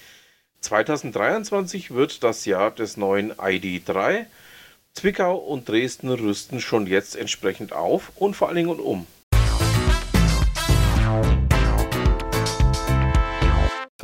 2023 0.61 1.91
wird 1.91 2.23
das 2.23 2.45
Jahr 2.45 2.71
des 2.71 2.95
neuen 2.95 3.33
ID3. 3.33 4.27
Zwickau 4.93 5.35
und 5.35 5.67
Dresden 5.67 6.07
rüsten 6.07 6.61
schon 6.61 6.87
jetzt 6.87 7.17
entsprechend 7.17 7.73
auf 7.73 8.13
und 8.15 8.37
vor 8.37 8.47
allen 8.47 8.55
Dingen 8.55 8.79
um. 8.79 9.05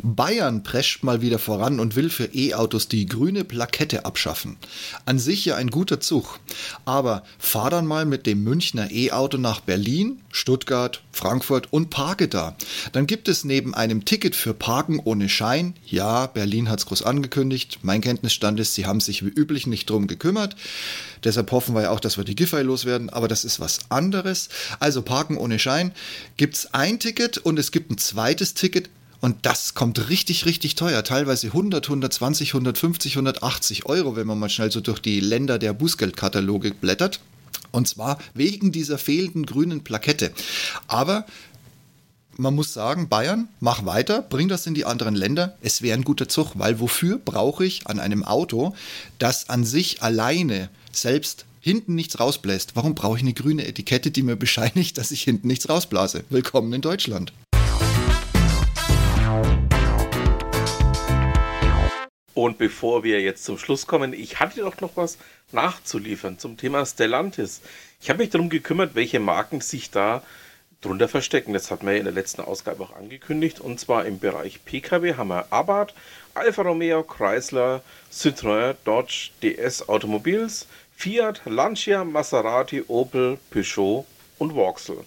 Bayern 0.02 0.64
prescht 0.64 1.04
mal 1.04 1.22
wieder 1.22 1.38
voran 1.38 1.78
und 1.78 1.94
will 1.94 2.10
für 2.10 2.34
E-Autos 2.34 2.88
die 2.88 3.06
grüne 3.06 3.44
Plakette 3.44 4.04
abschaffen. 4.04 4.56
An 5.06 5.18
sich 5.18 5.44
ja 5.44 5.56
ein 5.56 5.70
guter 5.70 6.00
Zug. 6.00 6.40
Aber 6.84 7.22
fahr 7.38 7.70
dann 7.70 7.86
mal 7.86 8.04
mit 8.04 8.26
dem 8.26 8.42
Münchner 8.42 8.90
E-Auto 8.90 9.38
nach 9.38 9.60
Berlin, 9.60 10.20
Stuttgart, 10.30 11.02
Frankfurt 11.12 11.72
und 11.72 11.90
parke 11.90 12.26
da. 12.26 12.56
Dann 12.92 13.06
gibt 13.06 13.28
es 13.28 13.44
neben 13.44 13.74
einem 13.74 14.04
Ticket 14.04 14.34
für 14.34 14.54
Parken 14.54 14.98
ohne 14.98 15.28
Schein, 15.28 15.74
ja, 15.86 16.26
Berlin 16.26 16.68
hat 16.68 16.80
es 16.80 16.86
groß 16.86 17.02
angekündigt, 17.02 17.80
mein 17.82 18.00
Kenntnisstand 18.00 18.58
ist, 18.58 18.74
sie 18.74 18.86
haben 18.86 19.00
sich 19.00 19.24
wie 19.24 19.30
üblich 19.30 19.66
nicht 19.66 19.88
drum 19.88 20.06
gekümmert. 20.06 20.56
Deshalb 21.22 21.52
hoffen 21.52 21.74
wir 21.74 21.82
ja 21.82 21.90
auch, 21.90 22.00
dass 22.00 22.16
wir 22.16 22.24
die 22.24 22.34
Giffey 22.34 22.62
loswerden, 22.62 23.10
aber 23.10 23.28
das 23.28 23.44
ist 23.44 23.60
was 23.60 23.80
anderes. 23.90 24.48
Also 24.80 25.02
Parken 25.02 25.36
ohne 25.36 25.58
Schein 25.58 25.92
gibt 26.36 26.56
es 26.56 26.74
ein 26.74 26.98
Ticket 26.98 27.38
und 27.38 27.58
es 27.58 27.70
gibt 27.70 27.90
ein 27.90 27.98
zweites 27.98 28.54
Ticket 28.54 28.90
und 29.22 29.46
das 29.46 29.74
kommt 29.74 30.10
richtig, 30.10 30.46
richtig 30.46 30.74
teuer. 30.74 31.04
Teilweise 31.04 31.46
100, 31.46 31.86
120, 31.86 32.50
150, 32.50 33.12
180 33.14 33.86
Euro, 33.86 34.16
wenn 34.16 34.26
man 34.26 34.38
mal 34.38 34.50
schnell 34.50 34.72
so 34.72 34.80
durch 34.80 34.98
die 34.98 35.20
Länder 35.20 35.60
der 35.60 35.72
Bußgeldkataloge 35.72 36.72
blättert. 36.72 37.20
Und 37.70 37.86
zwar 37.86 38.18
wegen 38.34 38.72
dieser 38.72 38.98
fehlenden 38.98 39.46
grünen 39.46 39.84
Plakette. 39.84 40.32
Aber 40.88 41.24
man 42.36 42.56
muss 42.56 42.74
sagen, 42.74 43.08
Bayern, 43.08 43.46
mach 43.60 43.86
weiter, 43.86 44.22
bring 44.22 44.48
das 44.48 44.66
in 44.66 44.74
die 44.74 44.86
anderen 44.86 45.14
Länder. 45.14 45.56
Es 45.62 45.82
wäre 45.82 45.96
ein 45.96 46.04
guter 46.04 46.28
Zug, 46.28 46.54
weil 46.54 46.80
wofür 46.80 47.18
brauche 47.24 47.64
ich 47.64 47.86
an 47.86 48.00
einem 48.00 48.24
Auto, 48.24 48.74
das 49.20 49.48
an 49.48 49.64
sich 49.64 50.02
alleine 50.02 50.68
selbst 50.90 51.44
hinten 51.60 51.94
nichts 51.94 52.18
rausbläst? 52.18 52.74
Warum 52.74 52.96
brauche 52.96 53.18
ich 53.18 53.22
eine 53.22 53.34
grüne 53.34 53.68
Etikette, 53.68 54.10
die 54.10 54.24
mir 54.24 54.34
bescheinigt, 54.34 54.98
dass 54.98 55.12
ich 55.12 55.22
hinten 55.22 55.46
nichts 55.46 55.68
rausblase? 55.68 56.24
Willkommen 56.28 56.72
in 56.72 56.80
Deutschland. 56.80 57.32
Und 62.34 62.58
bevor 62.58 63.04
wir 63.04 63.20
jetzt 63.20 63.44
zum 63.44 63.58
Schluss 63.58 63.86
kommen, 63.86 64.12
ich 64.12 64.40
hatte 64.40 64.60
doch 64.60 64.80
noch 64.80 64.96
was 64.96 65.18
nachzuliefern 65.52 66.38
zum 66.38 66.56
Thema 66.56 66.86
Stellantis. 66.86 67.60
Ich 68.00 68.08
habe 68.08 68.20
mich 68.20 68.30
darum 68.30 68.48
gekümmert, 68.48 68.94
welche 68.94 69.20
Marken 69.20 69.60
sich 69.60 69.90
da 69.90 70.22
drunter 70.80 71.08
verstecken. 71.08 71.52
Das 71.52 71.70
hat 71.70 71.82
man 71.82 71.94
ja 71.94 71.98
in 71.98 72.04
der 72.04 72.14
letzten 72.14 72.40
Ausgabe 72.40 72.82
auch 72.84 72.96
angekündigt. 72.96 73.60
Und 73.60 73.80
zwar 73.80 74.06
im 74.06 74.18
Bereich 74.18 74.64
Pkw 74.64 75.14
haben 75.14 75.28
wir 75.28 75.52
Abarth, 75.52 75.94
Alfa 76.34 76.62
Romeo, 76.62 77.02
Chrysler, 77.02 77.82
Citroën, 78.10 78.76
Dodge, 78.84 79.30
DS 79.42 79.88
Automobiles, 79.88 80.66
Fiat, 80.96 81.42
Lancia, 81.44 82.04
Maserati, 82.04 82.84
Opel, 82.88 83.38
Peugeot 83.50 84.06
und 84.38 84.54
Vauxhall. 84.54 85.04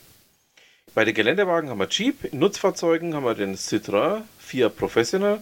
Bei 0.94 1.04
den 1.04 1.14
Geländewagen 1.14 1.70
haben 1.70 1.80
wir 1.80 1.90
Jeep, 1.90 2.24
in 2.26 2.40
Nutzfahrzeugen 2.40 3.14
haben 3.16 3.26
wir 3.26 3.34
den 3.34 3.56
Citroën, 3.56 4.22
Fiat 4.40 4.78
Professional, 4.78 5.42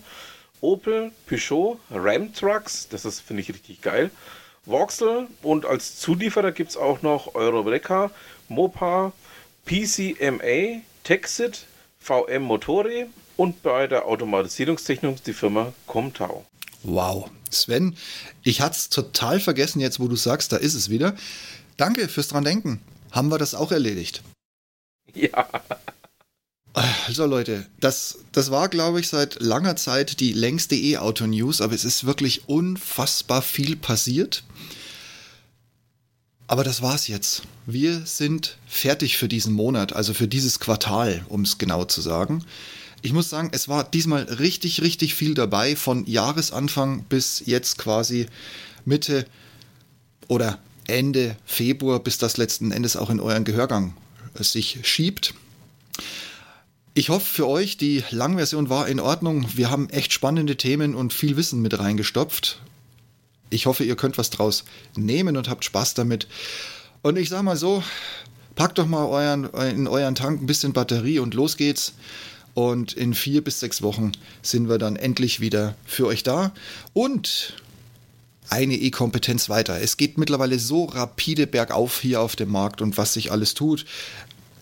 Opel, 0.63 1.11
Peugeot, 1.27 1.77
Ram 1.91 2.33
Trucks, 2.33 2.87
das 2.89 3.03
ist, 3.03 3.19
finde 3.19 3.41
ich, 3.41 3.49
richtig 3.49 3.81
geil. 3.81 4.09
Vauxhall 4.65 5.27
und 5.41 5.65
als 5.65 5.99
Zulieferer 5.99 6.53
gibt 6.53 6.71
es 6.71 6.77
auch 6.77 7.01
noch 7.01 7.35
Eurobreca, 7.35 8.11
Mopa, 8.47 9.11
PCMA, 9.65 10.81
Texit, 11.03 11.65
VM 11.99 12.43
Motori 12.43 13.07
und 13.35 13.61
bei 13.61 13.87
der 13.87 14.05
Automatisierungstechnik 14.05 15.21
die 15.25 15.33
Firma 15.33 15.73
Comtau. 15.85 16.45
Wow. 16.83 17.29
Sven, 17.49 17.95
ich 18.41 18.61
hatte 18.61 18.77
es 18.77 18.89
total 18.89 19.39
vergessen 19.39 19.79
jetzt, 19.81 19.99
wo 19.99 20.07
du 20.07 20.15
sagst, 20.15 20.53
da 20.53 20.57
ist 20.57 20.73
es 20.73 20.89
wieder. 20.89 21.15
Danke 21.77 22.07
fürs 22.07 22.29
dran 22.29 22.45
denken. 22.45 22.81
Haben 23.11 23.29
wir 23.29 23.37
das 23.37 23.53
auch 23.53 23.71
erledigt? 23.71 24.23
Ja. 25.15 25.47
Also 26.73 27.27
Leute, 27.27 27.67
das, 27.79 28.17
das 28.31 28.49
war, 28.49 28.67
glaube 28.67 28.99
ich, 28.99 29.07
seit 29.07 29.39
langer 29.41 29.75
Zeit 29.75 30.19
die 30.19 30.33
längste 30.33 30.75
E-Auto-News, 30.75 31.61
aber 31.61 31.73
es 31.73 31.85
ist 31.85 32.05
wirklich 32.05 32.49
unfassbar 32.49 33.43
viel 33.43 33.75
passiert. 33.75 34.43
Aber 36.47 36.63
das 36.63 36.81
war's 36.81 37.07
jetzt. 37.07 37.43
Wir 37.67 38.01
sind 38.05 38.57
fertig 38.67 39.17
für 39.17 39.27
diesen 39.27 39.53
Monat, 39.53 39.93
also 39.93 40.13
für 40.13 40.27
dieses 40.27 40.59
Quartal, 40.59 41.23
um 41.29 41.41
es 41.41 41.59
genau 41.59 41.85
zu 41.85 42.01
sagen. 42.01 42.43
Ich 43.03 43.13
muss 43.13 43.29
sagen, 43.29 43.49
es 43.53 43.67
war 43.67 43.83
diesmal 43.83 44.23
richtig, 44.23 44.81
richtig 44.81 45.13
viel 45.13 45.35
dabei, 45.35 45.75
von 45.75 46.05
Jahresanfang 46.05 47.03
bis 47.03 47.43
jetzt 47.45 47.77
quasi 47.77 48.27
Mitte 48.83 49.25
oder 50.27 50.59
Ende 50.87 51.37
Februar, 51.45 51.99
bis 51.99 52.17
das 52.17 52.37
letzten 52.37 52.71
Endes 52.71 52.95
auch 52.95 53.09
in 53.09 53.19
euren 53.19 53.43
Gehörgang 53.43 53.95
sich 54.35 54.79
schiebt. 54.83 55.33
Ich 56.95 57.09
hoffe 57.09 57.25
für 57.25 57.47
euch, 57.47 57.77
die 57.77 58.03
Langversion 58.11 58.69
war 58.69 58.87
in 58.87 58.99
Ordnung. 58.99 59.47
Wir 59.55 59.71
haben 59.71 59.89
echt 59.89 60.13
spannende 60.13 60.57
Themen 60.57 60.93
und 60.93 61.11
viel 61.11 61.35
Wissen 61.37 61.59
mit 61.59 61.79
reingestopft. 61.79 62.61
Ich 63.49 63.65
hoffe, 63.65 63.83
ihr 63.83 63.95
könnt 63.95 64.19
was 64.19 64.29
draus 64.29 64.63
nehmen 64.95 65.35
und 65.35 65.49
habt 65.49 65.65
Spaß 65.65 65.95
damit. 65.95 66.27
Und 67.01 67.17
ich 67.17 67.29
sag 67.29 67.41
mal 67.41 67.57
so, 67.57 67.83
packt 68.53 68.77
doch 68.77 68.85
mal 68.85 69.07
euren, 69.07 69.45
in 69.75 69.87
euren 69.87 70.13
Tank 70.13 70.39
ein 70.39 70.45
bisschen 70.45 70.73
Batterie 70.73 71.17
und 71.17 71.33
los 71.33 71.57
geht's. 71.57 71.93
Und 72.53 72.93
in 72.93 73.15
vier 73.15 73.43
bis 73.43 73.59
sechs 73.59 73.81
Wochen 73.81 74.11
sind 74.43 74.69
wir 74.69 74.77
dann 74.77 74.95
endlich 74.95 75.39
wieder 75.39 75.73
für 75.85 76.05
euch 76.05 76.21
da. 76.21 76.53
Und 76.93 77.55
eine 78.49 78.75
E-Kompetenz 78.75 79.49
weiter. 79.49 79.81
Es 79.81 79.97
geht 79.97 80.19
mittlerweile 80.19 80.59
so 80.59 80.85
rapide 80.85 81.47
bergauf 81.47 82.01
hier 82.01 82.21
auf 82.21 82.35
dem 82.35 82.51
Markt 82.51 82.83
und 82.83 82.97
was 82.97 83.13
sich 83.13 83.31
alles 83.31 83.55
tut. 83.55 83.85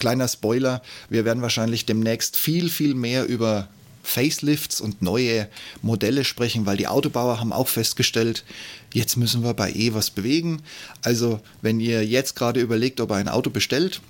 Kleiner 0.02 0.28
Spoiler, 0.28 0.82
wir 1.10 1.26
werden 1.26 1.44
wahrscheinlich 1.44 1.86
demnächst 1.86 2.36
viel, 2.36 2.72
viel 2.72 2.96
mehr 2.96 3.28
über 3.28 3.68
Facelifts 4.02 4.82
und 4.82 5.04
neue 5.04 5.48
Modelle 5.84 6.24
sprechen, 6.24 6.66
weil 6.66 6.76
die 6.76 6.88
Autobauer 6.88 7.40
haben 7.40 7.54
auch 7.54 7.68
festgestellt, 7.68 8.44
jetzt 8.96 9.16
müssen 9.16 9.44
wir 9.44 9.54
bei 9.54 9.72
E 9.72 9.94
was 9.94 10.10
bewegen. 10.10 10.64
Also, 11.04 11.40
wenn 11.62 11.80
ihr 11.80 12.04
jetzt 12.04 12.36
gerade 12.36 12.62
überlegt, 12.62 13.00
ob 13.00 13.12
ihr 13.12 13.16
ein 13.18 13.30
Auto 13.30 13.52
bestellt, 13.52 14.02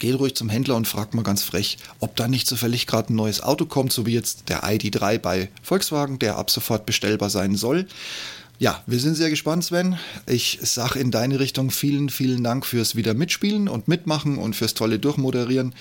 geht 0.00 0.18
ruhig 0.18 0.34
zum 0.34 0.50
Händler 0.50 0.76
und 0.76 0.86
fragt 0.86 1.14
mal 1.14 1.22
ganz 1.22 1.42
frech, 1.42 1.78
ob 1.98 2.14
da 2.16 2.28
nicht 2.28 2.46
zufällig 2.46 2.86
gerade 2.86 3.10
ein 3.10 3.16
neues 3.16 3.42
Auto 3.42 3.64
kommt, 3.64 3.94
so 3.94 4.04
wie 4.04 4.12
jetzt 4.12 4.50
der 4.50 4.64
ID3 4.64 5.16
bei 5.16 5.48
Volkswagen, 5.62 6.18
der 6.18 6.36
ab 6.36 6.50
sofort 6.50 6.84
bestellbar 6.84 7.30
sein 7.30 7.56
soll. 7.56 7.86
Ja, 8.58 8.82
wir 8.86 8.98
sind 8.98 9.16
sehr 9.16 9.28
gespannt, 9.28 9.64
Sven. 9.64 9.98
Ich 10.26 10.58
sage 10.62 10.98
in 10.98 11.10
deine 11.10 11.38
Richtung 11.40 11.70
vielen, 11.70 12.08
vielen 12.08 12.42
Dank 12.42 12.64
fürs 12.64 12.96
wieder 12.96 13.12
mitspielen 13.12 13.68
und 13.68 13.86
mitmachen 13.86 14.38
und 14.38 14.56
fürs 14.56 14.72
tolle 14.72 14.98
Durchmoderieren. 14.98 15.74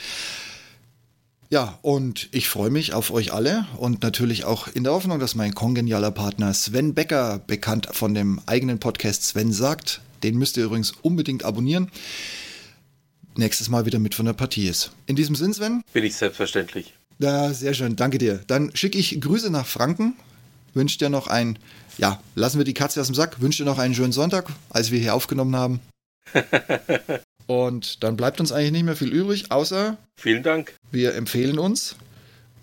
Ja, 1.50 1.80
und 1.84 2.28
ich 2.34 2.50
freue 2.50 2.72
mich 2.72 2.94
auf 2.94 3.12
euch 3.12 3.32
alle 3.32 3.66
und 3.78 4.04
natürlich 4.04 4.44
auch 4.44 4.68
in 4.68 4.84
der 4.84 4.92
Hoffnung, 4.92 5.20
dass 5.20 5.36
mein 5.36 5.56
kongenialer 5.56 6.12
Partner 6.12 6.54
Sven 6.54 6.94
Becker, 6.94 7.40
bekannt 7.40 7.88
von 7.92 8.14
dem 8.14 8.42
eigenen 8.46 8.80
Podcast 8.80 9.24
Sven 9.24 9.54
sagt, 9.54 10.02
den 10.24 10.38
müsst 10.38 10.58
ihr 10.58 10.66
übrigens 10.66 10.92
unbedingt 11.02 11.46
abonnieren, 11.46 11.90
nächstes 13.38 13.70
Mal 13.70 13.86
wieder 13.86 14.00
mit 14.00 14.16
von 14.16 14.26
der 14.26 14.34
Partie 14.34 14.68
ist. 14.68 14.92
In 15.06 15.16
diesem 15.16 15.36
Sinn, 15.36 15.54
Sven? 15.54 15.82
Bin 15.94 16.04
ich 16.04 16.16
selbstverständlich. 16.16 16.94
Ja, 17.20 17.54
sehr 17.54 17.74
schön, 17.74 17.96
danke 17.96 18.18
dir. 18.18 18.42
Dann 18.48 18.76
schicke 18.76 18.98
ich 18.98 19.22
Grüße 19.22 19.50
nach 19.50 19.66
Franken, 19.66 20.16
wünsche 20.76 21.00
dir 21.00 21.10
noch 21.10 21.28
ein 21.28 21.58
ja, 21.98 22.20
lassen 22.36 22.58
wir 22.58 22.66
die 22.66 22.74
Katze 22.74 23.00
aus 23.02 23.08
dem 23.08 23.16
Sack. 23.16 23.42
Wünsche 23.42 23.64
dir 23.64 23.70
noch 23.70 23.80
einen 23.80 23.94
schönen 23.94 24.12
Sonntag, 24.12 24.48
als 24.70 24.92
wir 24.92 25.00
hier 25.00 25.16
aufgenommen 25.16 25.56
haben. 25.56 25.80
Und 27.48 28.04
dann 28.04 28.18
bleibt 28.18 28.40
uns 28.40 28.52
eigentlich 28.52 28.72
nicht 28.72 28.84
mehr 28.84 28.96
viel 28.96 29.14
übrig, 29.14 29.52
außer. 29.52 29.98
Vielen 30.20 30.44
Dank. 30.44 30.74
Wir 30.92 31.14
empfehlen 31.16 31.60
uns. 31.60 31.96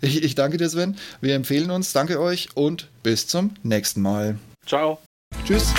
Ich, 0.01 0.21
ich 0.21 0.35
danke 0.35 0.57
dir, 0.57 0.69
Sven. 0.69 0.97
Wir 1.21 1.35
empfehlen 1.35 1.71
uns. 1.71 1.93
Danke 1.93 2.19
euch 2.19 2.49
und 2.55 2.89
bis 3.01 3.27
zum 3.27 3.55
nächsten 3.63 4.01
Mal. 4.01 4.37
Ciao. 4.65 4.99
Tschüss. 5.45 5.73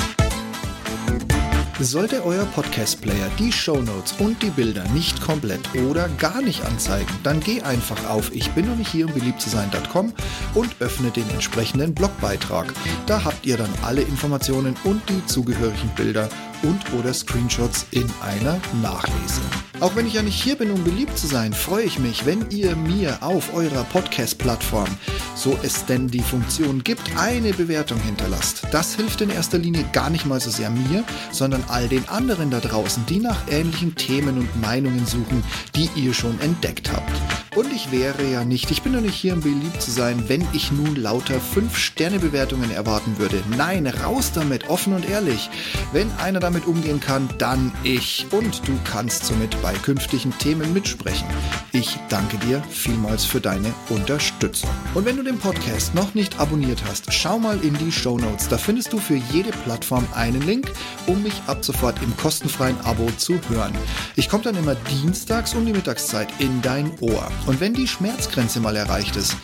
Sollte 1.80 2.24
euer 2.24 2.44
Podcast-Player 2.44 3.28
die 3.36 3.50
Shownotes 3.50 4.12
und 4.20 4.40
die 4.42 4.50
Bilder 4.50 4.84
nicht 4.90 5.20
komplett 5.20 5.60
oder 5.74 6.08
gar 6.18 6.40
nicht 6.40 6.64
anzeigen, 6.64 7.12
dann 7.24 7.40
geh 7.40 7.62
einfach 7.62 8.08
auf 8.08 8.32
ich 8.32 8.48
bin 8.52 8.66
noch 8.66 8.76
nicht 8.76 8.92
hier, 8.92 9.06
um 9.06 9.12
beliebt 9.12 9.40
zu 9.40 9.50
sein.com 9.50 10.12
und 10.54 10.76
öffne 10.78 11.10
den 11.10 11.28
entsprechenden 11.30 11.92
Blogbeitrag. 11.92 12.72
Da 13.06 13.24
habt 13.24 13.44
ihr 13.44 13.56
dann 13.56 13.70
alle 13.82 14.02
Informationen 14.02 14.76
und 14.84 15.02
die 15.08 15.26
zugehörigen 15.26 15.90
Bilder 15.96 16.28
und 16.64 16.92
oder 16.98 17.14
Screenshots 17.14 17.86
in 17.90 18.10
einer 18.22 18.60
Nachlese. 18.82 19.40
Auch 19.80 19.96
wenn 19.96 20.06
ich 20.06 20.14
ja 20.14 20.22
nicht 20.22 20.40
hier 20.40 20.56
bin, 20.56 20.70
um 20.70 20.82
beliebt 20.84 21.18
zu 21.18 21.26
sein, 21.26 21.52
freue 21.52 21.84
ich 21.84 21.98
mich, 21.98 22.26
wenn 22.26 22.48
ihr 22.50 22.76
mir 22.76 23.18
auf 23.22 23.52
eurer 23.54 23.84
Podcast-Plattform, 23.84 24.88
so 25.34 25.58
es 25.62 25.84
denn 25.84 26.08
die 26.08 26.22
Funktion 26.22 26.84
gibt, 26.84 27.02
eine 27.18 27.52
Bewertung 27.52 28.00
hinterlasst. 28.00 28.62
Das 28.70 28.94
hilft 28.94 29.20
in 29.20 29.30
erster 29.30 29.58
Linie 29.58 29.84
gar 29.92 30.10
nicht 30.10 30.26
mal 30.26 30.40
so 30.40 30.50
sehr 30.50 30.70
mir, 30.70 31.04
sondern 31.32 31.64
all 31.68 31.88
den 31.88 32.08
anderen 32.08 32.50
da 32.50 32.60
draußen, 32.60 33.04
die 33.06 33.18
nach 33.18 33.36
ähnlichen 33.50 33.96
Themen 33.96 34.38
und 34.38 34.60
Meinungen 34.60 35.06
suchen, 35.06 35.42
die 35.74 35.90
ihr 35.96 36.14
schon 36.14 36.40
entdeckt 36.40 36.92
habt. 36.92 37.12
Und 37.56 37.72
ich 37.72 37.90
wäre 37.90 38.24
ja 38.30 38.44
nicht, 38.44 38.70
ich 38.70 38.82
bin 38.82 38.92
doch 38.92 39.00
nicht 39.00 39.14
hier, 39.14 39.34
um 39.34 39.40
beliebt 39.40 39.82
zu 39.82 39.90
sein, 39.90 40.24
wenn 40.28 40.46
ich 40.52 40.72
nun 40.72 40.96
lauter 40.96 41.36
5-Sterne-Bewertungen 41.54 42.70
erwarten 42.70 43.18
würde. 43.18 43.42
Nein, 43.56 43.86
raus 43.86 44.32
damit, 44.32 44.70
offen 44.70 44.92
und 44.92 45.08
ehrlich. 45.08 45.50
Wenn 45.92 46.10
einer 46.12 46.40
damit 46.40 46.53
umgehen 46.66 47.00
kann, 47.00 47.28
dann 47.38 47.72
ich. 47.82 48.26
Und 48.30 48.66
du 48.66 48.72
kannst 48.84 49.24
somit 49.24 49.60
bei 49.62 49.72
künftigen 49.74 50.36
Themen 50.38 50.72
mitsprechen. 50.72 51.26
Ich 51.72 51.98
danke 52.08 52.38
dir 52.38 52.62
vielmals 52.70 53.24
für 53.24 53.40
deine 53.40 53.74
Unterstützung. 53.88 54.70
Und 54.94 55.04
wenn 55.04 55.16
du 55.16 55.22
den 55.22 55.38
Podcast 55.38 55.94
noch 55.94 56.14
nicht 56.14 56.38
abonniert 56.38 56.82
hast, 56.88 57.12
schau 57.12 57.38
mal 57.38 57.58
in 57.62 57.76
die 57.78 57.90
Show 57.90 58.18
Notes. 58.18 58.48
Da 58.48 58.58
findest 58.58 58.92
du 58.92 58.98
für 58.98 59.16
jede 59.32 59.50
Plattform 59.50 60.06
einen 60.14 60.42
Link, 60.42 60.70
um 61.06 61.22
mich 61.22 61.34
ab 61.46 61.64
sofort 61.64 62.00
im 62.02 62.16
kostenfreien 62.16 62.80
Abo 62.82 63.10
zu 63.16 63.40
hören. 63.48 63.72
Ich 64.16 64.28
komme 64.28 64.44
dann 64.44 64.56
immer 64.56 64.74
dienstags 64.74 65.54
um 65.54 65.66
die 65.66 65.72
Mittagszeit 65.72 66.28
in 66.38 66.62
dein 66.62 66.92
Ohr. 67.00 67.26
Und 67.46 67.60
wenn 67.60 67.74
die 67.74 67.88
Schmerzgrenze 67.88 68.60
mal 68.60 68.76
erreicht 68.76 69.16
ist, 69.16 69.36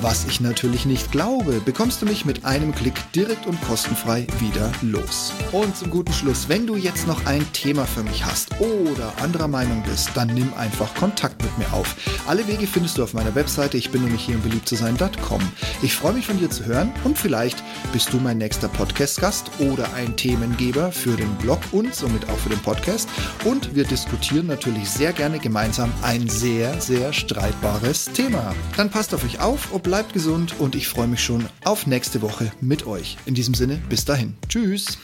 was 0.00 0.26
ich 0.26 0.40
natürlich 0.40 0.86
nicht 0.86 1.12
glaube, 1.12 1.60
bekommst 1.60 2.00
du 2.00 2.06
mich 2.06 2.24
mit 2.24 2.44
einem 2.44 2.74
Klick 2.74 2.94
direkt 3.12 3.46
und 3.46 3.60
kostenfrei 3.62 4.26
wieder 4.38 4.70
los. 4.82 5.32
Und 5.52 5.76
zum 5.76 5.90
guten 5.90 6.12
Schluss, 6.12 6.48
wenn 6.48 6.53
du 6.68 6.76
jetzt 6.76 7.08
noch 7.08 7.26
ein 7.26 7.44
Thema 7.52 7.84
für 7.84 8.04
mich 8.04 8.24
hast 8.24 8.60
oder 8.60 9.12
anderer 9.20 9.48
Meinung 9.48 9.82
bist, 9.82 10.10
dann 10.14 10.28
nimm 10.28 10.54
einfach 10.54 10.94
Kontakt 10.94 11.42
mit 11.42 11.58
mir 11.58 11.72
auf. 11.72 11.96
Alle 12.28 12.46
Wege 12.46 12.68
findest 12.68 12.96
du 12.96 13.02
auf 13.02 13.12
meiner 13.12 13.34
Webseite, 13.34 13.76
ich 13.76 13.90
bin 13.90 14.04
nämlich 14.04 14.22
hier 14.24 14.36
im 14.36 14.42
beliebt 14.42 14.68
zu 14.68 14.76
sein.com. 14.76 15.42
Ich 15.82 15.96
freue 15.96 16.12
mich 16.12 16.26
von 16.26 16.38
dir 16.38 16.50
zu 16.50 16.64
hören 16.64 16.92
und 17.02 17.18
vielleicht 17.18 17.60
bist 17.92 18.12
du 18.12 18.18
mein 18.18 18.38
nächster 18.38 18.68
Podcast-Gast 18.68 19.50
oder 19.58 19.92
ein 19.94 20.16
Themengeber 20.16 20.92
für 20.92 21.16
den 21.16 21.34
Blog 21.38 21.58
und 21.72 21.92
somit 21.92 22.28
auch 22.28 22.38
für 22.38 22.50
den 22.50 22.60
Podcast. 22.60 23.08
Und 23.44 23.74
wir 23.74 23.84
diskutieren 23.84 24.46
natürlich 24.46 24.88
sehr 24.88 25.12
gerne 25.12 25.40
gemeinsam 25.40 25.92
ein 26.02 26.28
sehr, 26.28 26.80
sehr 26.80 27.12
streitbares 27.12 28.12
Thema. 28.12 28.54
Dann 28.76 28.90
passt 28.90 29.12
auf 29.12 29.24
euch 29.24 29.40
auf 29.40 29.72
und 29.72 29.82
bleibt 29.82 30.12
gesund 30.12 30.54
und 30.60 30.76
ich 30.76 30.86
freue 30.86 31.08
mich 31.08 31.24
schon 31.24 31.46
auf 31.64 31.88
nächste 31.88 32.22
Woche 32.22 32.52
mit 32.60 32.86
euch. 32.86 33.16
In 33.26 33.34
diesem 33.34 33.54
Sinne, 33.54 33.82
bis 33.88 34.04
dahin. 34.04 34.34
Tschüss. 34.48 34.98